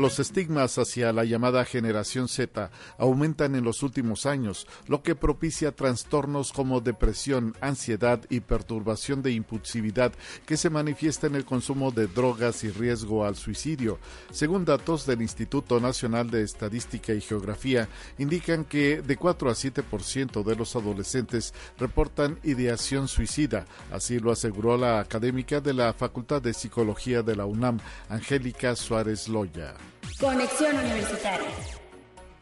Los 0.00 0.18
estigmas 0.18 0.78
hacia 0.78 1.12
la 1.12 1.26
llamada 1.26 1.62
generación 1.66 2.26
Z 2.26 2.70
aumentan 2.96 3.54
en 3.54 3.64
los 3.64 3.82
últimos 3.82 4.24
años, 4.24 4.66
lo 4.88 5.02
que 5.02 5.14
propicia 5.14 5.72
trastornos 5.72 6.54
como 6.54 6.80
depresión, 6.80 7.54
ansiedad 7.60 8.18
y 8.30 8.40
perturbación 8.40 9.20
de 9.20 9.32
impulsividad 9.32 10.14
que 10.46 10.56
se 10.56 10.70
manifiesta 10.70 11.26
en 11.26 11.34
el 11.34 11.44
consumo 11.44 11.90
de 11.90 12.06
drogas 12.06 12.64
y 12.64 12.70
riesgo 12.70 13.26
al 13.26 13.36
suicidio. 13.36 13.98
Según 14.30 14.64
datos 14.64 15.04
del 15.04 15.20
Instituto 15.20 15.80
Nacional 15.80 16.30
de 16.30 16.44
Estadística 16.44 17.12
y 17.12 17.20
Geografía, 17.20 17.86
indican 18.16 18.64
que 18.64 19.02
de 19.02 19.16
4 19.18 19.50
a 19.50 19.52
7% 19.52 20.42
de 20.42 20.56
los 20.56 20.76
adolescentes 20.76 21.52
reportan 21.78 22.38
ideación 22.42 23.06
suicida. 23.06 23.66
Así 23.92 24.18
lo 24.18 24.32
aseguró 24.32 24.78
la 24.78 24.98
académica 24.98 25.60
de 25.60 25.74
la 25.74 25.92
Facultad 25.92 26.40
de 26.40 26.54
Psicología 26.54 27.22
de 27.22 27.36
la 27.36 27.44
UNAM, 27.44 27.80
Angélica 28.08 28.74
Suárez 28.74 29.28
Loya. 29.28 29.74
Conexión 30.18 30.76
Universitaria. 30.76 31.79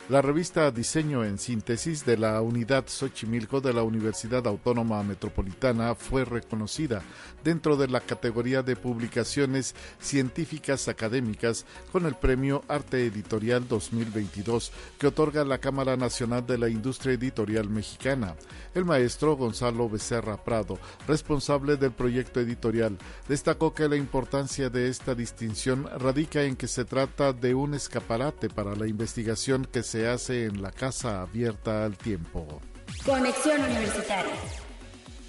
La 0.09 0.23
revista 0.23 0.71
Diseño 0.71 1.23
en 1.23 1.37
Síntesis 1.37 2.07
de 2.07 2.17
la 2.17 2.41
Unidad 2.41 2.87
Xochimilco 2.89 3.61
de 3.61 3.75
la 3.75 3.83
Universidad 3.83 4.47
Autónoma 4.47 5.03
Metropolitana 5.03 5.95
fue 5.95 6.25
reconocida 6.25 7.03
dentro 7.45 7.77
de 7.77 7.89
la 7.89 8.01
categoría 8.01 8.63
de 8.63 8.75
publicaciones 8.75 9.75
científicas 10.01 10.89
académicas 10.89 11.67
con 11.93 12.07
el 12.07 12.15
Premio 12.15 12.65
Arte 12.69 13.05
Editorial 13.05 13.69
2022 13.69 14.73
que 14.99 15.09
otorga 15.09 15.45
la 15.45 15.59
Cámara 15.59 15.95
Nacional 15.99 16.47
de 16.47 16.57
la 16.57 16.71
Industria 16.71 17.13
Editorial 17.13 17.69
Mexicana. 17.69 18.35
El 18.75 18.87
maestro 18.87 19.37
Gonzalo 19.37 19.91
Becerra 19.91 20.43
Prado, 20.43 20.79
responsable 21.07 21.77
del 21.77 21.93
proyecto 21.93 22.41
editorial, 22.41 22.97
destacó 23.29 23.75
que 23.75 23.91
la 23.91 23.97
importancia 23.97 24.71
de 24.71 24.89
esta 24.89 25.15
distinción 25.15 25.87
radica 25.99 26.45
en 26.45 26.57
que 26.57 26.67
se 26.67 26.87
trata 26.87 27.35
de 27.35 27.55
un 27.55 27.75
escaparate 27.75 28.49
para 28.49 28.75
la 28.75 28.87
investigación 28.87 29.67
que 29.71 29.83
se 29.83 29.98
hace 30.07 30.45
en 30.45 30.63
la 30.63 30.71
Casa 30.71 31.23
Abierta 31.23 31.85
al 31.85 31.97
Tiempo. 31.97 32.61
Conexión 33.05 33.61
Universitaria. 33.63 34.35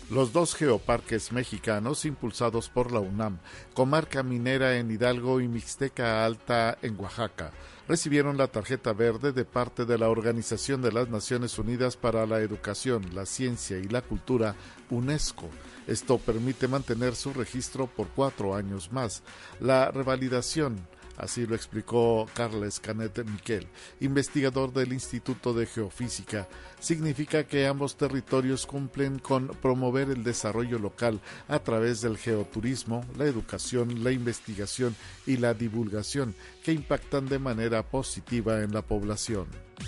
Los 0.10 0.34
dos 0.34 0.56
geoparques 0.56 1.32
mexicanos 1.32 2.04
impulsados 2.04 2.68
por 2.68 2.92
la 2.92 3.00
UNAM, 3.00 3.38
Comarca 3.76 4.24
Minera 4.24 4.78
en 4.78 4.90
Hidalgo 4.90 5.40
y 5.40 5.48
Mixteca 5.48 6.26
Alta 6.26 6.80
en 6.82 7.00
Oaxaca, 7.00 7.52
recibieron 7.88 8.36
la 8.36 8.48
tarjeta 8.48 8.94
verde 8.94 9.34
de 9.34 9.46
parte 9.46 9.86
de 9.86 10.00
la 10.00 10.10
Organización 10.10 10.82
de 10.82 10.92
las 10.92 11.10
Naciones 11.10 11.60
Unidas 11.60 11.96
para 11.96 12.26
la 12.26 12.40
Educación, 12.40 13.14
la 13.14 13.28
Ciencia 13.28 13.78
y 13.78 13.84
la 13.84 14.02
Cultura, 14.02 14.56
UNESCO. 14.90 15.48
Esto 15.86 16.18
permite 16.18 16.68
mantener 16.68 17.16
su 17.16 17.32
registro 17.32 17.86
por 17.86 18.08
cuatro 18.08 18.56
años 18.56 18.92
más. 18.92 19.22
La 19.60 19.92
revalidación 19.92 20.88
Así 21.20 21.46
lo 21.46 21.54
explicó 21.54 22.28
Carles 22.34 22.80
Canet 22.80 23.26
Miquel, 23.26 23.68
investigador 24.00 24.72
del 24.72 24.94
Instituto 24.94 25.54
de 25.54 25.66
Geofísica. 25.66 26.48
Significa 26.80 27.44
que 27.44 27.68
ambos 27.68 27.98
territorios 27.98 28.66
cumplen 28.66 29.20
con 29.20 29.50
promover 29.50 30.10
el 30.10 30.24
desarrollo 30.24 30.80
local 30.80 31.20
a 31.50 31.60
través 31.60 32.00
del 32.00 32.18
geoturismo, 32.18 33.06
la 33.18 33.26
educación, 33.26 34.02
la 34.02 34.14
investigación 34.14 34.96
y 35.26 35.36
la 35.38 35.54
divulgación, 35.54 36.34
que 36.64 36.72
impactan 36.72 37.28
de 37.28 37.38
manera 37.38 37.84
positiva 37.84 38.62
en 38.62 38.74
la 38.74 38.82
población. 38.82 39.48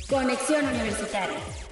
Conexión 0.09 0.65
Universitaria 0.67 1.70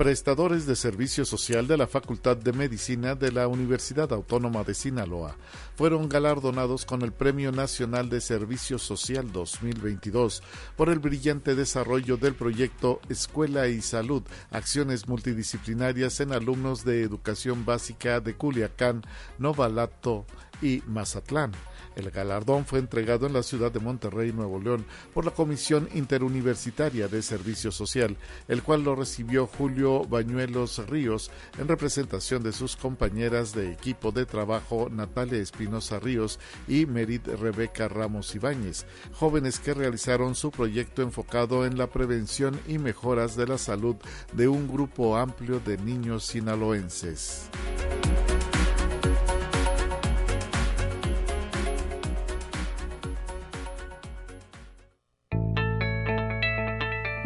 prestadores 0.00 0.64
de 0.64 0.76
servicio 0.76 1.26
social 1.26 1.66
de 1.66 1.76
la 1.76 1.86
Facultad 1.86 2.34
de 2.34 2.54
Medicina 2.54 3.14
de 3.14 3.30
la 3.30 3.48
Universidad 3.48 4.10
Autónoma 4.14 4.64
de 4.64 4.72
Sinaloa 4.72 5.36
fueron 5.76 6.08
galardonados 6.08 6.86
con 6.86 7.02
el 7.02 7.12
Premio 7.12 7.52
Nacional 7.52 8.08
de 8.08 8.22
Servicio 8.22 8.78
Social 8.78 9.30
2022 9.30 10.42
por 10.74 10.88
el 10.88 11.00
brillante 11.00 11.54
desarrollo 11.54 12.16
del 12.16 12.34
proyecto 12.34 13.02
Escuela 13.10 13.68
y 13.68 13.82
Salud, 13.82 14.22
acciones 14.50 15.06
multidisciplinarias 15.06 16.18
en 16.20 16.32
alumnos 16.32 16.82
de 16.82 17.02
educación 17.02 17.66
básica 17.66 18.20
de 18.20 18.34
Culiacán, 18.34 19.02
Novalato 19.36 20.24
y 20.62 20.82
Mazatlán. 20.86 21.52
El 22.00 22.10
galardón 22.10 22.64
fue 22.64 22.78
entregado 22.78 23.26
en 23.26 23.34
la 23.34 23.42
ciudad 23.42 23.70
de 23.70 23.78
Monterrey, 23.78 24.32
Nuevo 24.32 24.58
León, 24.58 24.86
por 25.12 25.26
la 25.26 25.32
Comisión 25.32 25.86
Interuniversitaria 25.92 27.08
de 27.08 27.20
Servicio 27.20 27.70
Social, 27.70 28.16
el 28.48 28.62
cual 28.62 28.84
lo 28.84 28.96
recibió 28.96 29.46
Julio 29.46 30.04
Bañuelos 30.04 30.88
Ríos 30.88 31.30
en 31.58 31.68
representación 31.68 32.42
de 32.42 32.52
sus 32.52 32.74
compañeras 32.74 33.52
de 33.52 33.70
equipo 33.70 34.12
de 34.12 34.24
trabajo 34.24 34.88
Natalia 34.90 35.40
Espinosa 35.40 36.00
Ríos 36.00 36.38
y 36.66 36.86
Merit 36.86 37.26
Rebeca 37.26 37.86
Ramos 37.86 38.34
Ibáñez, 38.34 38.86
jóvenes 39.12 39.60
que 39.60 39.74
realizaron 39.74 40.34
su 40.34 40.50
proyecto 40.50 41.02
enfocado 41.02 41.66
en 41.66 41.76
la 41.76 41.88
prevención 41.88 42.58
y 42.66 42.78
mejoras 42.78 43.36
de 43.36 43.46
la 43.46 43.58
salud 43.58 43.96
de 44.32 44.48
un 44.48 44.66
grupo 44.66 45.18
amplio 45.18 45.60
de 45.60 45.76
niños 45.76 46.24
sinaloenses. 46.24 47.50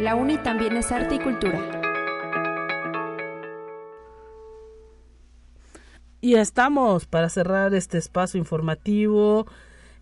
La 0.05 0.13
UNI 0.13 0.37
también 0.37 0.77
es 0.77 0.91
arte 0.91 1.15
y 1.15 1.19
cultura. 1.19 1.59
Y 6.21 6.35
estamos 6.35 7.07
para 7.07 7.27
cerrar 7.27 7.73
este 7.73 7.97
espacio 7.97 8.37
informativo 8.37 9.47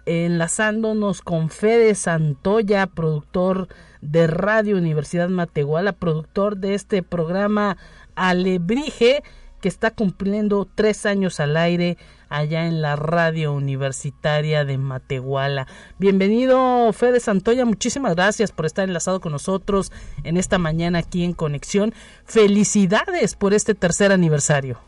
enlazándonos 0.06 1.22
con 1.22 1.50
Fede 1.50 1.96
Santoya, 1.96 2.88
productor 2.88 3.70
de 4.02 4.28
Radio 4.28 4.76
Universidad 4.76 5.30
Matehuala, 5.30 5.94
productor 5.94 6.58
de 6.58 6.74
este 6.74 7.02
programa 7.02 7.78
Alebrije, 8.14 9.24
que 9.64 9.70
está 9.70 9.92
cumpliendo 9.92 10.68
tres 10.76 11.06
años 11.06 11.40
al 11.40 11.56
aire 11.56 11.96
allá 12.28 12.66
en 12.66 12.82
la 12.82 12.98
radio 12.98 13.54
universitaria 13.54 14.66
de 14.66 14.78
Matehuala. 14.78 15.68
Bienvenido, 15.98 16.92
Fede 16.92 17.22
Santoya, 17.22 17.64
muchísimas 17.64 18.14
gracias 18.14 18.52
por 18.52 18.66
estar 18.66 18.86
enlazado 18.86 19.22
con 19.22 19.32
nosotros 19.32 19.94
en 20.26 20.36
esta 20.36 20.58
mañana 20.58 21.00
aquí 21.00 21.24
en 21.24 21.32
Conexión. 21.32 21.94
Felicidades 22.26 23.38
por 23.38 23.54
este 23.54 23.74
tercer 23.74 24.12
aniversario. 24.12 24.80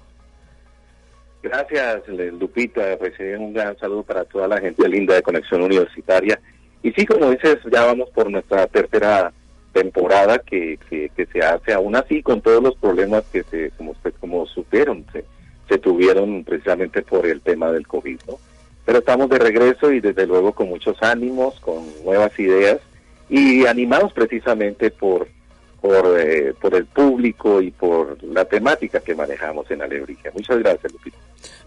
Gracias, 1.42 2.06
Lupita. 2.10 2.98
Reciben 2.98 3.44
un 3.44 3.54
gran 3.54 3.78
saludo 3.78 4.04
para 4.04 4.26
toda 4.26 4.50
la 4.50 4.60
gente 4.60 4.90
linda 4.90 5.16
de 5.16 5.22
Conexión 5.22 5.62
Universitaria. 5.62 6.38
Y 6.84 6.92
sí, 6.92 7.06
como 7.06 7.32
dices, 7.32 7.60
ya 7.72 7.86
vamos 7.86 8.10
por 8.10 8.30
nuestra 8.30 8.68
tercera 8.68 9.32
temporada 9.76 10.40
que, 10.40 10.80
que, 10.90 11.26
se 11.26 11.40
hace 11.42 11.74
aún 11.74 11.98
así 11.98 12.24
con 12.24 12.40
todos 12.40 12.64
los 12.64 12.78
problemas 12.78 13.26
que 13.26 13.44
se, 13.44 13.72
como 13.72 13.92
usted, 13.92 14.14
como 14.22 14.46
supieron, 14.46 15.06
se, 15.12 15.26
se 15.68 15.78
tuvieron 15.78 16.46
precisamente 16.46 17.02
por 17.02 17.26
el 17.26 17.42
tema 17.42 17.70
del 17.74 17.86
COVID, 17.86 18.20
¿no? 18.26 18.38
Pero 18.86 19.00
estamos 19.00 19.30
de 19.30 19.38
regreso 19.38 19.92
y 19.92 20.00
desde 20.00 20.26
luego 20.28 20.54
con 20.54 20.70
muchos 20.70 20.96
ánimos, 21.04 21.60
con 21.60 21.84
nuevas 22.06 22.40
ideas 22.40 22.80
y 23.30 23.66
animados 23.66 24.14
precisamente 24.14 24.92
por 24.92 25.28
por, 25.82 26.20
eh, 26.20 26.56
por 26.60 26.74
el 26.74 26.86
público 26.86 27.62
y 27.62 27.70
por 27.70 28.18
la 28.24 28.46
temática 28.46 29.02
que 29.02 29.14
manejamos 29.14 29.70
en 29.70 29.84
Alebrije. 29.84 30.32
Muchas 30.34 30.58
gracias, 30.58 30.92
Lupita. 30.92 31.18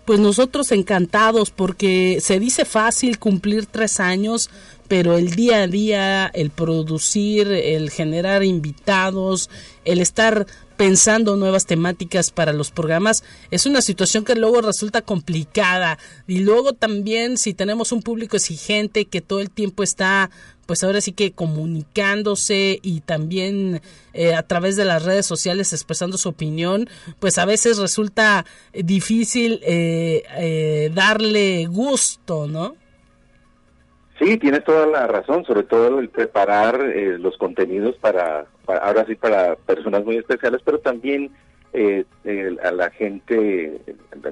Pues 0.05 0.19
nosotros 0.19 0.73
encantados 0.73 1.53
porque 1.53 2.19
se 2.21 2.41
dice 2.41 2.65
fácil 2.65 3.21
cumplir 3.21 3.67
tres 3.67 4.01
años, 4.01 4.51
pero 4.89 5.17
el 5.17 5.31
día 5.31 5.63
a 5.63 5.67
día, 5.67 6.27
el 6.27 6.51
producir, 6.51 7.49
el 7.49 7.91
generar 7.91 8.43
invitados, 8.43 9.51
el 9.85 10.01
estar 10.01 10.47
pensando 10.79 11.37
nuevas 11.37 11.67
temáticas 11.67 12.31
para 12.31 12.53
los 12.53 12.71
programas 12.71 13.25
es 13.51 13.67
una 13.67 13.83
situación 13.83 14.25
que 14.25 14.37
luego 14.37 14.63
resulta 14.63 15.03
complicada 15.03 15.99
y 16.29 16.39
luego 16.39 16.73
también 16.73 17.37
si 17.37 17.53
tenemos 17.53 17.91
un 17.91 18.01
público 18.01 18.37
exigente 18.37 19.05
que 19.05 19.21
todo 19.21 19.41
el 19.41 19.51
tiempo 19.51 19.83
está 19.83 20.31
pues 20.67 20.85
ahora 20.85 21.01
sí 21.01 21.13
que 21.13 21.33
comunicándose 21.33 22.79
y 22.83 23.01
también 23.01 23.81
eh, 24.13 24.35
a 24.35 24.43
través 24.43 24.77
de 24.77 24.85
las 24.85 25.03
redes 25.03 25.25
sociales 25.25 25.73
expresando 25.73 26.19
su 26.19 26.29
opinión, 26.29 26.91
pues 27.19 27.39
a 27.39 27.47
veces 27.47 27.79
resulta 27.79 28.45
difícil 28.75 29.61
eh, 29.63 30.25
eh, 30.37 30.93
darle 30.95 31.65
gusto, 31.67 32.47
¿no? 32.47 32.77
Sí, 34.19 34.37
tienes 34.37 34.65
toda 34.65 34.87
la 34.87 35.07
razón, 35.07 35.45
sobre 35.45 35.63
todo 35.63 36.01
el 36.01 36.09
preparar 36.09 36.81
eh, 36.81 37.19
los 37.19 37.37
contenidos 37.37 37.97
para, 37.99 38.47
ahora 38.67 39.05
sí, 39.07 39.15
para 39.15 39.55
personas 39.55 40.05
muy 40.05 40.17
especiales, 40.17 40.61
pero 40.65 40.81
también 40.81 41.31
eh, 41.73 42.05
a 42.65 42.73
la 42.73 42.91
gente, 42.91 43.81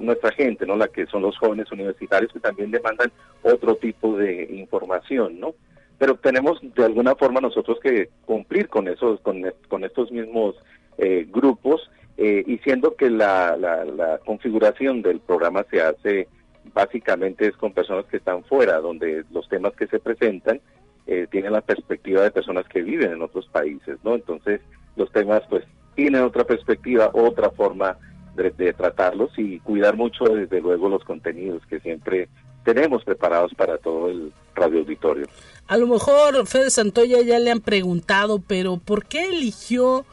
nuestra 0.00 0.32
gente, 0.32 0.66
¿no? 0.66 0.76
La 0.76 0.88
que 0.88 1.06
son 1.06 1.22
los 1.22 1.38
jóvenes 1.38 1.70
universitarios 1.70 2.32
que 2.32 2.40
también 2.40 2.72
demandan 2.72 3.12
otro 3.42 3.76
tipo 3.76 4.16
de 4.16 4.48
información, 4.50 5.38
¿no? 5.38 5.54
Pero 5.98 6.16
tenemos 6.16 6.58
de 6.62 6.84
alguna 6.84 7.14
forma 7.14 7.40
nosotros 7.40 7.78
que 7.80 8.08
cumplir 8.24 8.68
con 8.68 8.88
esos, 8.88 9.20
con, 9.20 9.40
con 9.68 9.84
estos 9.84 10.10
mismos 10.10 10.56
eh, 10.98 11.26
grupos, 11.28 11.90
y 12.18 12.56
siendo 12.64 12.96
que 12.96 13.10
la, 13.10 13.58
la, 13.58 13.84
la 13.84 14.18
configuración 14.24 15.02
del 15.02 15.20
programa 15.20 15.66
se 15.70 15.82
hace 15.82 16.28
básicamente 16.74 17.46
es 17.46 17.56
con 17.56 17.72
personas 17.72 18.06
que 18.06 18.18
están 18.18 18.44
fuera, 18.44 18.78
donde 18.80 19.24
los 19.30 19.48
temas 19.48 19.74
que 19.74 19.86
se 19.86 19.98
presentan 19.98 20.60
eh, 21.06 21.26
tienen 21.30 21.52
la 21.52 21.60
perspectiva 21.60 22.22
de 22.22 22.30
personas 22.30 22.66
que 22.66 22.82
viven 22.82 23.12
en 23.12 23.22
otros 23.22 23.46
países, 23.48 23.98
¿no? 24.02 24.14
Entonces, 24.14 24.60
los 24.96 25.10
temas, 25.12 25.42
pues, 25.48 25.64
tienen 25.94 26.22
otra 26.22 26.44
perspectiva, 26.44 27.10
otra 27.12 27.50
forma 27.50 27.96
de, 28.34 28.72
tratarlos 28.74 29.30
y 29.38 29.60
cuidar 29.60 29.96
mucho, 29.96 30.24
desde 30.24 30.60
luego, 30.60 30.88
los 30.88 31.04
contenidos 31.04 31.64
que 31.66 31.80
siempre 31.80 32.28
tenemos 32.64 33.04
preparados 33.04 33.54
para 33.54 33.78
todo 33.78 34.10
el 34.10 34.32
radio 34.54 34.80
auditorio. 34.80 35.26
A 35.68 35.76
lo 35.78 35.86
mejor 35.86 36.46
Fede 36.46 36.70
Santoya 36.70 37.22
ya 37.22 37.38
le 37.38 37.50
han 37.50 37.60
preguntado, 37.60 38.42
pero 38.46 38.76
¿por 38.76 39.06
qué 39.06 39.24
eligió 39.26 40.04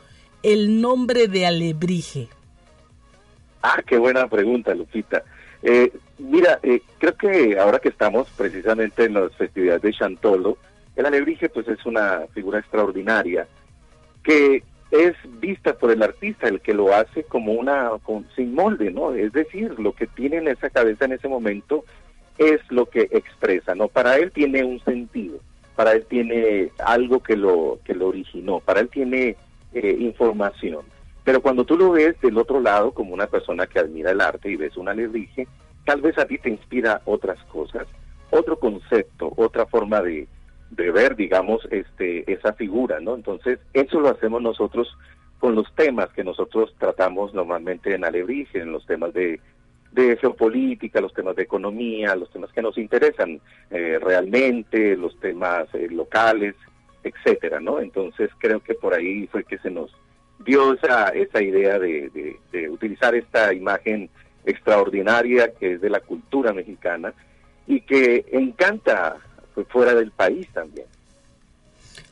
el 0.41 0.79
nombre 0.79 1.27
de 1.27 1.45
Alebrije? 1.45 2.29
Ah, 3.61 3.81
qué 3.85 3.97
buena 3.97 4.27
pregunta, 4.27 4.73
Lupita. 4.73 5.23
Eh, 5.63 5.91
mira, 6.17 6.59
eh, 6.61 6.81
creo 6.99 7.15
que 7.15 7.57
ahora 7.57 7.79
que 7.79 7.89
estamos 7.89 8.27
precisamente 8.37 9.05
en 9.05 9.13
las 9.13 9.33
festividades 9.35 9.81
de 9.81 9.93
Chantolo, 9.93 10.57
el 10.95 11.05
alebrije 11.05 11.49
pues 11.49 11.67
es 11.67 11.85
una 11.85 12.27
figura 12.33 12.59
extraordinaria 12.59 13.47
que 14.23 14.63
es 14.91 15.15
vista 15.39 15.73
por 15.73 15.89
el 15.89 16.03
artista, 16.03 16.47
el 16.47 16.61
que 16.61 16.73
lo 16.73 16.93
hace 16.93 17.23
como 17.23 17.53
una 17.53 17.89
sin 18.35 18.53
molde, 18.53 18.91
¿no? 18.91 19.13
Es 19.13 19.33
decir, 19.33 19.79
lo 19.79 19.93
que 19.93 20.05
tiene 20.05 20.37
en 20.37 20.49
esa 20.49 20.69
cabeza 20.69 21.05
en 21.05 21.13
ese 21.13 21.27
momento 21.27 21.83
es 22.37 22.59
lo 22.69 22.85
que 22.85 23.07
expresa, 23.11 23.73
¿no? 23.73 23.87
Para 23.87 24.17
él 24.17 24.31
tiene 24.31 24.63
un 24.63 24.79
sentido, 24.83 25.39
para 25.75 25.93
él 25.93 26.05
tiene 26.05 26.69
algo 26.85 27.23
que 27.23 27.35
lo 27.35 27.79
que 27.83 27.95
lo 27.95 28.09
originó, 28.09 28.59
para 28.59 28.81
él 28.81 28.89
tiene 28.89 29.35
eh, 29.73 29.97
información. 29.99 30.85
Pero 31.23 31.41
cuando 31.41 31.63
tú 31.63 31.77
lo 31.77 31.91
ves 31.91 32.19
del 32.21 32.37
otro 32.37 32.59
lado 32.59 32.91
como 32.91 33.13
una 33.13 33.27
persona 33.27 33.65
que 33.67 33.79
admira 33.79 34.11
el 34.11 34.21
arte 34.21 34.49
y 34.49 34.57
ves 34.57 34.75
una 34.75 34.91
alebrije, 34.91 35.47
tal 35.85 36.01
vez 36.01 36.17
a 36.17 36.25
ti 36.25 36.37
te 36.37 36.49
inspira 36.49 37.01
otras 37.05 37.41
cosas, 37.45 37.87
otro 38.29 38.57
concepto, 38.59 39.31
otra 39.37 39.65
forma 39.65 40.01
de, 40.01 40.27
ver, 40.71 41.15
digamos, 41.15 41.67
este, 41.71 42.31
esa 42.31 42.53
figura, 42.53 42.99
¿no? 42.99 43.15
Entonces, 43.15 43.59
eso 43.73 43.99
lo 43.99 44.09
hacemos 44.09 44.41
nosotros 44.41 44.97
con 45.39 45.55
los 45.55 45.73
temas 45.75 46.09
que 46.13 46.23
nosotros 46.23 46.73
tratamos 46.77 47.33
normalmente 47.33 47.93
en 47.93 48.05
Alebrije, 48.05 48.59
en 48.59 48.71
los 48.71 48.85
temas 48.85 49.13
de, 49.13 49.39
geopolítica, 50.19 51.01
los 51.01 51.13
temas 51.13 51.35
de 51.35 51.43
economía, 51.43 52.15
los 52.15 52.31
temas 52.31 52.51
que 52.51 52.61
nos 52.61 52.77
interesan 52.77 53.39
eh, 53.69 53.99
realmente, 54.01 54.97
los 54.97 55.19
temas 55.19 55.67
eh, 55.73 55.87
locales, 55.91 56.55
etcétera, 57.03 57.59
¿no? 57.59 57.79
Entonces 57.79 58.29
creo 58.39 58.61
que 58.61 58.73
por 58.73 58.93
ahí 58.93 59.27
fue 59.27 59.43
que 59.43 59.59
se 59.59 59.69
nos 59.69 59.91
dio 60.39 60.73
esa, 60.73 61.09
esa 61.09 61.41
idea 61.41 61.79
de, 61.79 62.39
de, 62.51 62.69
utilizar 62.69 63.15
esta 63.15 63.53
imagen 63.53 64.09
extraordinaria 64.45 65.53
que 65.53 65.73
es 65.73 65.81
de 65.81 65.89
la 65.89 65.99
cultura 65.99 66.51
mexicana 66.53 67.13
y 67.67 67.81
que 67.81 68.25
encanta 68.31 69.17
pues, 69.53 69.67
fuera 69.69 69.93
del 69.95 70.11
país 70.11 70.47
también. 70.53 70.87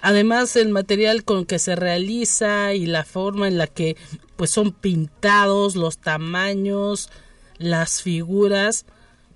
Además, 0.01 0.55
el 0.55 0.69
material 0.69 1.23
con 1.23 1.45
que 1.45 1.59
se 1.59 1.75
realiza 1.75 2.73
y 2.73 2.87
la 2.87 3.03
forma 3.03 3.47
en 3.47 3.57
la 3.57 3.67
que 3.67 3.97
pues 4.35 4.49
son 4.49 4.71
pintados, 4.71 5.75
los 5.75 5.99
tamaños, 5.99 7.11
las 7.59 8.01
figuras, 8.01 8.85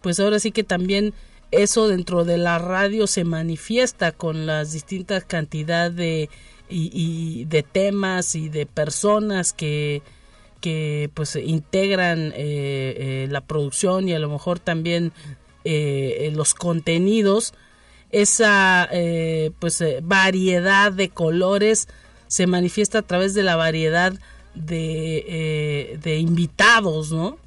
pues 0.02 0.20
ahora 0.20 0.40
sí 0.40 0.52
que 0.52 0.64
también 0.64 1.14
eso 1.52 1.88
dentro 1.88 2.26
de 2.26 2.38
la 2.38 2.58
radio 2.58 3.06
se 3.06 3.24
manifiesta 3.24 4.12
con 4.12 4.46
las 4.46 4.74
distintas 4.74 5.24
cantidad 5.24 5.92
de 5.92 6.30
y, 6.70 7.46
de 7.46 7.64
temas 7.64 8.36
y 8.36 8.50
de 8.50 8.66
personas 8.66 9.54
que 9.54 10.02
que 10.62 11.12
pues 11.14 11.36
integran 11.36 12.32
eh, 12.32 12.34
eh, 12.38 13.28
la 13.30 13.42
producción 13.42 14.10
y 14.10 14.14
a 14.14 14.20
lo 14.20 14.30
mejor 14.30 14.58
también 14.58 15.12
eh, 15.64 16.32
los 16.34 16.56
contenidos 16.56 17.54
esa 18.16 18.88
eh, 18.94 19.52
pues 19.60 19.82
eh, 19.82 20.00
variedad 20.02 20.92
de 20.92 21.10
colores 21.10 21.90
se 22.28 22.48
manifiesta 22.48 23.00
a 23.00 23.02
través 23.02 23.34
de 23.34 23.44
la 23.44 23.58
variedad 23.58 24.14
de, 24.54 25.26
eh, 25.28 25.98
de 26.02 26.16
invitados, 26.18 27.12
¿no? 27.12 27.38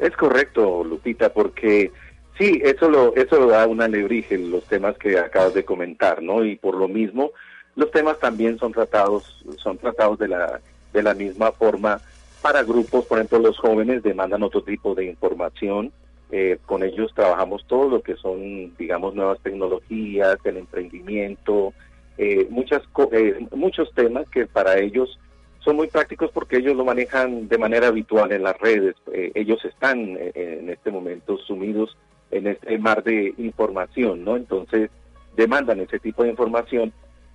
Es 0.00 0.10
correcto, 0.16 0.82
Lupita, 0.82 1.32
porque 1.32 1.92
sí, 2.36 2.60
eso 2.64 2.90
lo, 2.90 3.14
eso 3.14 3.38
lo 3.38 3.46
da 3.46 3.66
una 3.68 3.84
alebrije, 3.84 4.36
los 4.38 4.64
temas 4.64 4.98
que 4.98 5.18
acabas 5.18 5.54
de 5.54 5.64
comentar, 5.64 6.20
¿no? 6.20 6.44
Y 6.44 6.56
por 6.56 6.74
lo 6.74 6.88
mismo, 6.88 7.30
los 7.76 7.90
temas 7.90 8.18
también 8.18 8.58
son 8.58 8.72
tratados, 8.72 9.44
son 9.58 9.78
tratados 9.78 10.18
de 10.18 10.28
la, 10.28 10.60
de 10.92 11.02
la 11.02 11.14
misma 11.14 11.52
forma 11.52 12.00
para 12.44 12.62
grupos, 12.62 13.06
por 13.06 13.16
ejemplo, 13.16 13.38
los 13.38 13.58
jóvenes 13.58 14.02
demandan 14.02 14.42
otro 14.42 14.62
tipo 14.62 14.94
de 14.94 15.06
información, 15.06 15.92
eh, 16.30 16.58
con 16.66 16.82
ellos 16.82 17.10
trabajamos 17.14 17.64
todo 17.66 17.88
lo 17.88 18.02
que 18.02 18.16
son, 18.16 18.76
digamos, 18.76 19.14
nuevas 19.14 19.40
tecnologías, 19.40 20.36
el 20.44 20.58
emprendimiento, 20.58 21.72
eh, 22.18 22.46
eh, 22.46 23.46
muchos 23.56 23.94
temas 23.94 24.28
que 24.28 24.46
para 24.46 24.78
ellos 24.78 25.18
son 25.60 25.76
muy 25.76 25.88
prácticos 25.88 26.30
porque 26.32 26.58
ellos 26.58 26.76
lo 26.76 26.84
manejan 26.84 27.48
de 27.48 27.56
manera 27.56 27.86
habitual 27.86 28.30
en 28.32 28.42
las 28.42 28.58
redes. 28.58 28.94
ellos 29.12 29.64
están 29.64 30.18
en 30.34 30.68
este 30.68 30.90
momento 30.90 31.38
sumidos 31.38 31.96
en 32.30 32.48
este 32.48 32.76
mar 32.76 33.02
de 33.02 33.32
información, 33.38 34.22
¿no? 34.22 34.36
Entonces 34.36 34.90
demandan 35.34 35.80
ese 35.80 35.98
tipo 35.98 36.24
de 36.24 36.28
información. 36.28 36.92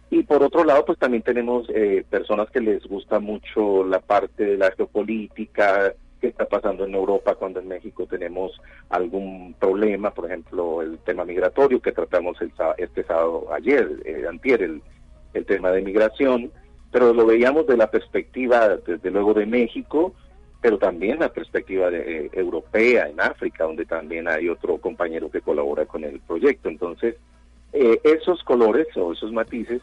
Y 0.10 0.24
por 0.24 0.42
otro 0.42 0.64
lado, 0.64 0.86
pues 0.86 0.98
también 0.98 1.22
tenemos 1.22 1.68
personas 2.10 2.50
que 2.50 2.60
les 2.60 2.84
gusta 2.88 3.20
mucho 3.20 3.84
la 3.84 4.00
parte 4.00 4.44
de 4.44 4.58
la 4.58 4.72
geopolítica, 4.72 5.94
qué 6.20 6.28
está 6.28 6.46
pasando 6.46 6.86
en 6.86 6.94
Europa 6.94 7.36
cuando 7.36 7.60
en 7.60 7.68
México 7.68 8.06
tenemos 8.06 8.60
algún 8.90 9.56
problema, 9.60 10.12
por 10.12 10.26
ejemplo, 10.26 10.82
el 10.82 11.00
tema 11.00 11.26
migratorio 11.26 11.82
que 11.82 11.92
tratamos 11.92 12.40
el, 12.42 12.52
este 12.78 13.04
sábado, 13.04 13.48
ayer, 13.54 13.90
eh, 14.06 14.26
antier, 14.28 14.62
el, 14.64 14.82
el 15.34 15.46
tema 15.46 15.72
de 15.72 15.82
migración, 15.82 16.52
pero 16.92 17.14
lo 17.14 17.26
veíamos 17.26 17.68
de 17.68 17.78
la 17.78 17.90
perspectiva, 17.90 18.78
desde 18.78 19.12
luego, 19.12 19.34
de 19.34 19.46
México, 19.46 20.14
pero 20.62 20.78
también 20.78 21.20
la 21.20 21.32
perspectiva 21.32 21.90
de, 21.90 22.26
eh, 22.26 22.30
europea 22.34 23.08
en 23.08 23.22
África, 23.22 23.64
donde 23.64 23.86
también 23.86 24.28
hay 24.28 24.50
otro 24.50 24.78
compañero 24.78 25.32
que 25.32 25.42
colabora 25.42 25.86
con 25.86 26.04
el 26.04 26.20
proyecto. 26.20 26.68
Entonces, 26.68 27.16
eh, 27.72 28.02
esos 28.04 28.44
colores 28.44 28.88
o 28.98 29.14
esos 29.14 29.32
matices 29.32 29.82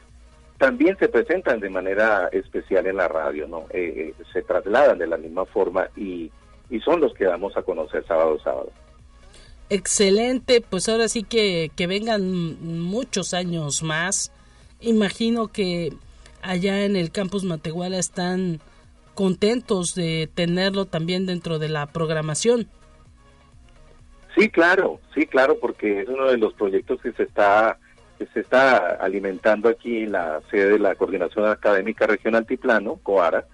también 0.59 0.97
se 0.99 1.09
presentan 1.09 1.61
de 1.61 1.71
manera 1.71 2.29
especial 2.33 2.87
en 2.87 2.97
la 2.97 3.09
radio, 3.09 3.47
¿no? 3.47 3.67
Eh, 3.71 4.15
eh, 4.19 4.25
se 4.33 4.43
trasladan 4.43 4.99
de 4.99 5.07
la 5.07 5.17
misma 5.17 5.45
forma 5.45 5.89
y, 5.97 6.31
y, 6.71 6.81
son 6.81 7.01
los 7.01 7.13
que 7.15 7.25
damos 7.25 7.57
a 7.57 7.63
conocer 7.63 8.05
sábado 8.07 8.39
sábado. 8.43 8.71
Excelente, 9.69 10.61
pues 10.61 10.89
ahora 10.89 11.09
sí 11.09 11.25
que, 11.25 11.71
que 11.75 11.87
vengan 11.87 12.83
muchos 12.83 13.35
años 13.35 13.83
más. 13.83 14.33
Imagino 14.81 15.49
que 15.49 15.93
allá 16.43 16.85
en 16.85 16.97
el 16.97 17.11
campus 17.11 17.45
Matehuala 17.45 17.99
están 17.99 18.61
contentos 19.15 19.95
de 19.95 20.29
tenerlo 20.33 20.85
también 20.85 21.27
dentro 21.27 21.59
de 21.59 21.69
la 21.69 21.87
programación. 21.87 22.69
Sí, 24.37 24.51
claro, 24.51 25.01
sí, 25.15 25.27
claro, 25.27 25.59
porque 25.59 26.03
es 26.03 26.09
uno 26.09 26.27
de 26.27 26.37
los 26.37 26.53
proyectos 26.55 27.01
que 27.01 27.13
se 27.13 27.23
está 27.23 27.79
que 28.19 28.27
se 28.27 28.41
está 28.41 28.97
alimentando 28.97 29.69
aquí 29.69 30.05
en 30.05 30.13
la 30.13 30.41
sede 30.51 30.73
de 30.73 30.79
la 30.79 30.95
Coordinación 30.95 31.47
Académica 31.47 32.07
Regional 32.07 32.47
Tiplano, 32.47 32.97
COARA. 33.03 33.45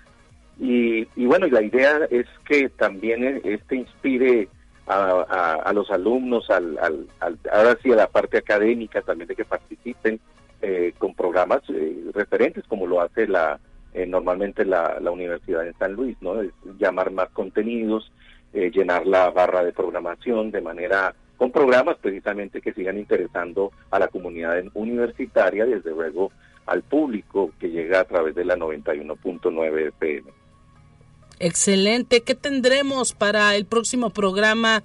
Y, 0.58 1.06
bueno, 1.26 1.46
y 1.46 1.50
la 1.50 1.62
idea 1.62 2.06
es 2.10 2.26
que 2.44 2.68
también 2.68 3.40
este 3.44 3.76
inspire 3.76 4.48
a, 4.86 5.72
los 5.74 5.90
alumnos, 5.90 6.50
al, 6.50 6.78
ahora 7.50 7.78
sí 7.82 7.90
a 7.92 7.96
la 7.96 8.06
parte 8.08 8.38
académica 8.38 9.00
también 9.00 9.28
de 9.28 9.34
que 9.34 9.44
participen 9.44 10.20
eh, 10.60 10.92
con 10.98 11.14
programas 11.14 11.62
eh, 11.70 12.04
referentes 12.14 12.64
como 12.68 12.86
lo 12.86 13.00
hace 13.00 13.26
la 13.26 13.58
eh, 13.94 14.06
normalmente 14.06 14.64
la, 14.64 14.98
la, 15.00 15.10
Universidad 15.10 15.62
de 15.62 15.72
San 15.74 15.94
Luis, 15.94 16.16
¿no? 16.20 16.34
llamar 16.78 17.10
más 17.10 17.30
contenidos, 17.30 18.12
llenar 18.52 19.06
la 19.06 19.30
barra 19.30 19.64
de 19.64 19.72
programación 19.72 20.50
de 20.50 20.60
manera 20.60 21.14
con 21.42 21.50
programas 21.50 21.96
precisamente 22.00 22.60
que 22.60 22.72
sigan 22.72 22.98
interesando 22.98 23.72
a 23.90 23.98
la 23.98 24.06
comunidad 24.06 24.62
universitaria, 24.74 25.66
desde 25.66 25.90
luego 25.90 26.30
al 26.66 26.82
público 26.82 27.50
que 27.58 27.68
llega 27.68 27.98
a 27.98 28.04
través 28.04 28.36
de 28.36 28.44
la 28.44 28.54
91.9 28.54 29.88
FM. 29.88 30.30
Excelente. 31.40 32.20
¿Qué 32.20 32.36
tendremos 32.36 33.12
para 33.12 33.56
el 33.56 33.66
próximo 33.66 34.10
programa 34.10 34.84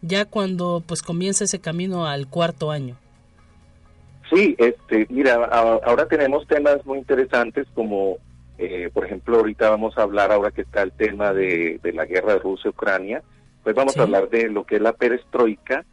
ya 0.00 0.24
cuando 0.24 0.82
pues 0.86 1.02
comience 1.02 1.44
ese 1.44 1.60
camino 1.60 2.06
al 2.06 2.26
cuarto 2.26 2.70
año? 2.70 2.96
Sí, 4.32 4.56
este, 4.56 5.06
mira, 5.10 5.34
ahora 5.34 6.08
tenemos 6.08 6.46
temas 6.46 6.86
muy 6.86 6.96
interesantes 7.00 7.66
como, 7.74 8.16
eh, 8.56 8.88
por 8.94 9.04
ejemplo, 9.04 9.36
ahorita 9.36 9.68
vamos 9.68 9.98
a 9.98 10.04
hablar, 10.04 10.32
ahora 10.32 10.52
que 10.52 10.62
está 10.62 10.80
el 10.80 10.92
tema 10.92 11.34
de, 11.34 11.78
la 11.92 12.06
guerra 12.06 12.32
de 12.32 12.38
Rusia-Ucrania, 12.38 13.22
pues 13.62 13.76
vamos 13.76 13.94
a 13.98 14.04
hablar 14.04 14.30
de 14.30 14.48
lo 14.48 14.64
que 14.64 14.76
es 14.76 14.80
la 14.80 14.94
perestroika, 14.94 15.84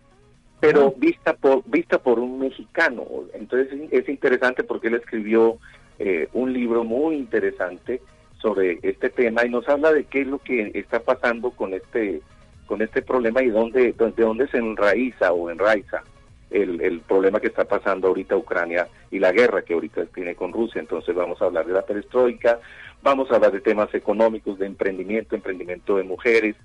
pero 0.59 0.93
vista 0.97 1.33
por 1.33 1.63
vista 1.65 1.99
por 1.99 2.19
un 2.19 2.39
mexicano. 2.39 3.05
Entonces 3.33 3.77
es 3.91 4.07
interesante 4.09 4.63
porque 4.63 4.87
él 4.87 4.95
escribió 4.95 5.57
eh, 5.99 6.27
un 6.33 6.53
libro 6.53 6.83
muy 6.83 7.15
interesante 7.15 8.01
sobre 8.41 8.79
este 8.83 9.09
tema 9.09 9.45
y 9.45 9.49
nos 9.49 9.67
habla 9.67 9.91
de 9.91 10.05
qué 10.05 10.21
es 10.21 10.27
lo 10.27 10.39
que 10.39 10.71
está 10.73 10.99
pasando 10.99 11.51
con 11.51 11.73
este 11.73 12.21
con 12.67 12.81
este 12.81 13.01
problema 13.01 13.43
y 13.43 13.49
dónde 13.49 13.93
de 13.93 14.11
dónde 14.15 14.47
se 14.47 14.57
enraiza 14.57 15.33
o 15.33 15.49
enraiza 15.49 16.03
el, 16.49 16.81
el 16.81 17.01
problema 17.01 17.39
que 17.39 17.47
está 17.47 17.65
pasando 17.65 18.07
ahorita 18.07 18.37
Ucrania 18.37 18.87
y 19.11 19.19
la 19.19 19.31
guerra 19.31 19.63
que 19.63 19.73
ahorita 19.73 20.05
tiene 20.07 20.35
con 20.35 20.53
Rusia. 20.53 20.79
Entonces 20.79 21.13
vamos 21.15 21.41
a 21.41 21.45
hablar 21.45 21.65
de 21.65 21.73
la 21.73 21.81
perestroika, 21.81 22.59
vamos 23.01 23.29
a 23.31 23.35
hablar 23.35 23.51
de 23.51 23.61
temas 23.61 23.93
económicos, 23.93 24.57
de 24.59 24.65
emprendimiento, 24.65 25.35
emprendimiento 25.35 25.97
de 25.97 26.03
mujeres, 26.03 26.55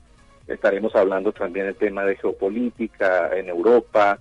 Estaremos 0.47 0.95
hablando 0.97 1.33
también 1.33 1.67
del 1.67 1.77
tema 1.77 2.05
de 2.05 2.17
geopolítica 2.17 3.37
en 3.37 3.49
Europa, 3.49 4.19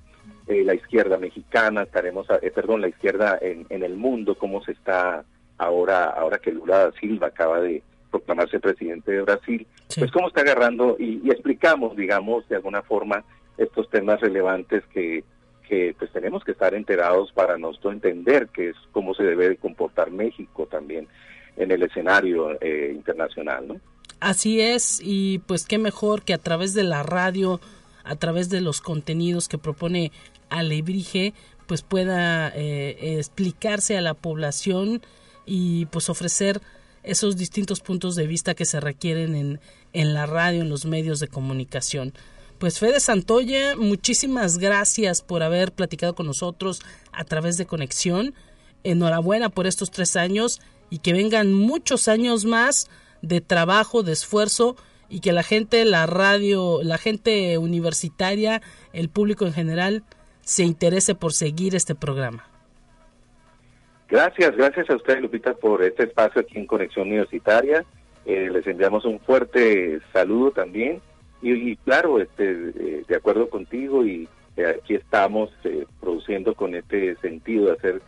eh, 0.48 0.64
la 0.64 0.74
izquierda 0.74 1.18
mexicana, 1.18 1.84
estaremos, 1.84 2.28
eh, 2.42 2.52
perdón, 2.52 2.82
la 2.82 2.88
izquierda 2.88 3.38
en, 3.42 3.68
el 3.70 3.96
mundo, 3.96 4.36
cómo 4.36 4.64
se 4.64 4.72
está 4.72 5.24
ahora, 5.58 6.06
ahora 6.06 6.40
que 6.40 6.52
Lula 6.52 6.92
Silva 7.00 7.28
acaba 7.28 7.62
de 7.62 7.84
proclamarse 8.10 8.60
presidente 8.60 9.12
de 9.12 9.22
Brasil, 9.22 9.68
pues 9.96 10.12
cómo 10.12 10.28
está 10.28 10.42
agarrando 10.42 10.96
y, 10.98 11.30
explicamos, 11.30 11.96
digamos, 11.96 12.48
de 12.50 12.56
alguna 12.56 12.82
forma 12.82 13.24
estos 13.58 13.90
temas 13.92 14.22
relevantes 14.22 14.84
que, 14.88 15.24
que 15.68 15.96
pues 16.00 16.12
tenemos 16.12 16.44
que 16.44 16.54
estar 16.54 16.74
enterados 16.74 17.32
para 17.32 17.58
nosotros 17.58 17.94
entender 17.94 18.48
que 18.48 18.70
es 18.70 18.76
cómo 18.92 19.14
se 19.14 19.24
debe 19.24 19.58
comportar 19.58 20.10
México 20.10 20.66
también 20.66 21.08
en 21.58 21.70
el 21.70 21.84
escenario 21.84 22.58
eh, 22.62 22.92
internacional, 22.96 23.68
¿no? 23.68 23.76
Así 24.20 24.60
es, 24.60 25.00
y 25.02 25.40
pues 25.40 25.66
qué 25.66 25.78
mejor 25.78 26.24
que 26.24 26.34
a 26.34 26.38
través 26.38 26.74
de 26.74 26.84
la 26.84 27.04
radio, 27.04 27.62
a 28.04 28.16
través 28.16 28.50
de 28.50 28.60
los 28.60 28.82
contenidos 28.82 29.48
que 29.48 29.58
propone 29.58 30.12
Alebrije, 30.50 31.34
pues 31.68 31.84
pueda 31.84 32.50
eh, 32.50 33.18
explicarse 33.20 33.98
a 33.98 34.02
la 34.02 34.16
población 34.16 35.02
y 35.46 35.86
pues 35.88 36.10
ofrecer 36.10 36.62
esos 37.04 37.38
distintos 37.38 37.80
puntos 37.80 38.16
de 38.16 38.28
vista 38.28 38.56
que 38.56 38.66
se 38.66 38.80
requieren 38.80 39.36
en, 39.36 39.60
en 39.94 40.14
la 40.14 40.26
radio, 40.26 40.62
en 40.62 40.70
los 40.70 40.86
medios 40.86 41.20
de 41.20 41.28
comunicación. 41.28 42.14
Pues 42.58 42.80
Fede 42.80 43.00
Santoya, 43.00 43.78
muchísimas 43.78 44.58
gracias 44.58 45.22
por 45.22 45.44
haber 45.44 45.72
platicado 45.72 46.14
con 46.14 46.26
nosotros 46.26 46.82
a 47.14 47.24
través 47.24 47.56
de 47.56 47.66
Conexión. 47.66 48.34
Enhorabuena 48.84 49.50
por 49.50 49.66
estos 49.66 49.92
tres 49.92 50.18
años 50.18 50.60
y 50.90 51.00
que 51.00 51.14
vengan 51.14 51.54
muchos 51.54 52.10
años 52.10 52.44
más 52.44 52.90
de 53.22 53.42
trabajo, 53.42 54.04
de 54.04 54.14
esfuerzo 54.14 54.76
y 55.10 55.22
que 55.22 55.32
la 55.32 55.44
gente, 55.44 55.86
la 55.86 56.06
radio, 56.06 56.80
la 56.84 56.98
gente 56.98 57.58
universitaria, 57.58 58.62
el 58.94 59.10
público 59.10 59.46
en 59.46 59.54
general, 59.54 60.04
se 60.42 60.64
interese 60.64 61.16
por 61.16 61.34
seguir 61.34 61.76
este 61.76 61.96
programa. 61.96 62.46
Gracias, 64.10 64.56
gracias 64.58 64.90
a 64.90 64.96
usted, 64.96 65.20
Lupita, 65.20 65.54
por 65.54 65.84
este 65.84 66.04
espacio 66.04 66.42
aquí 66.42 66.58
en 66.58 66.66
Conexión 66.66 67.08
Universitaria. 67.08 67.86
Eh, 68.26 68.50
les 68.52 68.66
enviamos 68.66 69.06
un 69.06 69.20
fuerte 69.20 70.00
saludo 70.12 70.52
también. 70.52 71.02
Y, 71.42 71.76
claro, 71.78 72.20
este, 72.20 72.52
eh, 72.52 73.04
de 73.08 73.16
acuerdo 73.16 73.50
contigo 73.50 74.06
y 74.06 74.28
eh, 74.58 74.66
aquí 74.66 74.96
estamos 74.96 75.52
produciendo 76.02 76.54
con 76.54 76.76
este 76.76 77.16
sentido 77.18 77.68
de 77.68 77.72
hacer 77.74 78.02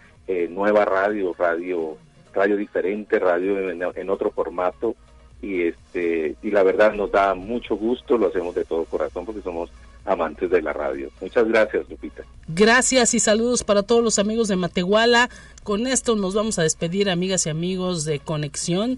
nueva 0.49 0.85
radio, 0.85 1.35
radio, 1.37 1.97
radio 2.33 2.57
diferente, 2.57 3.19
radio 3.19 3.69
en, 3.69 4.09
otro 4.09 4.31
formato 4.31 4.95
y 5.41 5.63
este 5.63 6.35
y 6.41 6.51
la 6.51 6.63
verdad 6.63 6.93
nos 6.93 7.11
da 7.11 7.33
mucho 7.33 7.75
gusto, 7.75 8.17
lo 8.17 8.27
hacemos 8.27 8.53
de 8.55 8.65
todo 8.65 8.85
corazón 8.85 9.25
porque 9.25 9.41
somos 9.41 9.69
amantes 10.05 10.49
de 10.49 10.61
la 10.61 10.73
radio. 10.73 11.09
Muchas 11.19 11.47
gracias, 11.47 11.89
Lupita. 11.89 12.23
Gracias 12.47 13.13
y 13.13 13.19
saludos 13.19 13.63
para 13.63 13.83
todos 13.83 14.03
los 14.03 14.19
amigos 14.19 14.47
de 14.47 14.55
Matehuala. 14.55 15.29
Con 15.63 15.87
esto 15.87 16.15
nos 16.15 16.33
vamos 16.33 16.59
a 16.59 16.63
despedir, 16.63 17.09
amigas 17.09 17.45
y 17.45 17.49
amigos 17.49 18.05
de 18.05 18.19
Conexión. 18.19 18.97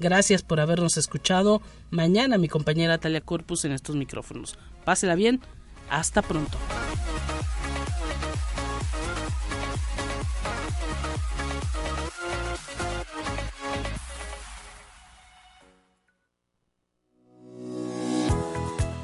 Gracias 0.00 0.42
por 0.42 0.60
habernos 0.60 0.96
escuchado. 0.96 1.60
Mañana 1.90 2.38
mi 2.38 2.48
compañera 2.48 2.98
Talia 2.98 3.20
Corpus 3.20 3.64
en 3.64 3.72
estos 3.72 3.96
micrófonos. 3.96 4.58
Pásela 4.84 5.14
bien. 5.14 5.40
Hasta 5.90 6.22
pronto. 6.22 6.58